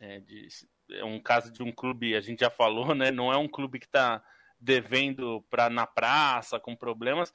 é, 0.00 0.20
de, 0.20 0.48
é 0.92 1.04
um 1.04 1.20
caso 1.20 1.52
de 1.52 1.62
um 1.62 1.70
clube, 1.70 2.16
a 2.16 2.22
gente 2.22 2.40
já 2.40 2.48
falou, 2.48 2.94
né? 2.94 3.10
Não 3.10 3.30
é 3.30 3.36
um 3.36 3.46
clube 3.46 3.78
que 3.78 3.84
está 3.84 4.24
devendo 4.58 5.42
para 5.50 5.68
na 5.68 5.86
praça, 5.86 6.58
com 6.58 6.74
problemas. 6.74 7.30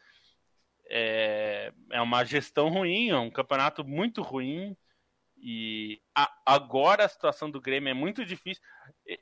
É, 0.89 1.71
é 1.91 2.01
uma 2.01 2.23
gestão 2.23 2.67
ruim, 2.69 3.11
é 3.11 3.19
um 3.19 3.29
campeonato 3.29 3.85
muito 3.85 4.23
ruim. 4.23 4.75
E 5.41 6.01
a, 6.15 6.31
agora 6.45 7.05
a 7.05 7.09
situação 7.09 7.49
do 7.49 7.61
Grêmio 7.61 7.89
é 7.89 7.93
muito 7.93 8.25
difícil. 8.25 8.63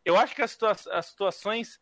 Eu 0.04 0.18
acho 0.18 0.36
que 0.36 0.42
as, 0.42 0.52
situa 0.52 0.72
as 0.92 1.06
situações 1.06 1.80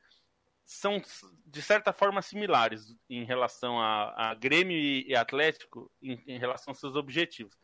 são, 0.64 1.02
de 1.46 1.62
certa 1.62 1.94
forma, 1.94 2.22
similares 2.22 2.96
em 3.10 3.24
relação 3.24 3.80
a, 3.80 4.32
a 4.32 4.34
Grêmio 4.34 4.78
e, 4.78 5.16
Atlético, 5.16 5.92
em, 6.02 6.22
em, 6.28 6.40
relação 6.40 6.72
aos 6.72 6.80
seus 6.80 6.96
objetivos. 6.96 7.56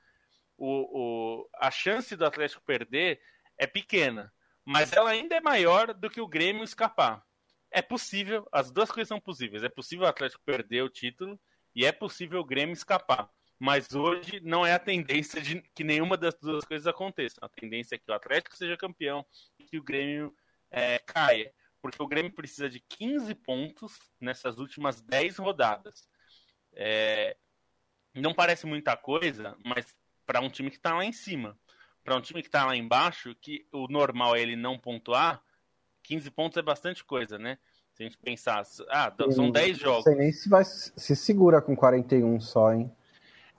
O, 0.57 0.99
o, 0.99 1.49
a 1.55 1.72
chance 1.72 2.15
do 2.15 2.26
Atlético 2.26 2.63
perder 2.63 3.19
é 3.57 3.65
pequena, 3.65 4.32
mas 4.63 4.93
ela 4.93 5.09
ainda 5.09 5.36
é 5.36 5.41
maior 5.41 5.93
do 5.93 6.09
que 6.09 6.22
o 6.22 6.28
Grêmio 6.28 6.63
escapar 6.63 7.24
é 7.72 7.82
possível, 7.82 8.47
as 8.51 8.69
duas 8.69 8.91
coisas 8.91 9.07
são 9.07 9.19
possíveis. 9.19 9.63
É 9.63 9.69
possível 9.69 10.05
o 10.05 10.09
Atlético 10.09 10.43
perder 10.45 10.84
o 10.84 10.89
título 10.89 11.39
e 11.74 11.86
é 11.86 11.91
possível 11.91 12.41
o 12.41 12.45
Grêmio 12.45 12.74
escapar. 12.74 13.30
Mas 13.62 13.93
hoje 13.93 14.39
não 14.43 14.66
é 14.66 14.74
a 14.74 14.80
tendência 14.80 15.39
de 15.39 15.62
que 15.76 15.84
nenhuma 15.84 16.18
das 16.18 16.34
duas 16.34 16.66
coisas 16.66 16.88
aconteça. 16.88 17.36
A 17.43 17.47
tendência 17.47 17.93
é 17.93 17.97
que 17.99 18.09
o 18.09 18.14
Atlético 18.16 18.57
seja 18.57 18.76
campeão 18.76 19.24
e 19.59 19.66
que 19.66 19.78
o 19.78 19.84
Grêmio 19.84 20.34
é, 20.72 20.97
caia. 20.97 21.53
Porque 21.80 22.01
o 22.01 22.07
Grêmio 22.07 22.34
precisa 22.34 22.68
de 22.68 22.80
15 22.80 23.36
pontos 23.36 23.99
nessas 24.20 24.57
últimas 24.57 24.99
10 25.01 25.38
rodadas. 25.38 26.09
É, 26.74 27.38
não 28.16 28.34
parece 28.34 28.66
muita 28.66 28.97
coisa, 28.97 29.55
mas 29.64 29.86
para 30.26 30.41
um 30.41 30.49
time 30.49 30.72
que 30.72 30.78
está 30.78 30.95
lá 30.95 31.05
em 31.05 31.14
cima. 31.14 31.55
Para 32.03 32.16
um 32.16 32.22
time 32.22 32.41
que 32.41 32.47
está 32.47 32.66
lá 32.66 32.76
embaixo, 32.76 33.36
que 33.39 33.68
o 33.72 33.88
normal 33.88 34.36
é 34.36 34.41
ele 34.41 34.55
não 34.55 34.76
pontuar, 34.76 35.39
15 36.01 36.32
pontos 36.32 36.57
é 36.57 36.64
bastante 36.64 37.05
coisa, 37.05 37.38
né? 37.38 37.59
Se 37.93 38.01
a 38.01 38.07
gente 38.07 38.18
pensar, 38.18 38.64
ah, 38.89 39.14
são 39.30 39.51
10 39.51 39.78
jogos. 39.78 40.05
Não 40.05 40.14
sei 40.14 40.16
nem 40.16 40.32
se 40.32 40.49
vai 40.49 40.66
se 40.66 41.16
segura 41.16 41.62
com 41.62 41.76
41 41.76 42.39
só, 42.39 42.74
hein? 42.74 42.91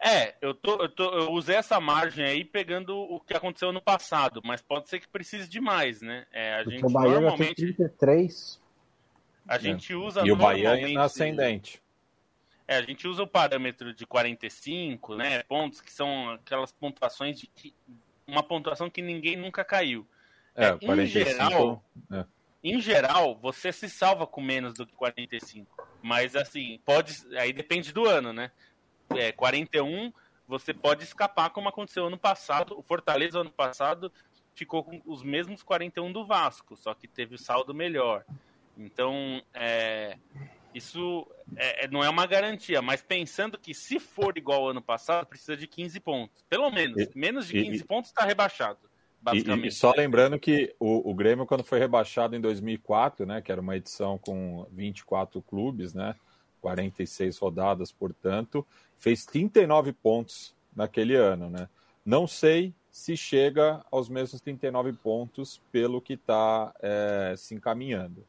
É, 0.04 0.34
eu, 0.40 0.52
tô, 0.52 0.82
eu, 0.82 0.88
tô, 0.88 1.04
eu 1.14 1.30
usei 1.30 1.54
essa 1.54 1.80
margem 1.80 2.24
aí 2.24 2.44
pegando 2.44 2.98
o 2.98 3.20
que 3.20 3.34
aconteceu 3.34 3.70
no 3.70 3.80
passado, 3.80 4.42
mas 4.44 4.60
pode 4.60 4.88
ser 4.88 4.98
que 4.98 5.06
precise 5.06 5.48
de 5.48 5.60
mais, 5.60 6.02
né? 6.02 6.26
É, 6.32 6.54
a 6.54 6.64
gente 6.64 6.84
o 6.84 6.90
Bahia 6.90 7.20
normalmente. 7.20 7.54
Tem 7.54 7.72
33. 7.72 8.60
A 9.46 9.58
gente 9.58 9.94
usa. 9.94 10.26
E 10.26 10.32
o 10.32 10.36
Bahia 10.36 10.70
é 10.70 10.96
ascendente. 10.96 11.80
É, 12.66 12.76
a 12.78 12.82
gente 12.82 13.06
usa 13.06 13.22
o 13.22 13.28
parâmetro 13.28 13.94
de 13.94 14.04
45, 14.04 15.14
né? 15.14 15.44
Pontos 15.44 15.80
que 15.80 15.92
são 15.92 16.30
aquelas 16.30 16.72
pontuações 16.72 17.38
de 17.38 17.46
que, 17.46 17.72
uma 18.26 18.42
pontuação 18.42 18.90
que 18.90 19.02
ninguém 19.02 19.36
nunca 19.36 19.64
caiu. 19.64 20.04
É, 20.56 20.66
é, 20.66 20.78
45, 20.78 20.90
em 20.90 21.06
geral, 21.06 21.84
é. 22.10 22.24
em 22.64 22.80
geral, 22.80 23.38
você 23.40 23.72
se 23.72 23.88
salva 23.88 24.26
com 24.26 24.40
menos 24.40 24.74
do 24.74 24.84
que 24.84 24.94
45. 24.94 25.88
Mas 26.02 26.34
assim, 26.34 26.80
pode. 26.84 27.14
Aí 27.38 27.52
depende 27.52 27.92
do 27.92 28.04
ano, 28.04 28.32
né? 28.32 28.50
É, 29.16 29.32
41, 29.32 30.12
você 30.46 30.72
pode 30.74 31.04
escapar, 31.04 31.50
como 31.50 31.68
aconteceu 31.68 32.06
ano 32.06 32.18
passado. 32.18 32.78
O 32.78 32.82
Fortaleza, 32.82 33.40
ano 33.40 33.50
passado, 33.50 34.12
ficou 34.54 34.84
com 34.84 35.00
os 35.06 35.22
mesmos 35.22 35.62
41 35.62 36.12
do 36.12 36.26
Vasco, 36.26 36.76
só 36.76 36.94
que 36.94 37.08
teve 37.08 37.34
o 37.34 37.38
saldo 37.38 37.74
melhor. 37.74 38.24
Então, 38.76 39.42
é, 39.54 40.16
isso 40.74 41.26
é, 41.56 41.84
é, 41.84 41.88
não 41.88 42.02
é 42.02 42.08
uma 42.08 42.26
garantia, 42.26 42.80
mas 42.80 43.02
pensando 43.02 43.58
que 43.58 43.74
se 43.74 43.98
for 43.98 44.36
igual 44.36 44.62
ao 44.62 44.70
ano 44.70 44.82
passado, 44.82 45.26
precisa 45.26 45.56
de 45.56 45.66
15 45.66 46.00
pontos. 46.00 46.44
Pelo 46.48 46.70
menos. 46.70 47.08
Menos 47.14 47.46
de 47.46 47.62
15 47.62 47.76
e, 47.76 47.84
pontos 47.84 48.10
está 48.10 48.24
rebaixado. 48.24 48.78
E, 49.32 49.66
e, 49.66 49.70
só 49.70 49.92
lembrando 49.96 50.38
que 50.38 50.74
o, 50.80 51.10
o, 51.10 51.14
Grêmio, 51.14 51.46
quando 51.46 51.62
foi 51.62 51.78
rebaixado 51.78 52.34
em 52.34 52.40
2004, 52.40 53.24
né, 53.24 53.40
que 53.40 53.52
era 53.52 53.60
uma 53.60 53.76
edição 53.76 54.18
com 54.18 54.66
24 54.72 55.40
clubes, 55.42 55.94
né, 55.94 56.16
46 56.62 57.36
rodadas, 57.38 57.92
portanto, 57.92 58.66
fez 58.96 59.26
39 59.26 59.92
pontos 59.92 60.54
naquele 60.74 61.16
ano. 61.16 61.50
Né? 61.50 61.68
Não 62.06 62.26
sei 62.26 62.72
se 62.90 63.16
chega 63.16 63.84
aos 63.90 64.08
mesmos 64.08 64.40
39 64.40 64.92
pontos 64.94 65.60
pelo 65.72 66.00
que 66.00 66.14
está 66.14 66.72
é, 66.80 67.34
se 67.36 67.54
encaminhando. 67.54 68.24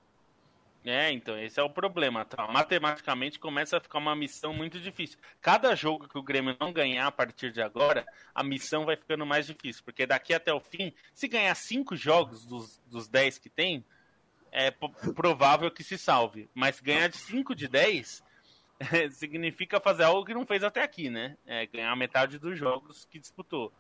É, 0.86 1.12
então, 1.12 1.40
esse 1.40 1.58
é 1.60 1.64
o 1.64 1.70
problema, 1.70 2.26
tá? 2.26 2.46
Matematicamente 2.48 3.40
começa 3.40 3.78
a 3.78 3.80
ficar 3.80 4.00
uma 4.00 4.16
missão 4.16 4.54
muito 4.54 4.82
difícil. 4.82 5.18
Cada 5.40 5.74
jogo 5.76 6.10
que 6.10 6.18
o 6.18 6.24
Grêmio 6.24 6.58
não 6.60 6.74
ganhar 6.74 7.08
a 7.08 7.12
partir 7.12 7.54
de 7.54 7.62
agora, 7.62 8.06
a 8.36 8.44
missão 8.44 8.84
vai 8.84 8.98
ficando 8.98 9.26
mais 9.26 9.46
difícil. 9.46 9.82
Porque 9.86 10.06
daqui 10.06 10.34
até 10.34 10.54
o 10.54 10.60
fim, 10.60 10.94
se 11.14 11.30
ganhar 11.30 11.56
cinco 11.56 11.96
jogos 11.96 12.46
dos, 12.46 12.82
dos 12.88 13.08
dez 13.08 13.38
que 13.38 13.50
tem, 13.50 13.86
é 14.54 14.72
provável 15.16 15.72
que 15.72 15.84
se 15.84 15.98
salve. 15.98 16.48
Mas 16.54 16.80
ganhar 16.80 17.10
de 17.10 17.18
cinco 17.18 17.56
de 17.56 17.68
dez, 17.68 18.24
significa 19.12 19.80
fazer 19.80 20.04
algo 20.04 20.24
que 20.24 20.34
não 20.34 20.46
fez 20.46 20.64
até 20.64 20.84
aqui, 20.84 21.10
né? 21.10 21.36
É, 21.46 21.66
ganhar 21.66 21.96
metade 21.96 22.38
dos 22.38 22.58
jogos 22.58 23.06
que 23.10 23.20
disputou. 23.20 23.74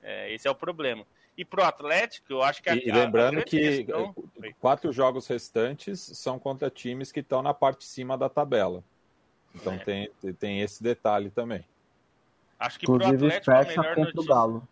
É, 0.00 0.32
esse 0.32 0.46
é 0.46 0.50
o 0.50 0.54
problema. 0.54 1.04
E 1.36 1.44
pro 1.44 1.64
Atlético, 1.64 2.32
eu 2.32 2.42
acho 2.42 2.62
que 2.62 2.70
a, 2.70 2.76
E 2.76 2.92
lembrando 2.92 3.40
a 3.40 3.42
que 3.42 3.58
questão... 3.58 4.14
quatro 4.60 4.92
jogos 4.92 5.26
restantes 5.26 6.00
são 6.00 6.38
contra 6.38 6.70
times 6.70 7.10
que 7.10 7.20
estão 7.20 7.42
na 7.42 7.52
parte 7.52 7.80
de 7.80 7.86
cima 7.86 8.16
da 8.16 8.28
tabela. 8.28 8.84
Então 9.52 9.72
é. 9.74 9.78
tem, 9.78 10.10
tem 10.38 10.60
esse 10.60 10.80
detalhe 10.80 11.28
também. 11.30 11.64
Acho 12.58 12.78
que 12.78 12.84
Inclusive, 12.84 13.18
pro 13.18 13.26
Atlético 13.26 13.44
fecha 13.44 13.80
a 13.80 13.82
melhor 13.82 13.94
contra 13.96 14.12
notícia... 14.12 14.20
o 14.20 14.34
Galo. 14.34 14.68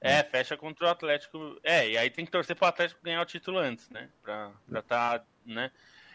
É, 0.00 0.22
fecha 0.22 0.56
contra 0.56 0.86
o 0.86 0.90
Atlético. 0.90 1.58
É, 1.62 1.88
e 1.88 1.98
aí 1.98 2.10
tem 2.10 2.24
que 2.24 2.30
torcer 2.30 2.54
pro 2.54 2.66
Atlético 2.66 3.02
ganhar 3.02 3.20
o 3.20 3.26
título 3.26 3.58
antes, 3.58 3.88
né? 3.90 4.08
Pra, 4.22 4.52
pra 4.68 4.82
tá, 4.82 5.24
né? 5.44 5.70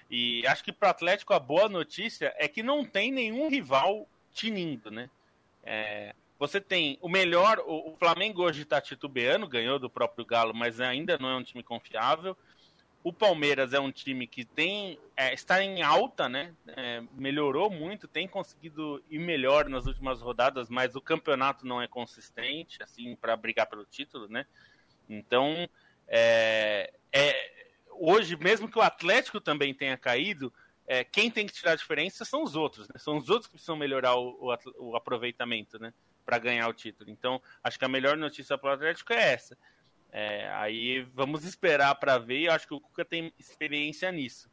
E 0.09 0.45
acho 0.47 0.63
que 0.63 0.71
pro 0.71 0.89
Atlético 0.89 1.33
a 1.33 1.39
boa 1.39 1.67
notícia 1.67 2.33
é 2.37 2.47
que 2.47 2.63
não 2.63 2.85
tem 2.85 3.11
nenhum 3.11 3.49
rival 3.49 4.07
tinindo, 4.31 4.89
né? 4.89 5.09
É, 5.63 6.13
você 6.37 6.59
tem 6.59 6.97
o 7.01 7.09
melhor, 7.09 7.59
o, 7.65 7.95
Flamengo 7.97 8.43
hoje 8.43 8.63
está 8.63 8.81
titubeando, 8.81 9.47
ganhou 9.47 9.79
do 9.79 9.89
próprio 9.89 10.25
Galo, 10.25 10.53
mas 10.53 10.79
ainda 10.79 11.17
não 11.17 11.29
é 11.29 11.35
um 11.35 11.43
time 11.43 11.63
confiável. 11.63 12.37
O 13.03 13.11
Palmeiras 13.11 13.73
é 13.73 13.79
um 13.79 13.91
time 13.91 14.25
que 14.25 14.45
tem 14.45 14.97
é, 15.17 15.33
está 15.33 15.61
em 15.61 15.81
alta, 15.81 16.29
né? 16.29 16.55
É, 16.67 17.03
melhorou 17.13 17.69
muito, 17.69 18.07
tem 18.07 18.27
conseguido 18.29 19.03
ir 19.09 19.19
melhor 19.19 19.67
nas 19.67 19.85
últimas 19.85 20.21
rodadas, 20.21 20.69
mas 20.69 20.95
o 20.95 21.01
campeonato 21.01 21.67
não 21.67 21.81
é 21.81 21.87
consistente, 21.87 22.81
assim, 22.81 23.13
para 23.17 23.35
brigar 23.35 23.67
pelo 23.67 23.85
título, 23.85 24.29
né? 24.29 24.45
Então, 25.09 25.67
é, 26.07 26.93
é, 27.11 27.67
hoje, 27.91 28.37
mesmo 28.37 28.69
que 28.69 28.79
o 28.79 28.81
Atlético 28.81 29.41
também 29.41 29.73
tenha 29.73 29.97
caído, 29.97 30.51
é, 30.87 31.03
quem 31.03 31.29
tem 31.29 31.45
que 31.45 31.53
tirar 31.53 31.73
a 31.73 31.75
diferença 31.75 32.23
são 32.23 32.41
os 32.41 32.55
outros, 32.55 32.87
né? 32.87 32.95
São 32.97 33.17
os 33.17 33.29
outros 33.29 33.47
que 33.47 33.53
precisam 33.53 33.75
melhorar 33.75 34.15
o, 34.15 34.49
o, 34.49 34.91
o 34.91 34.95
aproveitamento, 34.95 35.77
né? 35.77 35.93
Para 36.25 36.37
ganhar 36.37 36.69
o 36.69 36.73
título. 36.73 37.09
Então, 37.09 37.41
acho 37.61 37.77
que 37.77 37.83
a 37.83 37.89
melhor 37.89 38.15
notícia 38.15 38.57
para 38.57 38.69
o 38.69 38.73
Atlético 38.73 39.11
é 39.11 39.33
essa 39.33 39.57
é, 40.15 40.47
aí 40.53 41.01
vamos 41.15 41.43
esperar 41.43 41.95
para 41.95 42.19
ver. 42.19 42.43
Eu 42.43 42.51
acho 42.51 42.67
que 42.67 42.73
o 42.75 42.79
Cuca 42.79 43.03
tem 43.03 43.33
experiência 43.39 44.11
nisso. 44.11 44.47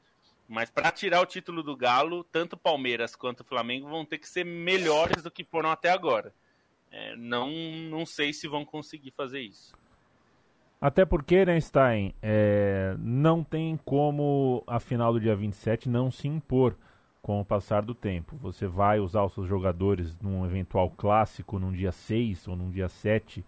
Mas 0.48 0.70
para 0.70 0.90
tirar 0.90 1.20
o 1.20 1.26
título 1.26 1.62
do 1.62 1.76
Galo, 1.76 2.24
tanto 2.24 2.56
Palmeiras 2.56 3.14
quanto 3.14 3.44
Flamengo 3.44 3.86
vão 3.86 4.04
ter 4.04 4.16
que 4.16 4.26
ser 4.26 4.42
melhores 4.42 5.22
do 5.22 5.30
que 5.30 5.44
foram 5.44 5.70
até 5.70 5.90
agora. 5.90 6.32
É, 6.90 7.14
não, 7.14 7.50
não 7.90 8.06
sei 8.06 8.32
se 8.32 8.48
vão 8.48 8.64
conseguir 8.64 9.10
fazer 9.10 9.42
isso. 9.42 9.76
Até 10.80 11.04
porque, 11.04 11.44
né, 11.44 11.60
Stein, 11.60 12.14
é, 12.22 12.96
não 12.98 13.44
tem 13.44 13.78
como 13.84 14.64
a 14.66 14.80
final 14.80 15.12
do 15.12 15.20
dia 15.20 15.36
27 15.36 15.90
não 15.90 16.10
se 16.10 16.26
impor 16.26 16.74
com 17.20 17.38
o 17.38 17.44
passar 17.44 17.82
do 17.82 17.94
tempo. 17.94 18.34
Você 18.38 18.66
vai 18.66 18.98
usar 18.98 19.24
os 19.24 19.34
seus 19.34 19.46
jogadores 19.46 20.18
num 20.20 20.46
eventual 20.46 20.88
clássico 20.88 21.58
num 21.58 21.70
dia 21.70 21.92
6 21.92 22.48
ou 22.48 22.56
num 22.56 22.70
dia 22.70 22.88
7 22.88 23.44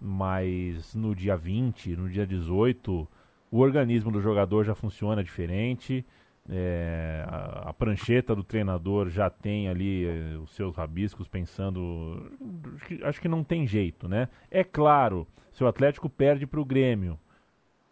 mas 0.00 0.94
no 0.94 1.14
dia 1.14 1.36
20, 1.36 1.96
no 1.96 2.08
dia 2.08 2.26
18, 2.26 3.08
o 3.50 3.58
organismo 3.58 4.10
do 4.10 4.20
jogador 4.20 4.64
já 4.64 4.74
funciona 4.74 5.22
diferente. 5.24 6.04
É, 6.48 7.24
a, 7.26 7.70
a, 7.70 7.72
prancheta 7.72 8.34
do 8.34 8.44
treinador 8.44 9.08
já 9.08 9.28
tem 9.28 9.68
ali 9.68 10.06
é, 10.06 10.36
os 10.36 10.50
seus 10.50 10.76
rabiscos 10.76 11.26
pensando. 11.26 12.30
Acho 13.02 13.20
que, 13.20 13.28
não 13.28 13.42
tem 13.42 13.66
jeito, 13.66 14.08
né? 14.08 14.28
É 14.48 14.62
claro, 14.62 15.26
se 15.52 15.64
o 15.64 15.66
Atlético 15.66 16.08
perde 16.08 16.46
para 16.46 16.60
o 16.60 16.64
Grêmio, 16.64 17.18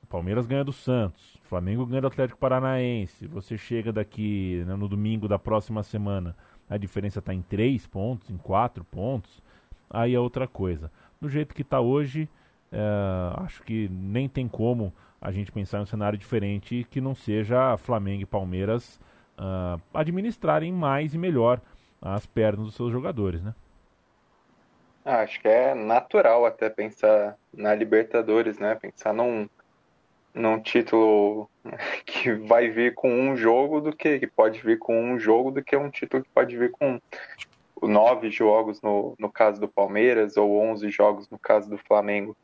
o 0.03 0.07
Palmeiras 0.07 0.47
ganha 0.47 0.63
do 0.63 0.73
Santos, 0.73 1.35
o 1.45 1.49
Flamengo 1.49 1.85
ganha 1.85 2.03
do 2.03 2.07
Atlético 2.07 2.39
Paranaense, 2.39 3.27
você 3.27 3.59
chega 3.59 3.93
daqui 3.93 4.63
né, 4.67 4.77
no 4.77 4.87
domingo 4.87 5.27
da 5.27 5.39
próxima 5.39 5.83
semana, 5.83 6.37
a 6.71 6.77
diferença 6.77 7.19
está 7.19 7.35
em 7.35 7.43
3 7.43 7.89
pontos, 7.89 8.31
em 8.31 8.37
4 8.37 8.85
pontos, 8.85 9.43
aí 9.91 10.15
é 10.15 10.21
outra 10.21 10.47
coisa 10.47 10.93
do 11.25 11.31
jeito 11.31 11.55
que 11.55 11.63
está 11.63 11.81
hoje, 11.81 12.29
é, 12.71 12.79
acho 13.39 13.63
que 13.63 13.89
nem 13.89 14.29
tem 14.29 14.47
como 14.47 14.93
a 15.21 15.33
gente 15.33 15.51
pensar 15.51 15.79
em 15.79 15.83
um 15.83 15.87
cenário 15.87 16.19
diferente 16.19 16.87
que 16.91 17.01
não 17.01 17.15
seja 17.15 17.77
Flamengo 17.79 18.23
e 18.23 18.27
Palmeiras 18.27 19.01
uh, 19.39 19.81
administrarem 19.95 20.71
mais 20.71 21.15
e 21.15 21.19
melhor 21.19 21.61
as 22.01 22.27
pernas 22.27 22.67
dos 22.67 22.75
seus 22.75 22.93
jogadores, 22.93 23.43
né? 23.43 23.55
Ah, 25.03 25.21
acho 25.21 25.41
que 25.41 25.49
é 25.49 25.75
natural 25.75 26.45
até 26.45 26.69
pensar 26.69 27.37
na 27.53 27.75
Libertadores, 27.75 28.59
né? 28.59 28.75
Pensar 28.75 29.15
num, 29.15 29.49
num 30.35 30.61
título 30.61 31.49
que 32.05 32.33
vai 32.33 32.69
vir 32.69 32.95
com 32.95 33.11
um 33.11 33.35
jogo 33.35 33.81
do 33.81 33.97
que, 33.97 34.19
que 34.19 34.27
pode 34.27 34.61
vir 34.61 34.79
com 34.79 35.13
um 35.13 35.19
jogo 35.19 35.51
do 35.51 35.63
que 35.63 35.75
um 35.75 35.91
título 35.91 36.23
que 36.23 36.31
pode 36.31 36.55
vir 36.55 36.71
com 36.71 37.01
nove 37.89 38.31
jogos 38.31 38.81
no, 38.83 39.15
no 39.19 39.31
caso 39.31 39.61
do 39.61 39.69
Palmeiras 39.69 40.37
ou 40.37 40.57
onze 40.59 40.91
jogos 40.91 41.29
no 41.29 41.39
caso 41.39 41.69
do 41.69 41.79
Flamengo. 41.79 42.37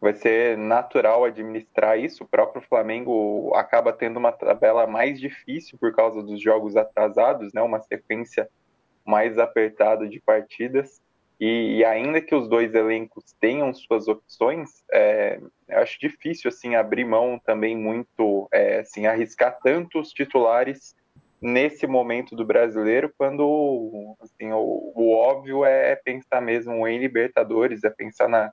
Vai 0.00 0.14
ser 0.14 0.58
natural 0.58 1.24
administrar 1.24 1.98
isso. 1.98 2.24
O 2.24 2.26
próprio 2.26 2.60
Flamengo 2.60 3.52
acaba 3.54 3.92
tendo 3.92 4.16
uma 4.16 4.32
tabela 4.32 4.86
mais 4.86 5.20
difícil 5.20 5.78
por 5.78 5.94
causa 5.94 6.22
dos 6.22 6.42
jogos 6.42 6.76
atrasados, 6.76 7.52
né? 7.52 7.62
uma 7.62 7.80
sequência 7.80 8.48
mais 9.04 9.38
apertada 9.38 10.08
de 10.08 10.20
partidas. 10.20 11.00
E, 11.38 11.78
e 11.78 11.84
ainda 11.84 12.20
que 12.20 12.34
os 12.34 12.48
dois 12.48 12.74
elencos 12.74 13.34
tenham 13.40 13.72
suas 13.74 14.06
opções, 14.06 14.84
é, 14.92 15.40
acho 15.70 15.98
difícil 15.98 16.48
assim 16.48 16.74
abrir 16.74 17.04
mão 17.04 17.40
também 17.44 17.76
muito, 17.76 18.48
é, 18.52 18.80
assim, 18.80 19.06
arriscar 19.06 19.58
tantos 19.60 20.10
titulares 20.12 20.94
nesse 21.42 21.88
momento 21.88 22.36
do 22.36 22.44
brasileiro, 22.44 23.12
quando 23.18 24.16
assim, 24.20 24.52
o, 24.52 24.92
o, 24.94 25.12
óbvio 25.12 25.64
é 25.64 25.96
pensar 25.96 26.40
mesmo 26.40 26.86
em 26.86 26.98
Libertadores, 26.98 27.82
é 27.82 27.90
pensar 27.90 28.28
na, 28.28 28.52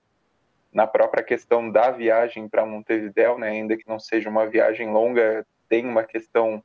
na 0.74 0.88
própria 0.88 1.24
questão 1.24 1.72
da 1.72 1.92
viagem 1.92 2.50
para 2.50 2.66
Montevideo, 2.66 3.38
né? 3.38 3.50
ainda 3.50 3.78
que 3.78 3.88
não 3.88 4.00
seja 4.00 4.28
uma 4.28 4.48
viagem 4.48 4.92
longa, 4.92 5.46
tem 5.70 5.86
uma 5.86 6.04
questão 6.04 6.64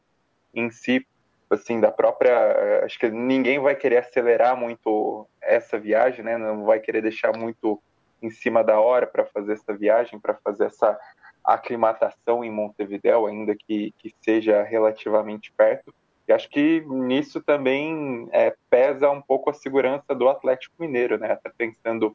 em 0.55 0.71
si, 0.71 1.07
assim, 1.51 1.79
da 1.79 1.93
própria. 1.93 2.83
Acho 2.85 2.99
que 2.99 3.11
ninguém 3.11 3.59
vai 3.59 3.75
querer 3.75 3.99
acelerar 3.99 4.57
muito 4.57 5.29
essa 5.43 5.79
viagem, 5.79 6.25
né? 6.25 6.39
Não 6.39 6.65
vai 6.65 6.81
querer 6.81 7.03
deixar 7.03 7.37
muito 7.37 7.83
em 8.23 8.31
cima 8.31 8.65
da 8.65 8.81
hora 8.81 9.07
para 9.07 9.27
fazer 9.27 9.53
essa 9.53 9.75
viagem, 9.75 10.19
para 10.19 10.35
fazer 10.35 10.67
essa 10.67 10.99
aclimatação 11.45 12.43
em 12.43 12.51
Montevideo, 12.51 13.27
ainda 13.27 13.55
que, 13.55 13.93
que 13.99 14.15
seja 14.23 14.63
relativamente 14.63 15.53
perto. 15.53 15.95
E 16.27 16.33
acho 16.33 16.49
que 16.49 16.81
nisso 16.87 17.43
também 17.43 18.29
é, 18.33 18.55
pesa 18.71 19.11
um 19.11 19.21
pouco 19.21 19.51
a 19.51 19.55
segurança 19.55 20.15
do 20.15 20.29
Atlético 20.29 20.75
Mineiro, 20.79 21.19
né? 21.19 21.33
Até 21.33 21.51
pensando 21.51 22.15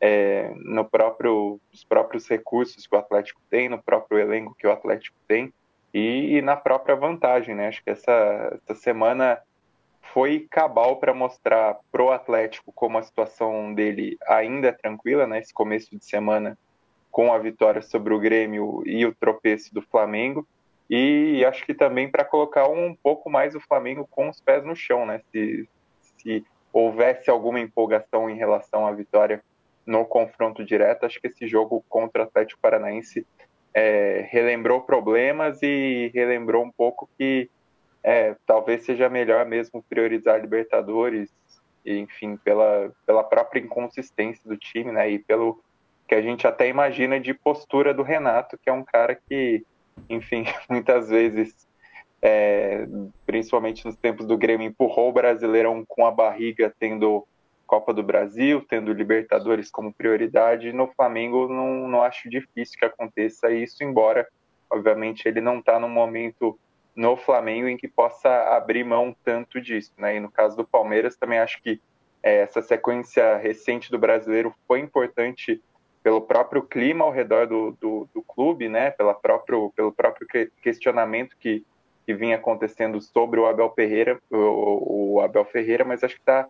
é, 0.00 0.52
no 0.56 0.84
próprio, 0.84 1.60
nos 1.72 1.84
próprios 1.84 2.28
recursos 2.28 2.86
que 2.86 2.94
o 2.94 2.98
Atlético 2.98 3.40
tem, 3.48 3.68
no 3.68 3.80
próprio 3.80 4.18
elenco 4.18 4.56
que 4.58 4.66
o 4.66 4.72
Atlético 4.72 5.16
tem 5.28 5.52
e, 5.92 6.36
e 6.36 6.42
na 6.42 6.56
própria 6.56 6.96
vantagem, 6.96 7.54
né? 7.54 7.68
Acho 7.68 7.82
que 7.84 7.90
essa, 7.90 8.58
essa 8.68 8.74
semana 8.74 9.40
foi 10.12 10.46
cabal 10.50 10.96
para 10.96 11.14
mostrar 11.14 11.78
pro 11.92 12.10
Atlético 12.10 12.72
como 12.72 12.98
a 12.98 13.02
situação 13.02 13.72
dele 13.72 14.16
ainda 14.26 14.68
é 14.68 14.72
tranquila, 14.72 15.26
né? 15.26 15.38
Esse 15.38 15.54
começo 15.54 15.96
de 15.96 16.04
semana 16.04 16.58
com 17.10 17.32
a 17.32 17.38
vitória 17.38 17.80
sobre 17.80 18.12
o 18.12 18.18
Grêmio 18.18 18.82
e 18.84 19.06
o 19.06 19.14
tropeço 19.14 19.72
do 19.72 19.80
Flamengo 19.80 20.46
e 20.88 21.44
acho 21.44 21.64
que 21.64 21.74
também 21.74 22.10
para 22.10 22.24
colocar 22.24 22.68
um 22.68 22.94
pouco 22.94 23.30
mais 23.30 23.54
o 23.54 23.60
Flamengo 23.60 24.06
com 24.10 24.28
os 24.28 24.40
pés 24.40 24.64
no 24.64 24.76
chão, 24.76 25.06
né? 25.06 25.20
Se, 25.32 25.68
se 26.18 26.44
houvesse 26.72 27.30
alguma 27.30 27.60
empolgação 27.60 28.28
em 28.28 28.36
relação 28.36 28.86
à 28.86 28.92
vitória 28.92 29.42
no 29.86 30.04
confronto 30.04 30.64
direto, 30.64 31.06
acho 31.06 31.20
que 31.20 31.28
esse 31.28 31.46
jogo 31.46 31.84
contra 31.88 32.22
o 32.22 32.24
Atlético 32.26 32.60
Paranaense 32.60 33.26
é, 33.72 34.26
relembrou 34.30 34.82
problemas 34.82 35.62
e 35.62 36.10
relembrou 36.14 36.64
um 36.64 36.70
pouco 36.70 37.08
que 37.18 37.50
é, 38.02 38.36
talvez 38.46 38.84
seja 38.84 39.08
melhor 39.08 39.46
mesmo 39.46 39.82
priorizar 39.82 40.40
Libertadores, 40.40 41.30
enfim, 41.84 42.36
pela, 42.36 42.92
pela 43.06 43.24
própria 43.24 43.60
inconsistência 43.60 44.48
do 44.48 44.56
time, 44.56 44.92
né? 44.92 45.10
E 45.10 45.18
pelo 45.18 45.62
que 46.06 46.14
a 46.14 46.20
gente 46.20 46.46
até 46.46 46.68
imagina 46.68 47.18
de 47.18 47.32
postura 47.32 47.94
do 47.94 48.02
Renato, 48.02 48.58
que 48.58 48.68
é 48.68 48.72
um 48.72 48.84
cara 48.84 49.18
que 49.28 49.64
enfim, 50.08 50.44
muitas 50.68 51.08
vezes, 51.08 51.66
é, 52.20 52.86
principalmente 53.26 53.84
nos 53.84 53.96
tempos 53.96 54.26
do 54.26 54.36
Grêmio, 54.36 54.68
empurrou 54.68 55.10
o 55.10 55.12
Brasileirão 55.12 55.84
com 55.86 56.06
a 56.06 56.10
barriga, 56.10 56.74
tendo 56.78 57.26
Copa 57.66 57.92
do 57.92 58.02
Brasil, 58.02 58.64
tendo 58.68 58.92
Libertadores 58.92 59.70
como 59.70 59.92
prioridade. 59.92 60.72
No 60.72 60.86
Flamengo, 60.88 61.48
não, 61.48 61.88
não 61.88 62.02
acho 62.02 62.28
difícil 62.28 62.78
que 62.78 62.84
aconteça 62.84 63.50
isso, 63.50 63.82
embora, 63.82 64.26
obviamente, 64.70 65.26
ele 65.26 65.40
não 65.40 65.58
está 65.58 65.78
no 65.78 65.88
momento 65.88 66.58
no 66.94 67.16
Flamengo 67.16 67.66
em 67.66 67.76
que 67.76 67.88
possa 67.88 68.28
abrir 68.54 68.84
mão 68.84 69.14
tanto 69.24 69.60
disso. 69.60 69.92
Né? 69.98 70.16
E 70.16 70.20
no 70.20 70.30
caso 70.30 70.56
do 70.56 70.64
Palmeiras, 70.64 71.16
também 71.16 71.38
acho 71.38 71.60
que 71.62 71.80
é, 72.22 72.38
essa 72.40 72.62
sequência 72.62 73.36
recente 73.36 73.90
do 73.90 73.98
brasileiro 73.98 74.54
foi 74.66 74.80
importante 74.80 75.60
pelo 76.04 76.20
próprio 76.20 76.62
clima 76.62 77.04
ao 77.04 77.10
redor 77.10 77.48
do, 77.48 77.72
do, 77.80 78.08
do 78.14 78.22
clube, 78.22 78.68
né, 78.68 78.92
pela 78.92 79.14
próprio, 79.14 79.72
pelo 79.74 79.90
próprio 79.90 80.28
questionamento 80.62 81.36
que 81.40 81.64
que 82.06 82.14
vinha 82.14 82.36
acontecendo 82.36 83.00
sobre 83.00 83.40
o 83.40 83.46
Abel 83.46 83.72
Ferreira, 83.74 84.20
o, 84.30 85.14
o 85.14 85.20
Abel 85.20 85.44
Ferreira, 85.44 85.84
mas 85.84 86.04
acho 86.04 86.14
que 86.14 86.20
está 86.20 86.46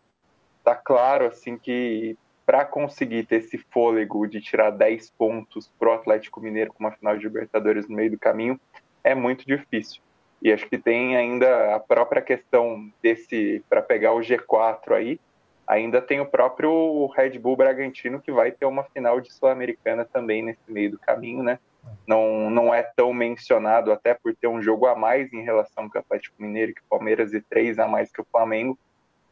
tá 0.64 0.74
claro 0.74 1.26
assim 1.26 1.56
que 1.56 2.16
para 2.44 2.64
conseguir 2.64 3.24
ter 3.24 3.36
esse 3.36 3.56
fôlego 3.56 4.26
de 4.26 4.40
tirar 4.40 4.70
10 4.70 5.10
pontos 5.10 5.70
pro 5.78 5.92
Atlético 5.92 6.40
Mineiro 6.40 6.72
com 6.72 6.84
uma 6.84 6.92
final 6.92 7.16
de 7.16 7.22
Libertadores 7.24 7.88
no 7.88 7.96
meio 7.96 8.10
do 8.10 8.18
caminho 8.18 8.60
é 9.02 9.14
muito 9.14 9.46
difícil. 9.46 10.02
E 10.42 10.52
acho 10.52 10.68
que 10.68 10.76
tem 10.76 11.16
ainda 11.16 11.74
a 11.74 11.80
própria 11.80 12.20
questão 12.20 12.90
desse 13.02 13.64
para 13.68 13.80
pegar 13.80 14.12
o 14.12 14.20
G4 14.20 14.92
aí, 14.92 15.20
ainda 15.66 16.00
tem 16.00 16.20
o 16.20 16.26
próprio 16.26 17.06
Red 17.16 17.38
Bull 17.38 17.56
Bragantino 17.56 18.20
que 18.20 18.32
vai 18.32 18.52
ter 18.52 18.66
uma 18.66 18.84
final 18.84 19.20
de 19.20 19.32
Sul-Americana 19.32 20.04
também 20.04 20.42
nesse 20.42 20.70
meio 20.70 20.92
do 20.92 20.98
caminho, 20.98 21.42
né? 21.42 21.58
Não, 22.06 22.50
não 22.50 22.72
é 22.72 22.82
tão 22.82 23.12
mencionado 23.12 23.92
até 23.92 24.14
por 24.14 24.34
ter 24.34 24.46
um 24.46 24.62
jogo 24.62 24.86
a 24.86 24.96
mais 24.96 25.32
em 25.32 25.42
relação 25.42 25.88
com 25.88 25.98
o 25.98 26.00
Atlético 26.00 26.42
Mineiro 26.42 26.74
que 26.74 26.80
o 26.80 26.88
Palmeiras 26.88 27.32
e 27.32 27.40
três 27.40 27.78
a 27.78 27.86
mais 27.86 28.10
que 28.10 28.20
o 28.20 28.26
Flamengo, 28.30 28.78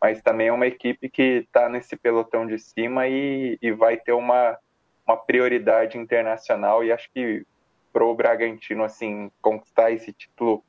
mas 0.00 0.20
também 0.22 0.48
é 0.48 0.52
uma 0.52 0.66
equipe 0.66 1.08
que 1.08 1.44
está 1.46 1.68
nesse 1.68 1.96
pelotão 1.96 2.46
de 2.46 2.58
cima 2.58 3.08
e, 3.08 3.58
e 3.60 3.72
vai 3.72 3.96
ter 3.96 4.12
uma, 4.12 4.58
uma 5.06 5.16
prioridade 5.16 5.96
internacional 5.96 6.84
e 6.84 6.92
acho 6.92 7.10
que 7.12 7.46
pro 7.92 8.14
Bragantino 8.14 8.84
assim 8.84 9.30
conquistar 9.40 9.90
esse 9.90 10.12
título 10.12 10.62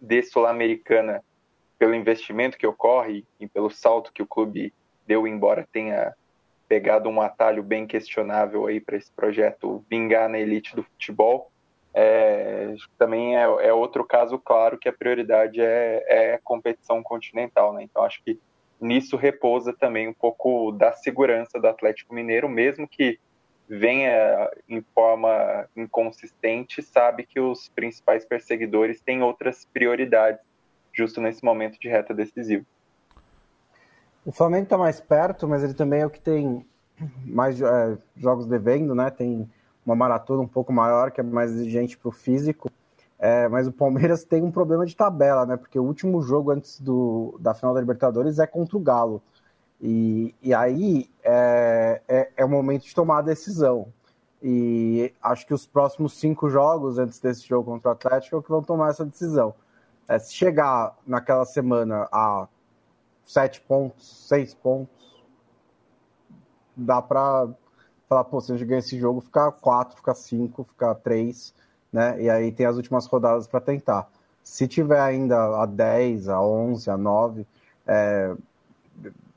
de 0.00 0.22
sul-americana 0.22 1.22
pelo 1.80 1.94
investimento 1.94 2.58
que 2.58 2.66
ocorre 2.66 3.24
e 3.40 3.48
pelo 3.48 3.70
salto 3.70 4.12
que 4.12 4.22
o 4.22 4.26
clube 4.26 4.70
deu 5.06 5.26
embora 5.26 5.66
tenha 5.72 6.14
pegado 6.68 7.08
um 7.08 7.22
atalho 7.22 7.62
bem 7.62 7.86
questionável 7.86 8.66
aí 8.66 8.78
para 8.78 8.98
esse 8.98 9.10
projeto 9.10 9.82
vingar 9.88 10.28
na 10.28 10.38
elite 10.38 10.76
do 10.76 10.82
futebol 10.82 11.50
é, 11.94 12.74
também 12.98 13.34
é, 13.34 13.42
é, 13.42 13.72
outro 13.72 14.04
caso 14.04 14.38
claro 14.38 14.76
que 14.78 14.90
a 14.90 14.92
prioridade 14.92 15.58
é, 15.58 16.04
é 16.06 16.40
competição 16.44 17.02
continental, 17.02 17.72
né? 17.72 17.82
Então 17.82 18.04
acho 18.04 18.22
que 18.22 18.38
nisso 18.78 19.16
repousa 19.16 19.72
também 19.72 20.06
um 20.06 20.12
pouco 20.12 20.72
da 20.72 20.92
segurança 20.92 21.58
do 21.58 21.66
Atlético 21.66 22.14
Mineiro, 22.14 22.46
mesmo 22.46 22.86
que 22.86 23.18
venha 23.66 24.50
em 24.68 24.82
forma 24.94 25.66
inconsistente, 25.74 26.82
sabe 26.82 27.24
que 27.24 27.40
os 27.40 27.70
principais 27.70 28.24
perseguidores 28.24 29.00
têm 29.00 29.22
outras 29.22 29.64
prioridades 29.64 30.49
justo 30.92 31.20
nesse 31.20 31.44
momento 31.44 31.78
de 31.78 31.88
reta 31.88 32.14
decisivo. 32.14 32.64
O 34.24 34.32
Flamengo 34.32 34.64
está 34.64 34.76
mais 34.76 35.00
perto, 35.00 35.48
mas 35.48 35.62
ele 35.62 35.74
também 35.74 36.00
é 36.00 36.06
o 36.06 36.10
que 36.10 36.20
tem 36.20 36.66
mais 37.24 37.60
é, 37.60 37.96
jogos 38.16 38.46
devendo, 38.46 38.94
né? 38.94 39.10
Tem 39.10 39.48
uma 39.84 39.96
maratona 39.96 40.42
um 40.42 40.48
pouco 40.48 40.72
maior, 40.72 41.10
que 41.10 41.20
é 41.20 41.24
mais 41.24 41.52
exigente 41.52 41.96
para 41.96 42.08
o 42.08 42.12
físico. 42.12 42.70
É, 43.18 43.48
mas 43.48 43.66
o 43.66 43.72
Palmeiras 43.72 44.24
tem 44.24 44.42
um 44.42 44.50
problema 44.50 44.86
de 44.86 44.96
tabela, 44.96 45.44
né? 45.44 45.56
Porque 45.56 45.78
o 45.78 45.84
último 45.84 46.22
jogo 46.22 46.50
antes 46.50 46.80
do, 46.80 47.38
da 47.40 47.54
final 47.54 47.74
da 47.74 47.80
Libertadores 47.80 48.38
é 48.38 48.46
contra 48.46 48.76
o 48.76 48.80
Galo. 48.80 49.22
E, 49.80 50.34
e 50.42 50.52
aí 50.52 51.08
é, 51.22 52.02
é, 52.06 52.30
é 52.36 52.44
o 52.44 52.48
momento 52.48 52.84
de 52.84 52.94
tomar 52.94 53.18
a 53.18 53.22
decisão. 53.22 53.88
E 54.42 55.12
acho 55.22 55.46
que 55.46 55.52
os 55.52 55.66
próximos 55.66 56.14
cinco 56.14 56.48
jogos 56.48 56.98
antes 56.98 57.18
desse 57.20 57.46
jogo 57.46 57.70
contra 57.70 57.90
o 57.90 57.92
Atlético 57.92 58.36
é 58.36 58.38
o 58.38 58.42
que 58.42 58.50
vão 58.50 58.62
tomar 58.62 58.90
essa 58.90 59.04
decisão. 59.04 59.54
É, 60.10 60.18
se 60.18 60.34
chegar 60.34 60.98
naquela 61.06 61.44
semana 61.44 62.08
a 62.10 62.48
sete 63.24 63.60
pontos, 63.60 64.26
seis 64.26 64.52
pontos, 64.52 65.24
dá 66.76 67.00
para 67.00 67.48
falar, 68.08 68.24
pô, 68.24 68.40
se 68.40 68.50
a 68.50 68.56
gente 68.56 68.66
ganhar 68.66 68.80
esse 68.80 68.98
jogo, 68.98 69.20
ficar 69.20 69.52
quatro, 69.52 69.94
ficar 69.94 70.14
cinco, 70.14 70.64
ficar 70.64 70.96
três, 70.96 71.54
né? 71.92 72.20
E 72.20 72.28
aí 72.28 72.50
tem 72.50 72.66
as 72.66 72.74
últimas 72.74 73.06
rodadas 73.06 73.46
para 73.46 73.60
tentar. 73.60 74.10
Se 74.42 74.66
tiver 74.66 75.00
ainda 75.00 75.62
a 75.62 75.64
10, 75.64 76.28
a 76.28 76.42
11, 76.42 76.90
a 76.90 76.96
9, 76.96 77.46
é, 77.86 78.34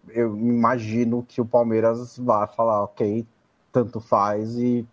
eu 0.09 0.35
imagino 0.35 1.21
que 1.21 1.39
o 1.39 1.45
Palmeiras 1.45 2.17
vai 2.17 2.47
falar, 2.47 2.81
ok, 2.81 3.27
tanto 3.71 3.99
faz 3.99 4.57
e 4.57 4.87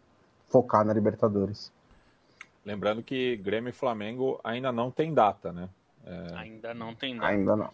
focar 0.47 0.85
na 0.85 0.93
Libertadores. 0.93 1.73
Lembrando 2.65 3.03
que 3.03 3.37
Grêmio 3.37 3.71
e 3.71 3.73
Flamengo 3.73 4.41
ainda 4.45 4.71
não 4.71 4.91
tem 4.91 5.15
data, 5.15 5.53
né? 5.53 5.69
É... 6.05 6.35
Ainda 6.37 6.75
não 6.75 6.95
tem 6.95 7.17
data. 7.17 7.29
Ainda 7.29 7.57
não. 7.57 7.71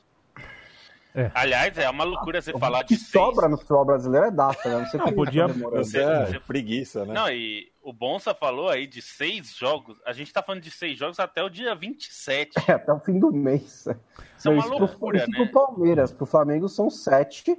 É. 1.16 1.30
Aliás, 1.34 1.78
é 1.78 1.88
uma 1.88 2.04
loucura 2.04 2.42
você 2.42 2.52
falar 2.52 2.82
de. 2.82 2.94
O 2.94 2.98
que 2.98 3.02
sobra 3.02 3.48
no 3.48 3.56
futebol 3.56 3.86
brasileiro 3.86 4.26
é 4.26 4.30
data, 4.30 4.68
né? 4.68 4.78
Não 4.80 4.86
sei 4.86 5.00
não, 5.00 5.12
podia. 5.14 5.46
Você 5.46 5.98
é 5.98 6.38
preguiça, 6.46 7.06
né? 7.06 7.14
Não, 7.14 7.30
e 7.30 7.72
o 7.82 7.90
Bonsa 7.90 8.34
falou 8.34 8.68
aí 8.68 8.86
de 8.86 9.00
seis 9.00 9.56
jogos. 9.56 9.98
A 10.04 10.12
gente 10.12 10.30
tá 10.30 10.42
falando 10.42 10.60
de 10.60 10.70
seis 10.70 10.98
jogos 10.98 11.18
até 11.18 11.42
o 11.42 11.48
dia 11.48 11.74
27. 11.74 12.52
É, 12.68 12.72
até 12.72 12.92
o 12.92 13.00
fim 13.00 13.18
do 13.18 13.32
mês. 13.32 13.88
Isso 14.36 14.48
é 14.48 14.50
uma 14.50 14.66
loucura, 14.66 15.20
pro, 15.20 15.30
né? 15.30 15.36
Pro 15.38 15.52
Palmeiras, 15.52 16.12
pro 16.12 16.26
Flamengo 16.26 16.68
são 16.68 16.90
sete. 16.90 17.58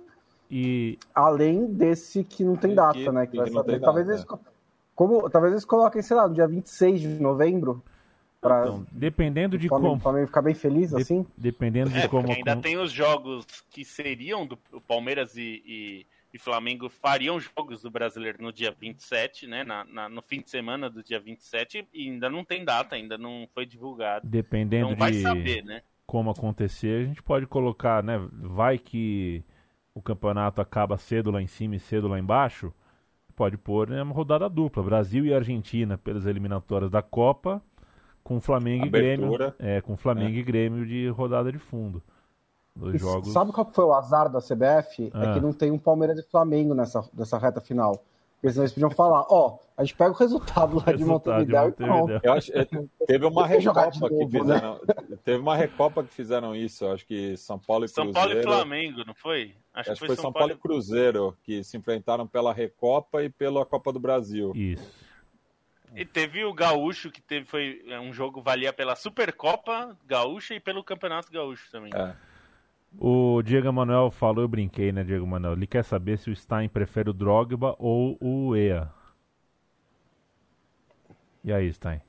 E. 0.52 1.00
Além 1.16 1.66
desse 1.66 2.24
que 2.24 2.44
não 2.44 2.56
tem 2.56 2.76
data, 2.76 2.94
que, 2.94 3.12
né? 3.12 3.26
Que, 3.26 3.32
que 3.32 3.38
vai 3.38 3.50
saber. 3.50 3.80
Talvez, 3.80 4.06
data, 4.06 4.20
eles, 4.22 4.46
é. 4.46 4.57
Como, 4.98 5.30
talvez 5.30 5.54
eles 5.54 5.64
coloquem, 5.64 6.02
sei 6.02 6.18
lá, 6.18 6.28
no 6.28 6.34
dia 6.34 6.48
26 6.48 7.00
de 7.00 7.08
novembro. 7.22 7.84
Pra, 8.42 8.64
então, 8.64 8.88
dependendo 8.92 9.56
de 9.56 9.68
Flamengo, 9.68 9.90
como. 9.90 10.00
O 10.00 10.02
Flamengo 10.02 10.26
ficar 10.26 10.42
bem 10.42 10.56
feliz, 10.56 10.90
de, 10.90 11.00
assim? 11.00 11.24
Dependendo 11.38 11.92
de 11.92 12.00
é, 12.00 12.08
como. 12.08 12.32
Ainda 12.32 12.52
como... 12.52 12.64
tem 12.64 12.78
os 12.78 12.92
jogos 12.92 13.46
que 13.70 13.86
seriam 13.86 14.48
do 14.48 14.58
Palmeiras 14.88 15.38
e, 15.38 15.62
e, 15.66 16.08
e, 16.34 16.40
Flamengo 16.40 16.90
fariam 16.90 17.40
jogos 17.40 17.84
do 17.84 17.92
brasileiro 17.92 18.42
no 18.42 18.52
dia 18.52 18.76
27, 18.78 19.46
né? 19.46 19.64
Na, 19.64 19.86
na, 19.86 20.10
no 20.10 20.24
fim 20.24 20.42
de 20.42 20.50
semana 20.50 20.90
do 20.90 21.04
dia 21.04 21.20
27, 21.20 21.88
e 21.94 22.10
ainda 22.10 22.28
não 22.28 22.44
tem 22.44 22.66
data, 22.66 22.96
ainda 22.96 23.20
não 23.20 23.48
foi 23.54 23.68
divulgado. 23.68 24.28
Dependendo 24.28 24.88
então 24.88 24.98
vai 24.98 25.12
de 25.12 25.22
saber, 25.22 25.64
né? 25.64 25.84
como 26.08 26.32
acontecer, 26.32 27.04
a 27.04 27.06
gente 27.06 27.22
pode 27.22 27.46
colocar, 27.46 28.02
né? 28.02 28.18
Vai 28.32 28.80
que 28.80 29.44
o 29.94 30.02
campeonato 30.02 30.62
acaba 30.62 30.98
cedo 30.98 31.30
lá 31.30 31.42
em 31.42 31.48
cima 31.48 31.76
e 31.76 31.80
cedo 31.80 32.08
lá 32.08 32.18
embaixo. 32.18 32.74
Pode 33.38 33.56
pôr 33.56 33.88
né, 33.88 34.02
uma 34.02 34.16
rodada 34.16 34.50
dupla, 34.50 34.82
Brasil 34.82 35.24
e 35.24 35.32
Argentina 35.32 35.96
pelas 35.96 36.26
eliminatórias 36.26 36.90
da 36.90 37.04
Copa 37.04 37.62
com 38.24 38.42
Flamengo 38.42 38.88
Abertura. 38.88 39.54
e 39.60 39.62
Grêmio. 39.62 39.78
É, 39.78 39.80
com 39.80 39.96
Flamengo 39.96 40.36
é. 40.36 40.40
e 40.40 40.44
Grêmio 40.44 40.88
de 40.88 41.08
rodada 41.10 41.52
de 41.52 41.60
fundo. 41.60 42.02
Dois 42.76 43.00
jogos. 43.00 43.32
Sabe 43.32 43.52
qual 43.52 43.72
foi 43.72 43.86
o 43.86 43.94
azar 43.94 44.28
da 44.28 44.40
CBF? 44.40 45.12
Ah. 45.14 45.26
É 45.26 45.34
que 45.36 45.40
não 45.40 45.54
tem 45.54 45.70
um 45.70 45.78
Palmeiras 45.78 46.18
e 46.18 46.24
Flamengo 46.24 46.74
nessa, 46.74 47.08
nessa 47.14 47.38
reta 47.38 47.62
final. 47.62 48.04
Porque 48.40 48.52
senão 48.52 48.64
eles 48.64 48.74
podiam 48.74 48.92
falar, 48.92 49.26
ó, 49.30 49.48
oh, 49.48 49.60
a 49.76 49.84
gente 49.84 49.96
pega 49.96 50.12
o 50.12 50.14
resultado 50.14 50.78
lá 50.78 50.84
resultado 50.86 50.98
de 50.98 51.06
Montevideo, 51.06 51.72
de 51.72 51.86
Montevideo. 51.86 52.22
Eu 52.24 52.34
acho, 52.34 52.52
é, 52.56 52.68
teve 53.08 53.26
uma 53.26 53.48
recopa 53.48 54.10
que 54.10 54.16
né? 54.16 54.28
fizeram, 54.30 54.74
né? 54.74 55.18
teve 55.26 55.38
uma 55.40 55.56
recopa 55.56 56.04
que 56.04 56.14
fizeram 56.14 56.56
isso, 56.56 56.88
acho 56.88 57.06
que 57.06 57.36
São 57.36 57.58
Paulo 57.58 57.86
e 57.86 57.88
Cruzeiro. 57.88 58.14
São 58.14 58.22
Paulo 58.22 58.40
e 58.40 58.44
Flamengo, 58.44 59.04
não 59.06 59.16
foi? 59.16 59.56
Acho, 59.74 59.92
acho 59.92 60.02
que 60.02 60.08
foi, 60.08 60.16
São, 60.16 60.26
São 60.26 60.34
Paulo... 60.34 60.50
Paulo 60.50 60.54
e 60.54 60.62
Cruzeiro 60.62 61.38
que 61.44 61.64
se 61.64 61.78
enfrentaram 61.78 62.28
pela 62.28 62.54
recopa 62.54 63.24
e 63.24 63.30
pela 63.30 63.66
Copa 63.66 63.92
do 63.92 64.00
Brasil. 64.00 64.52
Isso. 64.56 65.08
E 65.96 66.06
teve 66.06 66.44
o 66.44 66.54
Gaúcho, 66.54 67.10
que 67.10 67.22
teve, 67.22 67.46
foi 67.46 67.84
é, 67.88 68.00
um 68.00 68.14
jogo 68.14 68.40
valia 68.40 68.72
pela 68.72 68.96
Supercopa 68.96 69.98
Gaúcha 70.06 70.54
e 70.54 70.60
pelo 70.60 70.84
Campeonato 70.84 71.32
Gaúcho 71.32 71.72
também. 71.72 71.92
É. 71.96 72.16
O 73.00 73.42
Diego 73.44 73.72
Manuel 73.72 74.10
falou, 74.10 74.44
eu 74.44 74.48
brinquei, 74.48 74.92
né, 74.92 75.04
Diego 75.04 75.26
Manuel? 75.28 75.54
Ele 75.54 75.68
quer 75.68 75.84
saber 75.84 76.18
se 76.18 76.32
o 76.32 76.36
Stein 76.36 76.68
prefere 76.68 77.10
o 77.10 77.14
Drogba 77.14 77.76
ou 77.78 78.18
o 78.20 78.56
EA. 78.56 78.90
E 81.44 81.54
aí, 81.54 81.72
Stein? 81.72 82.02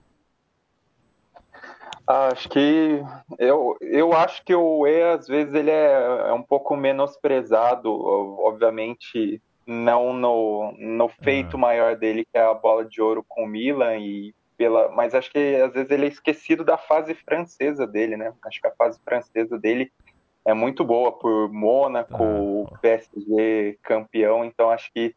Acho 2.06 2.48
que 2.48 3.02
eu, 3.38 3.76
eu 3.82 4.14
acho 4.14 4.42
que 4.42 4.54
o 4.54 4.86
EA 4.86 5.14
às 5.14 5.28
vezes 5.28 5.52
ele 5.52 5.70
é, 5.70 6.28
é 6.28 6.32
um 6.32 6.42
pouco 6.42 6.74
menosprezado, 6.74 7.92
obviamente 7.92 9.42
não 9.66 10.14
no, 10.14 10.74
no 10.78 11.08
feito 11.08 11.54
uhum. 11.54 11.60
maior 11.60 11.94
dele, 11.94 12.24
que 12.24 12.38
é 12.38 12.40
a 12.40 12.54
bola 12.54 12.86
de 12.86 13.02
ouro 13.02 13.22
com 13.28 13.44
o 13.44 13.46
Milan, 13.46 13.98
e 13.98 14.34
pela, 14.56 14.90
mas 14.90 15.14
acho 15.14 15.30
que 15.30 15.56
às 15.56 15.74
vezes 15.74 15.90
ele 15.90 16.06
é 16.06 16.08
esquecido 16.08 16.64
da 16.64 16.78
fase 16.78 17.14
francesa 17.14 17.86
dele, 17.86 18.16
né? 18.16 18.32
Acho 18.42 18.60
que 18.60 18.66
a 18.66 18.74
fase 18.74 18.98
francesa 19.04 19.58
dele 19.58 19.92
é 20.48 20.54
muito 20.54 20.82
boa 20.82 21.12
por 21.12 21.52
Mônaco, 21.52 22.66
ah, 22.72 22.78
PSG 22.78 23.78
campeão, 23.82 24.46
então 24.46 24.70
acho 24.70 24.90
que 24.94 25.14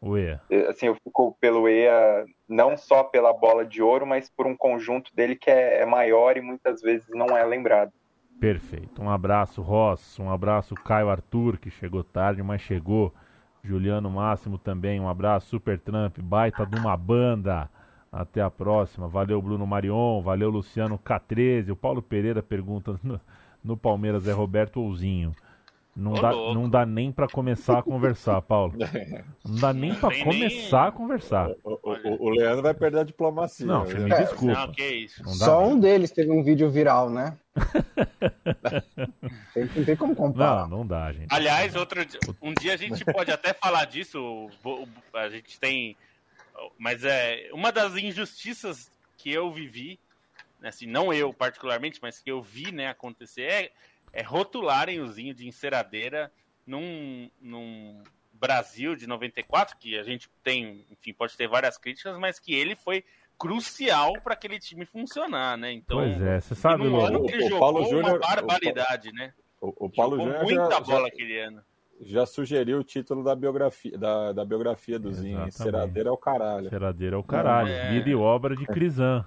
eh, 0.50 0.68
assim 0.68 0.88
eu 0.88 0.96
fico 0.96 1.38
pelo 1.40 1.70
EA 1.70 2.26
não 2.50 2.76
só 2.76 3.02
pela 3.02 3.32
bola 3.32 3.66
de 3.66 3.82
ouro, 3.82 4.06
mas 4.06 4.30
por 4.30 4.46
um 4.46 4.58
conjunto 4.58 5.10
dele 5.16 5.38
que 5.38 5.50
é, 5.50 5.84
é 5.84 5.86
maior 5.86 6.36
e 6.36 6.42
muitas 6.42 6.82
vezes 6.82 7.08
não 7.12 7.28
é 7.38 7.46
lembrado. 7.46 7.94
Perfeito. 8.42 9.02
Um 9.02 9.10
abraço, 9.10 9.62
Ross. 9.62 10.20
Um 10.20 10.30
abraço, 10.30 10.76
Caio 10.76 11.10
Arthur, 11.10 11.58
que 11.58 11.70
chegou 11.70 12.04
tarde, 12.04 12.44
mas 12.44 12.60
chegou. 12.62 13.14
Juliano 13.64 14.10
Máximo 14.10 14.58
também, 14.58 15.00
um 15.00 15.08
abraço. 15.08 15.48
Super 15.48 15.80
Trump, 15.80 16.20
baita 16.20 16.66
de 16.66 16.78
uma 16.78 16.98
banda. 16.98 17.70
Até 18.12 18.42
a 18.42 18.50
próxima. 18.52 19.08
Valeu, 19.08 19.42
Bruno 19.42 19.66
Marion. 19.66 20.22
Valeu, 20.22 20.50
Luciano 20.50 21.00
K13. 21.00 21.72
O 21.72 21.76
Paulo 21.78 22.02
Pereira 22.02 22.44
pergunta 22.44 23.00
no, 23.64 23.78
Palmeiras 23.78 24.28
é 24.28 24.32
Roberto 24.32 24.82
Ouzinho. 24.82 25.36
Não, 25.96 26.14
dá, 26.14 26.32
não 26.32 26.70
dá 26.70 26.86
nem 26.86 27.12
para 27.12 27.28
começar 27.28 27.80
a 27.80 27.84
conversar, 27.84 28.42
Paulo. 28.42 28.74
Não 29.44 29.56
dá 29.56 29.74
nem 29.74 29.94
para 29.94 30.24
começar 30.24 30.80
nem... 30.80 30.88
a 30.88 30.92
conversar. 30.92 31.52
O, 31.66 31.78
o, 31.84 32.28
o, 32.28 32.30
Leandro 32.30 32.62
vai 32.62 32.74
perder 32.74 33.00
a 33.00 33.04
diplomacia. 33.04 33.66
Não, 33.66 33.84
você 33.84 34.00
me 34.00 34.10
é, 34.10 34.22
desculpa. 34.22 34.54
Não, 34.54 34.72
que 34.72 34.88
isso. 34.88 35.22
Não 35.22 35.34
Só 35.34 35.68
um 35.68 35.78
deles 35.78 36.12
teve 36.12 36.32
um 36.32 36.44
vídeo 36.44 36.70
viral, 36.70 37.10
né? 37.10 37.38
não 39.76 39.84
tem 39.84 39.98
como 39.98 40.16
comparar. 40.16 40.70
Não, 40.70 40.78
não 40.78 40.88
dá, 40.88 41.12
gente. 41.12 41.28
Aliás, 41.30 41.76
outro, 41.76 42.02
um 42.42 42.54
dia 42.54 42.74
a 42.74 42.78
gente 42.78 43.04
pode 43.04 43.30
até 43.30 43.54
falar 43.54 43.84
disso. 43.84 44.50
A 45.14 45.28
gente 45.28 45.60
tem. 45.60 45.98
Mas 46.80 47.04
é 47.04 47.50
uma 47.52 47.70
das 47.70 47.98
injustiças 47.98 48.90
que 49.18 49.32
eu 49.32 49.52
vivi, 49.52 50.00
assim, 50.64 50.86
não 50.86 51.14
eu 51.14 51.34
particularmente, 51.34 52.00
mas 52.02 52.20
que 52.20 52.32
eu 52.32 52.42
vi 52.42 52.72
né, 52.72 52.88
acontecer, 52.88 53.42
é 53.42 53.72
é 54.14 54.22
rotularem 54.22 55.00
o 55.00 55.08
Zinho 55.08 55.34
de 55.34 55.48
enceradeira 55.48 56.32
num, 56.66 57.30
num 57.42 58.02
Brasil 58.34 58.96
de 58.96 59.08
94, 59.08 59.78
que 59.78 59.98
a 59.98 60.04
gente 60.04 60.30
tem, 60.44 60.86
enfim, 60.90 61.14
pode 61.14 61.36
ter 61.38 61.48
várias 61.48 61.78
críticas, 61.78 62.18
mas 62.18 62.40
que 62.40 62.54
ele 62.54 62.76
foi 62.76 63.04
crucial 63.38 64.14
para 64.22 64.34
aquele 64.34 64.60
time 64.60 64.86
funcionar, 64.86 65.58
né? 65.58 65.72
Então, 65.72 65.98
pois 65.98 66.22
é, 66.22 66.40
você 66.40 66.54
sabe, 66.54 66.84
no 66.84 67.00
ano 67.00 67.26
que 67.26 67.34
ele 67.34 67.44
jogou 67.44 67.60
Paulo 67.60 67.84
Júnior, 67.86 68.06
uma 68.06 68.20
barbaridade, 68.20 69.10
o, 69.10 69.14
né? 69.14 69.34
O, 69.60 69.86
o 69.86 69.90
Paulo 69.90 70.18
Júnior 70.18 70.44
muita 70.44 70.70
já, 70.70 70.80
bola 70.80 71.02
já, 71.02 71.08
aquele 71.08 71.40
ano. 71.40 71.64
Já 72.02 72.26
sugeriu 72.26 72.80
o 72.80 72.84
título 72.84 73.24
da 73.24 73.36
biografia, 73.36 73.98
da, 73.98 74.32
da 74.32 74.44
biografia 74.44 74.98
do 74.98 75.14
Zinho. 75.14 75.48
Enceradeira 75.48 76.10
é 76.10 76.12
o 76.12 76.18
caralho. 76.18 76.66
Enceradeira 76.68 77.16
é 77.16 77.20
o 77.20 77.24
caralho. 77.24 77.70
É... 77.70 77.92
Vida 77.92 78.10
e 78.10 78.16
obra 78.16 78.56
de 78.56 78.66
Crisan. 78.66 79.26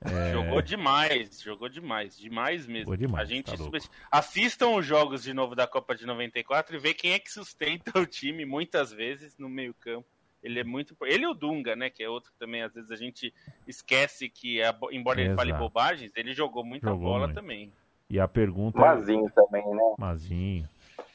É... 0.00 0.32
Jogou 0.32 0.62
demais, 0.62 1.40
jogou 1.40 1.68
demais, 1.68 2.16
demais 2.16 2.66
mesmo. 2.66 2.96
Demais, 2.96 3.28
a 3.28 3.32
gente 3.32 3.56
tá 3.56 3.88
assistam 4.10 4.68
os 4.76 4.86
jogos 4.86 5.22
de 5.22 5.34
novo 5.34 5.56
da 5.56 5.66
Copa 5.66 5.94
de 5.94 6.06
94 6.06 6.76
e 6.76 6.78
vê 6.78 6.94
quem 6.94 7.12
é 7.12 7.18
que 7.18 7.30
sustenta 7.30 7.92
o 7.98 8.06
time 8.06 8.44
muitas 8.44 8.92
vezes 8.92 9.36
no 9.38 9.48
meio-campo. 9.48 10.06
Ele 10.42 10.60
é 10.60 10.64
muito. 10.64 10.96
Ele 11.02 11.24
e 11.24 11.26
o 11.26 11.34
Dunga, 11.34 11.74
né? 11.74 11.90
Que 11.90 12.04
é 12.04 12.08
outro 12.08 12.30
que 12.30 12.38
também, 12.38 12.62
às 12.62 12.72
vezes, 12.72 12.92
a 12.92 12.96
gente 12.96 13.34
esquece 13.66 14.28
que, 14.28 14.60
embora 14.92 15.20
ele 15.20 15.34
fale 15.34 15.52
bobagens, 15.52 16.12
ele 16.14 16.32
jogou 16.32 16.64
muita 16.64 16.90
jogou 16.90 17.08
bola 17.08 17.26
muito. 17.26 17.40
também. 17.40 17.72
E 18.08 18.20
a 18.20 18.28
pergunta. 18.28 18.78
Mazinho 18.78 19.28
também, 19.34 19.66
né? 19.66 19.94
Mazinho. 19.98 20.68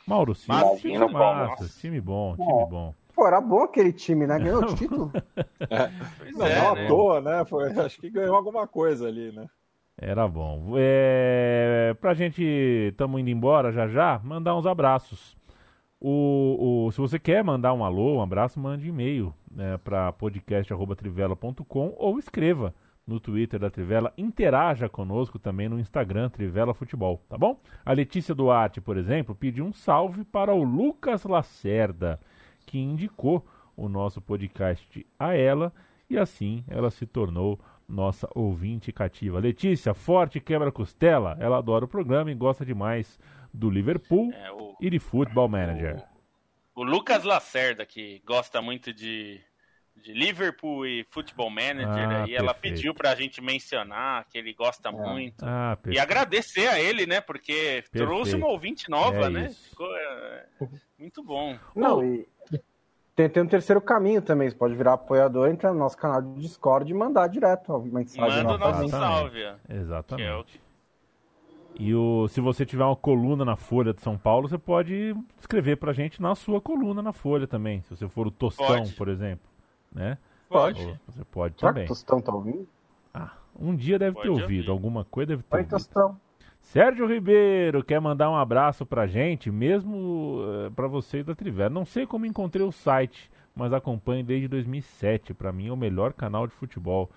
Mauro 0.05 0.35
Silva, 0.35 0.75
time 0.75 0.97
massa, 1.07 1.79
time 1.79 2.01
bom, 2.01 2.35
time 2.35 2.65
bom. 2.69 2.93
Pô, 3.15 3.27
era 3.27 3.39
bom 3.39 3.63
aquele 3.63 3.93
time, 3.93 4.25
né? 4.25 4.39
Ganhou 4.39 4.63
o 4.63 4.65
título. 4.75 5.11
É. 5.69 5.89
Não, 6.31 6.45
é, 6.45 6.55
não 6.61 6.75
né? 6.75 6.83
à 6.85 6.87
toa, 6.87 7.21
né? 7.21 7.45
Foi, 7.45 7.69
acho 7.79 7.99
que 7.99 8.09
ganhou 8.09 8.35
alguma 8.35 8.67
coisa 8.67 9.07
ali, 9.07 9.31
né? 9.31 9.47
Era 9.97 10.27
bom. 10.27 10.73
É, 10.75 11.95
pra 12.01 12.13
gente, 12.13 12.43
estamos 12.43 13.21
indo 13.21 13.29
embora 13.29 13.71
já 13.71 13.87
já, 13.87 14.19
mandar 14.23 14.55
uns 14.55 14.65
abraços. 14.65 15.37
O, 16.01 16.87
o, 16.87 16.91
se 16.91 16.99
você 16.99 17.17
quer 17.17 17.43
mandar 17.43 17.73
um 17.73 17.83
alô, 17.83 18.17
um 18.17 18.21
abraço, 18.21 18.59
mande 18.59 18.89
e-mail 18.89 19.33
né, 19.49 19.77
para 19.77 20.11
podcast.trivela.com 20.11 21.95
ou 21.97 22.19
escreva 22.19 22.73
no 23.05 23.19
Twitter 23.19 23.59
da 23.59 23.69
Trivela. 23.69 24.11
Interaja 24.17 24.89
conosco 24.89 25.37
também 25.37 25.69
no 25.69 25.79
Instagram, 25.79 26.29
Trivela 26.29 26.73
Futebol, 26.73 27.21
tá 27.29 27.37
bom? 27.37 27.59
A 27.85 27.93
Letícia 27.93 28.33
Duarte, 28.33 28.81
por 28.81 28.97
exemplo, 28.97 29.35
pediu 29.35 29.65
um 29.65 29.73
salve 29.73 30.23
para 30.23 30.53
o 30.53 30.63
Lucas 30.63 31.23
Lacerda 31.23 32.19
que 32.65 32.79
indicou 32.79 33.45
o 33.75 33.89
nosso 33.89 34.21
podcast 34.21 35.05
a 35.17 35.35
ela 35.35 35.73
e 36.09 36.17
assim 36.17 36.63
ela 36.67 36.91
se 36.91 37.05
tornou 37.05 37.59
nossa 37.87 38.27
ouvinte 38.33 38.91
cativa. 38.91 39.39
Letícia, 39.39 39.93
forte 39.93 40.39
quebra-costela, 40.39 41.37
ela 41.39 41.57
adora 41.57 41.85
o 41.85 41.87
programa 41.87 42.31
e 42.31 42.35
gosta 42.35 42.65
demais 42.65 43.19
do 43.53 43.69
Liverpool 43.69 44.31
é, 44.33 44.51
o, 44.51 44.75
e 44.81 44.89
de 44.89 44.99
Football 44.99 45.49
Manager. 45.49 46.03
O, 46.75 46.81
o, 46.81 46.83
Lucas 46.83 47.23
Lacerda, 47.23 47.85
que 47.85 48.21
gosta 48.25 48.61
muito 48.61 48.91
de, 48.91 49.39
de 49.95 50.11
Liverpool 50.11 50.87
e 50.87 51.05
Football 51.09 51.51
Manager, 51.51 52.09
ah, 52.09 52.25
e 52.27 52.35
ela 52.35 52.53
pediu 52.53 52.93
pra 52.95 53.13
gente 53.13 53.41
mencionar 53.41 54.25
que 54.29 54.37
ele 54.37 54.53
gosta 54.53 54.89
ah, 54.89 54.91
muito. 54.91 55.45
Ah, 55.45 55.77
e 55.85 55.99
agradecer 55.99 56.67
a 56.67 56.79
ele, 56.79 57.05
né? 57.05 57.21
Porque 57.21 57.53
perfeito. 57.53 58.05
trouxe 58.05 58.35
uma 58.35 58.47
ouvinte 58.47 58.89
nova, 58.89 59.27
é 59.27 59.29
né? 59.29 59.49
Ficou 59.49 59.95
é, 59.95 60.45
muito 60.97 61.23
bom. 61.23 61.57
Não, 61.75 62.03
e, 62.03 62.27
tem, 63.15 63.29
tem 63.29 63.43
um 63.43 63.47
terceiro 63.47 63.81
caminho 63.81 64.21
também. 64.21 64.49
Você 64.49 64.55
pode 64.55 64.75
virar 64.75 64.93
apoiador, 64.93 65.47
entrar 65.47 65.71
no 65.73 65.79
nosso 65.79 65.97
canal 65.97 66.21
de 66.21 66.41
Discord 66.41 66.89
e 66.89 66.93
mandar 66.93 67.27
direto 67.27 67.73
a 67.73 67.79
mensagem. 67.79 68.43
Manda 68.43 68.55
o 68.55 68.71
nosso 68.71 68.89
salve. 68.89 69.39
Exatamente. 69.69 70.61
E 71.75 71.93
o, 71.95 72.27
se 72.27 72.39
você 72.39 72.65
tiver 72.65 72.83
uma 72.83 72.95
coluna 72.95 73.43
na 73.43 73.55
Folha 73.55 73.93
de 73.93 74.01
São 74.01 74.17
Paulo, 74.17 74.47
você 74.47 74.57
pode 74.57 75.15
escrever 75.39 75.77
pra 75.77 75.91
gente 75.91 76.21
na 76.21 76.35
sua 76.35 76.61
coluna 76.61 77.01
na 77.01 77.11
Folha 77.11 77.47
também. 77.47 77.81
Se 77.81 77.95
você 77.95 78.07
for 78.07 78.27
o 78.27 78.31
Tostão, 78.31 78.67
pode. 78.67 78.93
por 78.93 79.07
exemplo. 79.07 79.49
Né? 79.91 80.17
Pode. 80.47 80.85
Ou 80.85 80.97
você 81.07 81.23
pode 81.25 81.59
Será 81.59 81.71
também. 81.71 81.85
Que 81.85 81.91
o 81.91 81.95
Tostão 81.95 82.21
tá 82.21 82.31
ouvindo? 82.31 82.67
Ah, 83.13 83.31
um 83.59 83.75
dia 83.75 83.97
deve 83.97 84.13
pode 84.13 84.23
ter 84.23 84.29
ouvido. 84.29 84.69
Ouvir. 84.69 84.69
Alguma 84.69 85.03
coisa 85.05 85.29
deve 85.29 85.43
ter 85.43 85.55
Oi, 85.55 85.61
ouvido. 85.61 85.71
Tostão. 85.71 86.19
Sérgio 86.63 87.05
Ribeiro 87.05 87.83
quer 87.83 87.99
mandar 87.99 88.31
um 88.31 88.35
abraço 88.35 88.85
pra 88.85 89.05
gente, 89.05 89.51
mesmo 89.51 90.39
uh, 90.39 90.71
pra 90.71 90.87
vocês 90.87 91.23
da 91.23 91.35
Trivela. 91.35 91.69
Não 91.69 91.85
sei 91.85 92.07
como 92.07 92.25
encontrei 92.25 92.65
o 92.65 92.71
site, 92.71 93.29
mas 93.55 93.71
acompanho 93.73 94.23
desde 94.23 94.47
2007. 94.47 95.33
Para 95.33 95.51
mim 95.51 95.67
é 95.67 95.71
o 95.71 95.77
melhor 95.77 96.13
canal 96.13 96.47
de 96.47 96.53
futebol. 96.53 97.11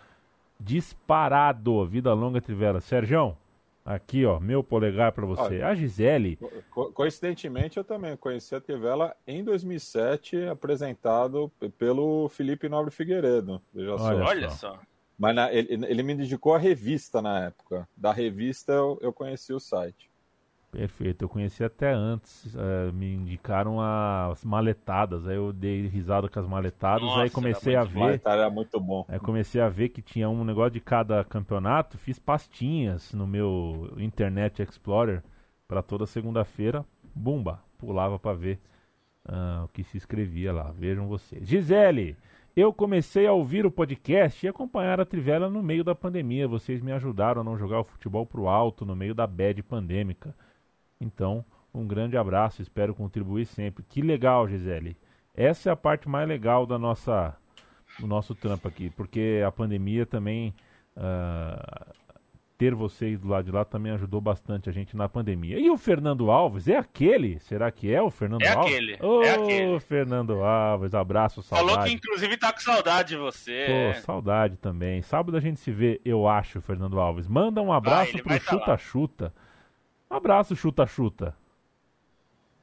Disparado. 0.60 1.86
Vida 1.86 2.12
longa 2.12 2.40
Trivela. 2.40 2.80
Sérgio, 2.80 3.34
aqui 3.82 4.26
ó, 4.26 4.38
meu 4.40 4.62
polegar 4.62 5.12
para 5.12 5.24
você. 5.24 5.42
Olha, 5.42 5.68
a 5.68 5.74
Gisele. 5.74 6.38
Co 6.70 6.92
coincidentemente 6.92 7.78
eu 7.78 7.84
também 7.84 8.14
conheci 8.16 8.54
a 8.54 8.60
Trivela 8.60 9.16
em 9.26 9.42
2007, 9.42 10.48
apresentado 10.48 11.50
pelo 11.78 12.28
Felipe 12.28 12.68
Nobre 12.68 12.90
Figueiredo. 12.90 13.62
Veja 13.72 13.92
olha 13.92 13.98
só. 13.98 14.24
Olha 14.24 14.50
só. 14.50 14.80
Mas 15.18 15.34
na, 15.34 15.52
ele, 15.52 15.86
ele, 15.86 16.02
me 16.02 16.12
indicou 16.12 16.54
a 16.54 16.58
revista 16.58 17.22
na 17.22 17.46
época. 17.46 17.88
Da 17.96 18.12
revista 18.12 18.72
eu, 18.72 18.98
eu 19.00 19.12
conheci 19.12 19.52
o 19.52 19.60
site. 19.60 20.10
Perfeito, 20.70 21.24
eu 21.24 21.28
conheci 21.28 21.64
até 21.64 21.90
antes. 21.90 22.54
Uh, 22.54 22.92
me 22.92 23.14
indicaram 23.14 23.80
as 23.80 24.44
maletadas. 24.44 25.26
Aí 25.26 25.36
eu 25.36 25.52
dei 25.52 25.86
risada 25.86 26.28
com 26.28 26.38
as 26.38 26.46
maletadas. 26.46 27.02
Nossa, 27.02 27.22
aí 27.22 27.30
comecei 27.30 27.74
a 27.74 27.84
ver. 27.84 27.98
Maletada 27.98 28.42
era 28.42 28.50
muito 28.50 28.78
bom. 28.78 29.06
Aí 29.08 29.18
comecei 29.18 29.60
a 29.60 29.70
ver 29.70 29.88
que 29.88 30.02
tinha 30.02 30.28
um 30.28 30.44
negócio 30.44 30.72
de 30.72 30.80
cada 30.80 31.24
campeonato. 31.24 31.96
Fiz 31.96 32.18
pastinhas 32.18 33.14
no 33.14 33.26
meu 33.26 33.90
Internet 33.96 34.62
Explorer 34.62 35.22
para 35.66 35.82
toda 35.82 36.04
segunda-feira. 36.04 36.84
Bumba, 37.14 37.62
pulava 37.78 38.18
para 38.18 38.36
ver 38.36 38.60
uh, 39.26 39.64
o 39.64 39.68
que 39.68 39.82
se 39.82 39.96
escrevia 39.96 40.52
lá. 40.52 40.70
Vejam 40.72 41.08
vocês. 41.08 41.48
Gisele, 41.48 42.18
eu 42.56 42.72
comecei 42.72 43.26
a 43.26 43.32
ouvir 43.32 43.66
o 43.66 43.70
podcast 43.70 44.44
e 44.44 44.48
acompanhar 44.48 44.98
a 44.98 45.04
Trivela 45.04 45.50
no 45.50 45.62
meio 45.62 45.84
da 45.84 45.94
pandemia. 45.94 46.48
Vocês 46.48 46.80
me 46.80 46.90
ajudaram 46.90 47.42
a 47.42 47.44
não 47.44 47.58
jogar 47.58 47.80
o 47.80 47.84
futebol 47.84 48.24
pro 48.24 48.48
alto 48.48 48.86
no 48.86 48.96
meio 48.96 49.14
da 49.14 49.26
bad 49.26 49.62
pandêmica. 49.62 50.34
Então, 50.98 51.44
um 51.74 51.86
grande 51.86 52.16
abraço, 52.16 52.62
espero 52.62 52.94
contribuir 52.94 53.44
sempre. 53.44 53.84
Que 53.86 54.00
legal, 54.00 54.48
Gisele. 54.48 54.96
Essa 55.34 55.68
é 55.68 55.72
a 55.72 55.76
parte 55.76 56.08
mais 56.08 56.26
legal 56.26 56.64
da 56.64 56.78
nossa, 56.78 57.36
do 58.00 58.06
nosso 58.06 58.34
trampo 58.34 58.66
aqui, 58.66 58.88
porque 58.88 59.42
a 59.46 59.52
pandemia 59.52 60.06
também 60.06 60.54
uh, 60.96 61.94
ter 62.58 62.74
vocês 62.74 63.20
do 63.20 63.28
lado 63.28 63.44
de 63.44 63.50
lá 63.50 63.64
também 63.64 63.92
ajudou 63.92 64.20
bastante 64.20 64.68
a 64.68 64.72
gente 64.72 64.96
na 64.96 65.08
pandemia. 65.08 65.58
E 65.58 65.70
o 65.70 65.76
Fernando 65.76 66.30
Alves, 66.30 66.68
é 66.68 66.76
aquele? 66.76 67.38
Será 67.40 67.70
que 67.70 67.92
é 67.92 68.00
o 68.00 68.10
Fernando 68.10 68.42
é 68.42 68.48
Alves? 68.48 68.72
Aquele, 68.72 68.98
oh, 69.02 69.22
é 69.22 69.34
aquele. 69.34 69.80
Fernando 69.80 70.42
Alves, 70.42 70.94
abraço, 70.94 71.42
saudade. 71.42 71.70
Falou 71.70 71.84
que 71.86 71.92
inclusive 71.92 72.36
tá 72.36 72.52
com 72.52 72.60
saudade 72.60 73.10
de 73.10 73.16
você. 73.16 73.66
Pô, 73.94 74.00
saudade 74.00 74.56
também. 74.56 75.02
Sábado 75.02 75.36
a 75.36 75.40
gente 75.40 75.60
se 75.60 75.70
vê, 75.70 76.00
eu 76.04 76.26
acho, 76.26 76.60
Fernando 76.60 76.98
Alves. 76.98 77.28
Manda 77.28 77.60
um 77.60 77.72
abraço 77.72 78.16
ah, 78.16 78.22
pro 78.22 78.40
Chuta-Chuta. 78.40 79.34
Um 80.10 80.16
abraço, 80.16 80.56
Chuta-Chuta. 80.56 81.36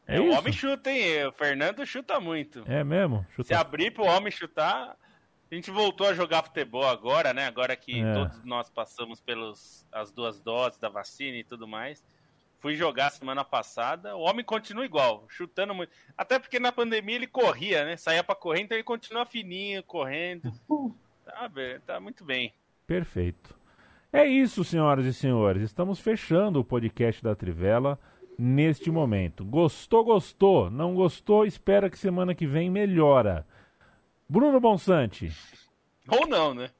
É, 0.07 0.17
é 0.17 0.19
o 0.19 0.31
homem 0.31 0.51
chuta, 0.51 0.91
hein? 0.91 1.27
O 1.27 1.31
Fernando 1.31 1.85
chuta 1.85 2.19
muito. 2.19 2.63
É 2.67 2.83
mesmo? 2.83 3.25
Chuta... 3.35 3.47
Se 3.47 3.53
abrir 3.53 3.91
pro 3.91 4.05
homem 4.05 4.31
chutar, 4.31 4.97
a 5.53 5.55
gente 5.55 5.69
voltou 5.69 6.07
a 6.07 6.15
jogar 6.15 6.41
futebol 6.41 6.83
agora, 6.83 7.31
né? 7.31 7.45
Agora 7.45 7.75
que 7.75 8.01
é. 8.01 8.13
todos 8.13 8.43
nós 8.43 8.71
passamos 8.71 9.21
pelas 9.21 9.85
as 9.91 10.11
duas 10.11 10.39
doses 10.39 10.79
da 10.79 10.89
vacina 10.89 11.37
e 11.37 11.43
tudo 11.43 11.67
mais. 11.67 12.03
Fui 12.59 12.75
jogar 12.75 13.11
semana 13.11 13.43
passada, 13.43 14.15
o 14.15 14.21
homem 14.21 14.43
continua 14.43 14.83
igual, 14.83 15.25
chutando 15.27 15.75
muito. 15.75 15.91
Até 16.17 16.39
porque 16.39 16.59
na 16.59 16.71
pandemia 16.71 17.17
ele 17.17 17.27
corria, 17.27 17.85
né? 17.85 17.97
Saía 17.97 18.23
para 18.23 18.33
correr, 18.33 18.61
então 18.61 18.75
ele 18.75 18.83
continua 18.83 19.25
fininho, 19.25 19.83
correndo. 19.83 20.51
Tá, 21.25 21.49
tá 21.85 21.99
muito 22.01 22.25
bem. 22.25 22.53
Perfeito. 22.85 23.55
É 24.11 24.27
isso, 24.27 24.61
senhoras 24.65 25.05
e 25.05 25.13
senhores. 25.13 25.63
Estamos 25.63 25.97
fechando 25.97 26.59
o 26.59 26.65
podcast 26.65 27.23
da 27.23 27.33
Trivela 27.33 27.97
neste 28.37 28.91
momento. 28.91 29.45
Gostou, 29.45 30.03
gostou. 30.03 30.69
Não 30.69 30.93
gostou, 30.93 31.45
espera 31.45 31.89
que 31.89 31.97
semana 31.97 32.35
que 32.35 32.45
vem 32.45 32.69
melhora. 32.69 33.47
Bruno 34.33 34.59
Bonsante. 34.59 35.31
Ou 36.09 36.27
não, 36.27 36.55
né? 36.55 36.71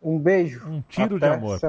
Um 0.00 0.20
beijo. 0.20 0.64
Um 0.68 0.80
tiro 0.82 1.18
de 1.18 1.26
amor 1.26 1.58
você. 1.58 1.68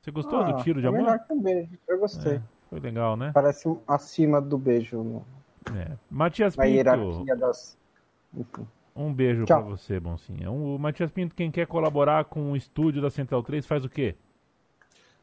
Você 0.00 0.10
gostou 0.10 0.40
ah, 0.40 0.52
do 0.52 0.62
tiro 0.62 0.80
de 0.80 0.86
é 0.86 0.88
amor? 0.88 1.02
Melhor 1.02 1.18
que 1.18 1.32
um 1.34 1.42
beijo. 1.42 1.78
Eu 1.86 1.98
gostei. 1.98 2.36
É. 2.36 2.42
Foi 2.70 2.80
legal, 2.80 3.14
né? 3.14 3.30
Parece 3.34 3.68
acima 3.86 4.40
do 4.40 4.56
beijo. 4.56 5.02
No... 5.02 5.26
É. 5.76 5.98
Matias 6.10 6.56
Pinto. 6.56 6.66
A 6.66 6.66
hierarquia 6.66 7.36
das. 7.36 7.76
Enfim. 8.34 8.66
Um 8.96 9.12
beijo 9.12 9.44
para 9.44 9.60
você, 9.60 10.00
Boncinha. 10.00 10.50
Um, 10.50 10.74
o 10.74 10.78
Matias 10.78 11.10
Pinto, 11.10 11.34
quem 11.34 11.50
quer 11.50 11.66
colaborar 11.66 12.24
com 12.24 12.52
o 12.52 12.56
estúdio 12.56 13.02
da 13.02 13.10
Central 13.10 13.42
3, 13.42 13.66
faz 13.66 13.84
o 13.84 13.88
quê? 13.88 14.16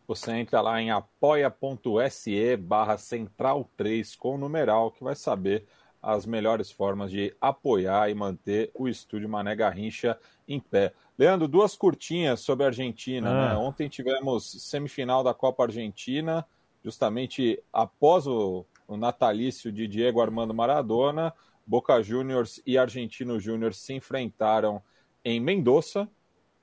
Você 0.07 0.32
entra 0.34 0.61
lá 0.61 0.80
em 0.80 0.91
apoia.se 0.91 2.57
barra 2.57 2.95
Central 2.97 3.67
3 3.75 4.15
com 4.15 4.38
numeral 4.38 4.91
que 4.91 5.03
vai 5.03 5.15
saber 5.15 5.65
as 6.02 6.26
melhores 6.26 6.72
formas 6.72 7.12
de 7.12 7.36
apoiar 7.39 8.10
e 8.10 8.16
manter 8.16 8.72
o 8.74 8.88
estúdio 8.88 9.30
Mané 9.30 9.56
Garrincha 9.56 10.18
em 10.47 10.60
pé. 10.60 10.93
Leandro, 11.18 11.47
duas 11.47 11.76
curtinhas 11.76 12.39
sobre 12.39 12.64
a 12.64 12.68
Argentina. 12.68 13.34
Né? 13.34 13.47
Ah. 13.47 13.50
Né? 13.50 13.58
Ontem 13.58 13.89
tivemos 13.89 14.50
semifinal 14.64 15.24
da 15.24 15.34
Copa 15.34 15.64
Argentina, 15.64 16.45
justamente 16.84 17.62
após 17.74 18.26
o, 18.26 18.66
o 18.88 18.95
natalício 18.95 19.72
de 19.72 19.88
Diego 19.88 20.22
Armando 20.22 20.54
Maradona. 20.54 21.34
Boca 21.70 22.02
Juniors 22.02 22.60
e 22.66 22.80
Argentino 22.80 23.39
Júnior 23.39 23.76
se 23.76 23.93
enfrentaram 23.93 24.82
em 25.24 25.39
Mendoza, 25.39 26.10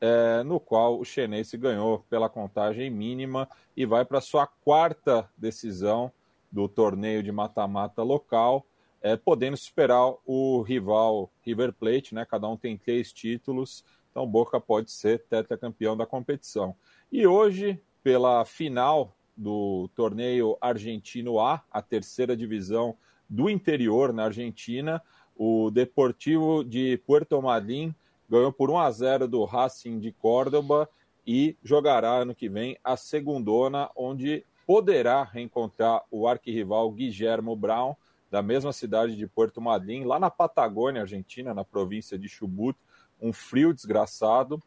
é, 0.01 0.43
no 0.43 0.59
qual 0.59 0.99
o 0.99 1.05
Chenense 1.05 1.57
ganhou 1.57 2.05
pela 2.11 2.28
contagem 2.28 2.91
mínima 2.91 3.49
e 3.76 3.87
vai 3.87 4.05
para 4.05 4.20
sua 4.20 4.49
quarta 4.49 5.30
decisão 5.37 6.11
do 6.51 6.68
torneio 6.68 7.22
de 7.22 7.30
mata-mata 7.30 8.03
local, 8.03 8.66
é, 9.07 9.16
podendo 9.16 9.57
superar 9.57 10.14
o 10.26 10.62
rival 10.62 11.30
River 11.42 11.72
Plate, 11.72 12.12
né? 12.12 12.26
Cada 12.28 12.48
um 12.48 12.57
tem 12.57 12.76
três 12.76 13.12
títulos, 13.12 13.84
então 14.11 14.26
Boca 14.26 14.61
pode 14.61 14.90
ser 14.90 15.22
tetracampeão 15.28 15.96
da 15.96 16.04
competição. 16.04 16.74
E 17.12 17.24
hoje, 17.24 17.80
pela 18.02 18.44
final 18.44 19.16
do 19.36 19.88
torneio 19.94 20.59
argentino 20.61 21.38
A, 21.38 21.62
a 21.70 21.80
terceira 21.80 22.36
divisão 22.36 22.96
do 23.30 23.48
interior 23.48 24.12
na 24.12 24.24
Argentina. 24.24 25.00
O 25.36 25.70
Deportivo 25.70 26.64
de 26.64 27.00
Puerto 27.07 27.40
Madryn 27.40 27.94
ganhou 28.28 28.52
por 28.52 28.70
1 28.70 28.78
a 28.78 28.90
0 28.90 29.28
do 29.28 29.44
Racing 29.44 30.00
de 30.00 30.11
Córdoba 30.11 30.88
e 31.24 31.57
jogará 31.62 32.11
ano 32.11 32.34
que 32.34 32.48
vem 32.48 32.76
a 32.82 32.96
segundona, 32.96 33.88
onde 33.94 34.44
poderá 34.66 35.22
reencontrar 35.22 36.02
o 36.11 36.26
arquirrival 36.26 36.90
Guillermo 36.90 37.54
Brown, 37.54 37.94
da 38.31 38.43
mesma 38.43 38.72
cidade 38.72 39.16
de 39.16 39.27
Puerto 39.27 39.61
Madryn, 39.61 40.05
lá 40.05 40.18
na 40.18 40.31
Patagônia, 40.31 41.03
Argentina, 41.03 41.55
na 41.55 41.64
província 41.64 42.18
de 42.18 42.29
Chubut, 42.29 42.79
um 43.20 43.33
frio 43.33 43.72
desgraçado. 43.72 44.62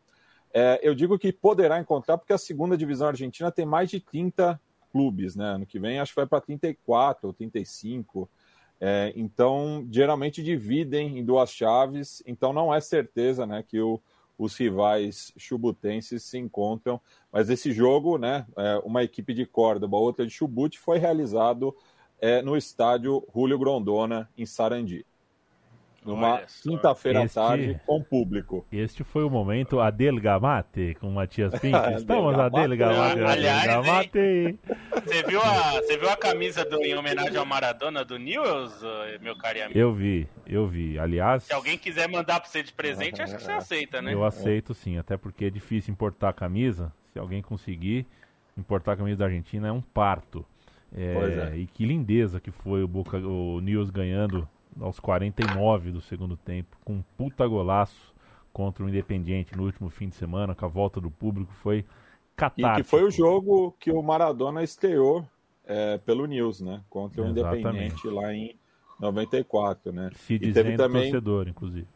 É, 0.54 0.80
eu 0.82 0.96
digo 0.96 1.20
que 1.20 1.32
poderá 1.32 1.80
encontrar 1.80 2.18
porque 2.18 2.34
a 2.34 2.38
segunda 2.38 2.78
divisão 2.78 3.08
argentina 3.08 3.52
tem 3.52 3.66
mais 3.66 3.90
de 3.90 4.00
30 4.00 4.60
clubes, 4.92 5.36
né? 5.36 5.46
Ano 5.46 5.66
que 5.66 5.80
vem 5.80 6.00
acho 6.00 6.12
que 6.12 6.20
vai 6.20 6.26
para 6.26 6.42
34 6.42 7.28
ou 7.28 7.34
35. 7.34 8.30
É, 8.82 9.12
então, 9.16 9.86
geralmente 9.92 10.42
dividem 10.42 11.20
em 11.20 11.26
duas 11.26 11.52
chaves, 11.52 12.24
então 12.26 12.54
não 12.54 12.74
é 12.74 12.80
certeza 12.80 13.46
né, 13.46 13.62
que 13.62 13.80
o, 13.82 14.02
os 14.38 14.56
rivais 14.56 15.34
chubutenses 15.38 16.24
se 16.24 16.38
encontram. 16.38 17.00
Mas 17.32 17.50
esse 17.50 17.74
jogo, 17.74 18.18
né, 18.18 18.46
é, 18.58 18.82
uma 18.86 19.04
equipe 19.04 19.34
de 19.34 19.46
Córdoba, 19.46 19.98
outra 19.98 20.26
de 20.26 20.32
Chubut, 20.32 20.80
foi 20.80 20.98
realizado 20.98 21.76
é, 22.22 22.42
no 22.42 22.56
estádio 22.56 23.26
Julio 23.34 23.58
Grondona, 23.58 24.30
em 24.38 24.46
Sarandi 24.46 25.06
numa 26.06 26.42
quinta-feira 26.64 27.24
à 27.24 27.30
tarde 27.30 27.80
com 27.86 28.02
público. 28.02 28.66
Este 28.72 29.04
foi 29.04 29.24
o 29.24 29.30
momento 29.30 29.80
Adelgamate 29.80 30.96
com 31.00 31.08
o 31.08 31.12
Matias 31.12 31.58
Pinto. 31.60 31.78
Estamos 31.96 32.38
Adelgamate. 32.38 33.22
Adelgamate. 33.22 34.60
Você 35.04 35.24
viu, 35.24 35.42
a, 35.42 35.72
você 35.74 35.98
viu 35.98 36.10
a 36.10 36.18
camisa 36.18 36.66
do, 36.66 36.78
em 36.84 36.96
homenagem 36.96 37.38
ao 37.38 37.46
Maradona 37.46 38.04
do 38.04 38.18
Newells, 38.18 38.82
meu 39.22 39.36
caro 39.36 39.64
amigo? 39.64 39.78
Eu 39.78 39.94
vi, 39.94 40.28
eu 40.48 40.68
vi. 40.68 40.98
Aliás. 40.98 41.44
Se 41.44 41.54
alguém 41.54 41.78
quiser 41.78 42.08
mandar 42.08 42.40
para 42.40 42.50
você 42.50 42.64
de 42.64 42.74
presente, 42.74 43.22
acho 43.22 43.36
que 43.36 43.44
você 43.44 43.52
aceita, 43.52 44.02
né? 44.02 44.14
Eu 44.14 44.24
aceito 44.24 44.74
sim, 44.74 44.98
até 44.98 45.18
porque 45.18 45.46
é 45.46 45.50
difícil 45.50 45.92
importar 45.92 46.30
a 46.30 46.34
camisa. 46.34 46.94
Se 47.12 47.20
alguém 47.20 47.42
conseguir 47.42 48.06
importar 48.58 48.94
a 48.94 48.98
camisa 48.98 49.18
da 49.18 49.26
Argentina, 49.26 49.68
é 49.68 49.72
um 49.72 49.82
parto. 49.82 50.46
É, 50.96 51.52
é. 51.54 51.58
E 51.58 51.68
que 51.68 51.86
lindeza 51.86 52.40
que 52.40 52.52
foi 52.52 52.84
o, 52.84 52.88
Boca, 52.88 53.18
o 53.18 53.60
News 53.60 53.90
ganhando 53.90 54.48
aos 54.80 55.00
49 55.00 55.92
do 55.92 56.02
segundo 56.02 56.38
tempo, 56.38 56.78
com 56.84 56.94
um 56.94 57.04
puta 57.18 57.46
golaço 57.48 58.14
contra 58.52 58.84
o 58.84 58.90
Independiente 58.90 59.56
no 59.56 59.64
último 59.64 59.90
fim 59.90 60.10
de 60.10 60.16
semana, 60.16 60.56
com 60.56 60.66
a 60.66 60.70
volta 60.70 61.00
do 61.00 61.12
público, 61.12 61.52
foi 61.54 61.86
catártico. 62.36 62.80
E 62.80 62.84
que 62.84 62.90
foi 62.90 63.04
o 63.04 63.12
jogo 63.12 63.76
que 63.80 63.92
o 63.92 64.02
Maradona 64.02 64.64
estreou 64.64 65.26
é, 65.66 65.98
pelo 66.00 66.26
News, 66.26 66.62
né? 66.62 66.82
Contra 66.90 67.22
o 67.22 67.28
Exatamente. 67.28 67.60
Independiente 67.60 68.08
lá 68.08 68.34
em 68.34 68.56
94, 69.00 69.92
né? 69.92 70.10
Se 70.16 70.34
e 70.34 70.40
dizendo 70.40 70.76
também... 70.78 71.04
torcedor, 71.04 71.48
inclusive. 71.48 71.88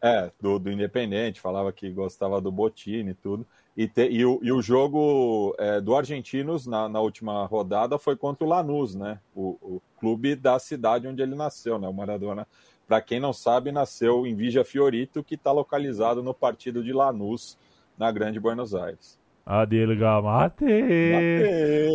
É, 0.00 0.30
do, 0.40 0.58
do 0.58 0.70
Independente, 0.70 1.40
falava 1.40 1.72
que 1.72 1.88
gostava 1.90 2.40
do 2.40 2.50
Botini 2.50 3.10
e 3.10 3.14
tudo. 3.14 3.46
E, 3.76 3.88
te, 3.88 4.06
e, 4.08 4.24
o, 4.24 4.38
e 4.42 4.52
o 4.52 4.60
jogo 4.60 5.54
é, 5.58 5.80
do 5.80 5.96
Argentinos 5.96 6.66
na, 6.66 6.88
na, 6.88 7.00
última 7.00 7.46
rodada 7.46 7.98
foi 7.98 8.14
contra 8.14 8.44
o 8.44 8.48
Lanús, 8.48 8.94
né? 8.94 9.18
O, 9.34 9.56
o, 9.62 9.82
clube 9.98 10.34
da 10.34 10.58
cidade 10.58 11.06
onde 11.06 11.22
ele 11.22 11.34
nasceu, 11.34 11.78
né? 11.78 11.88
O 11.88 11.92
Maradona, 11.92 12.46
para 12.86 13.00
quem 13.00 13.18
não 13.18 13.32
sabe, 13.32 13.72
nasceu 13.72 14.26
em 14.26 14.34
Vigia 14.34 14.64
Fiorito, 14.64 15.24
que 15.24 15.36
está 15.36 15.52
localizado 15.52 16.22
no 16.22 16.34
partido 16.34 16.82
de 16.84 16.92
Lanús, 16.92 17.56
na 17.96 18.10
Grande 18.10 18.38
Buenos 18.38 18.74
Aires. 18.74 19.18
Adelga 19.44 20.20
Mate! 20.20 20.64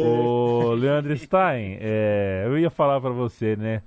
Ô, 0.03 0.73
Leandro 0.73 1.15
Stein, 1.15 1.77
é, 1.79 2.43
eu 2.45 2.57
ia 2.57 2.69
falar 2.69 2.99
para 2.99 3.11
você, 3.11 3.55
né? 3.55 3.83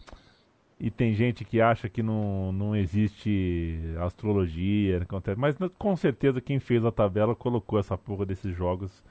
E 0.81 0.91
tem 0.91 1.13
gente 1.13 1.45
que 1.45 1.61
acha 1.61 1.91
que 1.91 2.03
não, 2.03 2.51
não 2.53 2.75
existe 2.75 3.79
astrologia, 4.01 4.97
acontece. 5.03 5.39
Mas 5.39 5.55
com 5.79 5.95
certeza 5.95 6.41
quem 6.41 6.59
fez 6.59 6.87
a 6.87 6.91
tabela 6.91 7.37
colocou 7.37 7.79
essa 7.79 7.99
porra 7.99 8.25
desses 8.25 8.57
jogos 8.57 9.05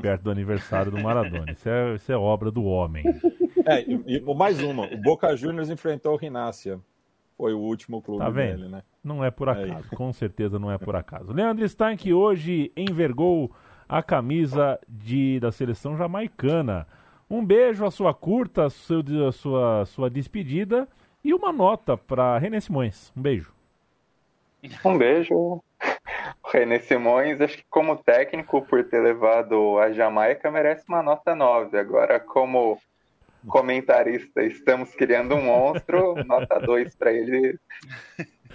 perto 0.00 0.22
do 0.22 0.30
aniversário 0.30 0.92
do 0.92 1.02
Maradona. 1.02 1.50
Isso 1.50 1.68
é, 1.68 1.94
isso 1.96 2.12
é 2.12 2.16
obra 2.16 2.52
do 2.52 2.64
homem. 2.64 3.04
É, 3.66 3.82
e, 3.82 4.18
e 4.18 4.34
mais 4.36 4.62
uma. 4.62 4.86
O 4.86 4.96
Boca 4.98 5.34
Juniors 5.34 5.68
enfrentou 5.68 6.14
o 6.14 6.16
Rinácia. 6.16 6.78
Foi 7.36 7.52
o 7.52 7.58
último 7.58 8.00
clube 8.00 8.22
tá 8.22 8.30
vendo? 8.30 8.58
dele, 8.58 8.68
né? 8.68 8.82
Não 9.02 9.24
é 9.24 9.30
por 9.30 9.48
é 9.48 9.50
acaso, 9.50 9.88
é 9.92 9.96
com 9.96 10.12
certeza 10.12 10.58
não 10.58 10.70
é 10.70 10.78
por 10.78 10.94
acaso. 10.94 11.32
Leandro 11.32 11.68
Stein 11.68 11.96
que 11.96 12.12
hoje 12.12 12.70
envergou 12.76 13.50
a 13.88 14.00
camisa 14.00 14.78
de, 14.88 15.40
da 15.40 15.50
seleção 15.50 15.96
jamaicana. 15.96 16.86
Um 17.28 17.44
beijo, 17.44 17.84
a 17.84 17.90
sua 17.90 18.14
curta, 18.14 18.66
a 18.66 18.70
sua, 18.70 19.02
a 19.28 19.32
sua, 19.32 19.80
a 19.80 19.86
sua 19.86 20.08
despedida 20.08 20.88
e 21.26 21.34
uma 21.34 21.52
nota 21.52 21.96
para 21.96 22.38
René 22.38 22.60
Simões. 22.60 23.12
Um 23.16 23.20
beijo. 23.20 23.52
Um 24.84 24.96
beijo. 24.96 25.34
O 25.34 25.62
René 26.52 26.78
Simões, 26.78 27.40
acho 27.40 27.56
que 27.58 27.64
como 27.68 27.96
técnico, 27.96 28.62
por 28.62 28.84
ter 28.84 29.00
levado 29.00 29.76
a 29.80 29.90
Jamaica, 29.90 30.52
merece 30.52 30.84
uma 30.88 31.02
nota 31.02 31.34
9. 31.34 31.76
Agora, 31.76 32.20
como 32.20 32.80
comentarista, 33.48 34.40
estamos 34.44 34.94
criando 34.94 35.34
um 35.34 35.42
monstro, 35.42 36.14
nota 36.24 36.60
2 36.60 36.94
para 36.94 37.12
ele. 37.12 37.58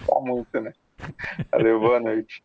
Tá 0.07 0.19
muito, 0.21 0.61
né? 0.61 0.71
Valeu, 1.51 1.77
boa 1.77 1.99
noite. 1.99 2.41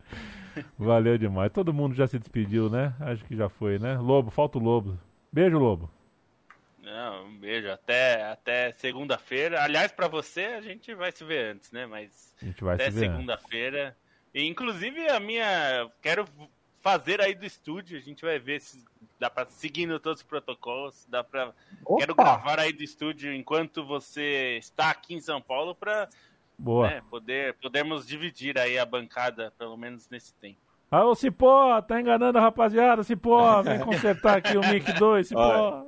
Valeu 0.77 1.17
demais. 1.17 1.53
Todo 1.53 1.73
mundo 1.73 1.95
já 1.95 2.05
se 2.05 2.19
despediu, 2.19 2.69
né? 2.69 2.93
Acho 2.99 3.23
que 3.23 3.35
já 3.35 3.47
foi, 3.47 3.79
né? 3.79 3.97
Lobo, 3.97 4.29
falta 4.29 4.57
o 4.57 4.61
Lobo. 4.61 4.97
Beijo, 5.31 5.57
Lobo. 5.57 5.89
Não, 6.87 7.25
um 7.25 7.37
beijo. 7.37 7.69
Até, 7.69 8.23
até 8.23 8.71
segunda-feira. 8.71 9.61
Aliás, 9.61 9.91
para 9.91 10.07
você, 10.07 10.45
a 10.45 10.61
gente 10.61 10.93
vai 10.95 11.11
se 11.11 11.23
ver 11.25 11.55
antes, 11.55 11.69
né? 11.71 11.85
Mas 11.85 12.33
a 12.41 12.45
gente 12.45 12.63
vai 12.63 12.75
até 12.75 12.89
segunda-feira. 12.89 13.95
E 14.33 14.45
inclusive 14.45 15.09
a 15.09 15.19
minha. 15.19 15.91
Quero 16.01 16.25
fazer 16.79 17.19
aí 17.19 17.35
do 17.35 17.45
estúdio. 17.45 17.97
A 17.97 18.01
gente 18.01 18.23
vai 18.23 18.39
ver 18.39 18.61
se 18.61 18.85
dá 19.19 19.29
para 19.29 19.47
seguindo 19.47 19.99
todos 19.99 20.21
os 20.21 20.27
protocolos. 20.27 21.05
Dá 21.09 21.23
para. 21.23 21.53
Quero 21.97 22.15
gravar 22.15 22.57
aí 22.57 22.71
do 22.71 22.83
estúdio 22.83 23.33
enquanto 23.33 23.85
você 23.85 24.57
está 24.57 24.89
aqui 24.89 25.13
em 25.13 25.21
São 25.21 25.41
Paulo 25.41 25.75
para 25.75 26.07
né, 26.57 27.03
poder 27.09 27.53
podermos 27.55 28.07
dividir 28.07 28.57
aí 28.57 28.79
a 28.79 28.85
bancada, 28.85 29.53
pelo 29.57 29.75
menos 29.75 30.09
nesse 30.09 30.33
tempo. 30.35 30.59
Ah, 30.89 31.03
ô 31.03 31.13
Cipó, 31.15 31.81
tá 31.81 31.99
enganando 31.99 32.37
a 32.37 32.41
rapaziada, 32.41 33.03
Cipó, 33.03 33.61
vem 33.61 33.79
consertar 33.83 34.37
aqui 34.37 34.55
o 34.55 34.61
Mic 34.61 34.93
2, 34.93 35.27
Cipó. 35.27 35.85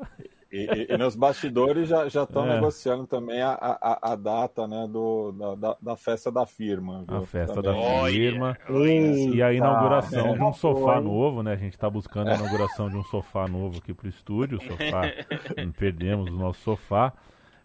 E, 0.52 0.66
e, 0.66 0.94
e, 0.94 0.98
nos 0.98 1.16
bastidores 1.16 1.90
já 1.90 2.08
estão 2.08 2.46
é. 2.46 2.56
negociando 2.56 3.06
também 3.06 3.42
a, 3.42 3.52
a, 3.52 4.14
a, 4.14 4.16
data 4.16 4.68
né, 4.68 4.88
do, 4.88 5.32
da, 5.32 5.78
da 5.80 5.96
festa 5.96 6.32
da 6.32 6.46
firma. 6.46 7.06
Viu? 7.08 7.18
A 7.18 7.22
festa 7.22 7.62
também. 7.62 8.02
da 8.02 8.08
firma. 8.08 8.58
e 8.70 9.44
a 9.44 9.54
inauguração 9.54 10.30
é. 10.30 10.34
de 10.34 10.44
um 10.44 10.54
sofá 10.54 11.00
novo, 11.00 11.44
né? 11.44 11.54
A 11.54 11.58
gente 11.58 11.74
está 11.74 11.90
buscando 11.90 12.30
a 12.30 12.36
inauguração 12.36 12.90
de 12.90 12.98
um 12.98 13.04
sofá 13.04 13.48
novo 13.48 13.78
aqui 13.78 13.94
para 13.94 14.08
o 14.08 14.10
estúdio. 14.10 14.60
Sofá, 14.62 15.02
perdemos 15.78 16.32
o 16.32 16.36
nosso 16.36 16.62
sofá. 16.62 17.14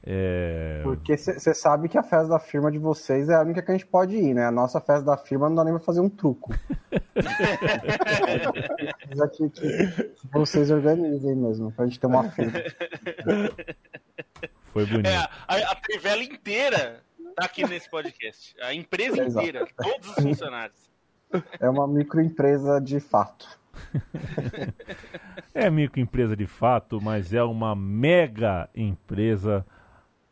É... 0.07 0.80
Porque 0.82 1.16
você 1.16 1.55
sabe 1.55 1.88
que 1.88 1.96
a 1.96 2.02
festa 2.02 2.28
da 2.28 2.38
firma 2.38 2.70
de 2.70 2.78
vocês 2.78 3.30
é 3.30 3.34
a 3.34 3.40
única 3.40 3.62
que 3.62 3.70
a 3.70 3.74
gente 3.74 3.86
pode 3.86 4.14
ir, 4.14 4.34
né? 4.34 4.44
A 4.44 4.50
nossa 4.50 4.78
festa 4.78 5.02
da 5.02 5.16
firma 5.16 5.48
não 5.48 5.57
dá 5.57 5.64
nem 5.64 5.72
pra 5.72 5.82
fazer 5.82 6.00
um 6.00 6.11
truco. 6.11 6.52
Que, 9.36 9.48
que 9.48 10.05
vocês 10.32 10.70
organizem 10.70 11.36
mesmo, 11.36 11.70
pra 11.72 11.86
gente 11.86 12.00
ter 12.00 12.07
uma 12.07 12.24
firma. 12.30 12.52
Foi 14.72 14.84
bonito. 14.86 15.07
É, 15.07 15.16
a, 15.16 15.72
a 15.72 15.74
Trivela 15.76 16.22
inteira 16.22 17.00
tá 17.36 17.44
aqui 17.44 17.64
nesse 17.66 17.88
podcast. 17.88 18.55
A 18.61 18.74
empresa 18.74 19.22
é, 19.22 19.26
inteira, 19.26 19.66
todos 19.76 20.09
os 20.09 20.14
funcionários. 20.16 20.90
É 21.61 21.68
uma 21.68 21.86
microempresa 21.86 22.80
de 22.80 23.00
fato. 23.00 23.46
é 25.55 25.70
microempresa 25.70 26.36
de 26.36 26.46
fato, 26.46 27.00
mas 27.00 27.32
é 27.32 27.42
uma 27.42 27.74
mega 27.74 28.68
empresa 28.74 29.64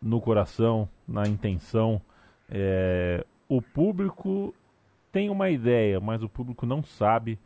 no 0.02 0.20
coração, 0.20 0.88
na 1.06 1.22
intenção. 1.28 2.02
É, 2.50 3.24
o 3.48 3.62
público 3.62 4.54
tem 5.12 5.30
uma 5.30 5.48
ideia, 5.48 6.00
mas 6.00 6.22
o 6.22 6.28
público 6.28 6.66
não 6.66 6.82
sabe 6.82 7.38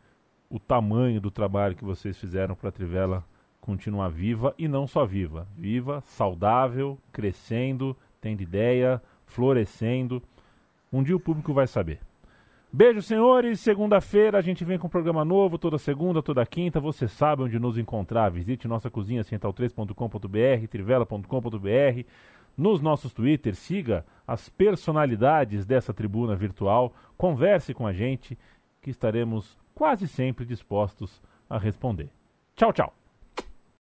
o 0.48 0.58
tamanho 0.58 1.20
do 1.20 1.30
trabalho 1.30 1.76
que 1.76 1.84
vocês 1.84 2.16
fizeram 2.16 2.54
para 2.54 2.70
a 2.70 2.72
Trivela 2.72 3.24
continuar 3.60 4.08
viva 4.08 4.54
e 4.56 4.68
não 4.68 4.86
só 4.86 5.04
viva, 5.04 5.46
viva, 5.56 6.00
saudável, 6.02 6.96
crescendo, 7.12 7.96
tendo 8.20 8.40
ideia, 8.40 9.02
florescendo. 9.26 10.22
Um 10.92 11.02
dia 11.02 11.16
o 11.16 11.20
público 11.20 11.52
vai 11.52 11.66
saber. 11.66 11.98
Beijo, 12.72 13.00
senhores. 13.02 13.58
Segunda-feira 13.60 14.38
a 14.38 14.40
gente 14.40 14.64
vem 14.64 14.78
com 14.78 14.86
um 14.86 14.90
programa 14.90 15.24
novo, 15.24 15.58
toda 15.58 15.78
segunda, 15.78 16.22
toda 16.22 16.44
quinta. 16.46 16.78
Você 16.78 17.08
sabe 17.08 17.42
onde 17.42 17.58
nos 17.58 17.78
encontrar. 17.78 18.30
Visite 18.30 18.68
nossa 18.68 18.90
cozinha 18.90 19.22
central3.com.br, 19.22 20.68
trivela.com.br. 20.68 22.06
Nos 22.56 22.80
nossos 22.80 23.12
Twitter, 23.12 23.54
siga 23.54 24.04
as 24.26 24.48
personalidades 24.48 25.66
dessa 25.66 25.92
tribuna 25.92 26.34
virtual. 26.34 26.92
Converse 27.16 27.74
com 27.74 27.86
a 27.86 27.92
gente, 27.92 28.38
que 28.80 28.90
estaremos 28.90 29.58
quase 29.74 30.08
sempre 30.08 30.44
dispostos 30.44 31.20
a 31.50 31.58
responder. 31.58 32.08
Tchau, 32.54 32.72
tchau. 32.72 32.94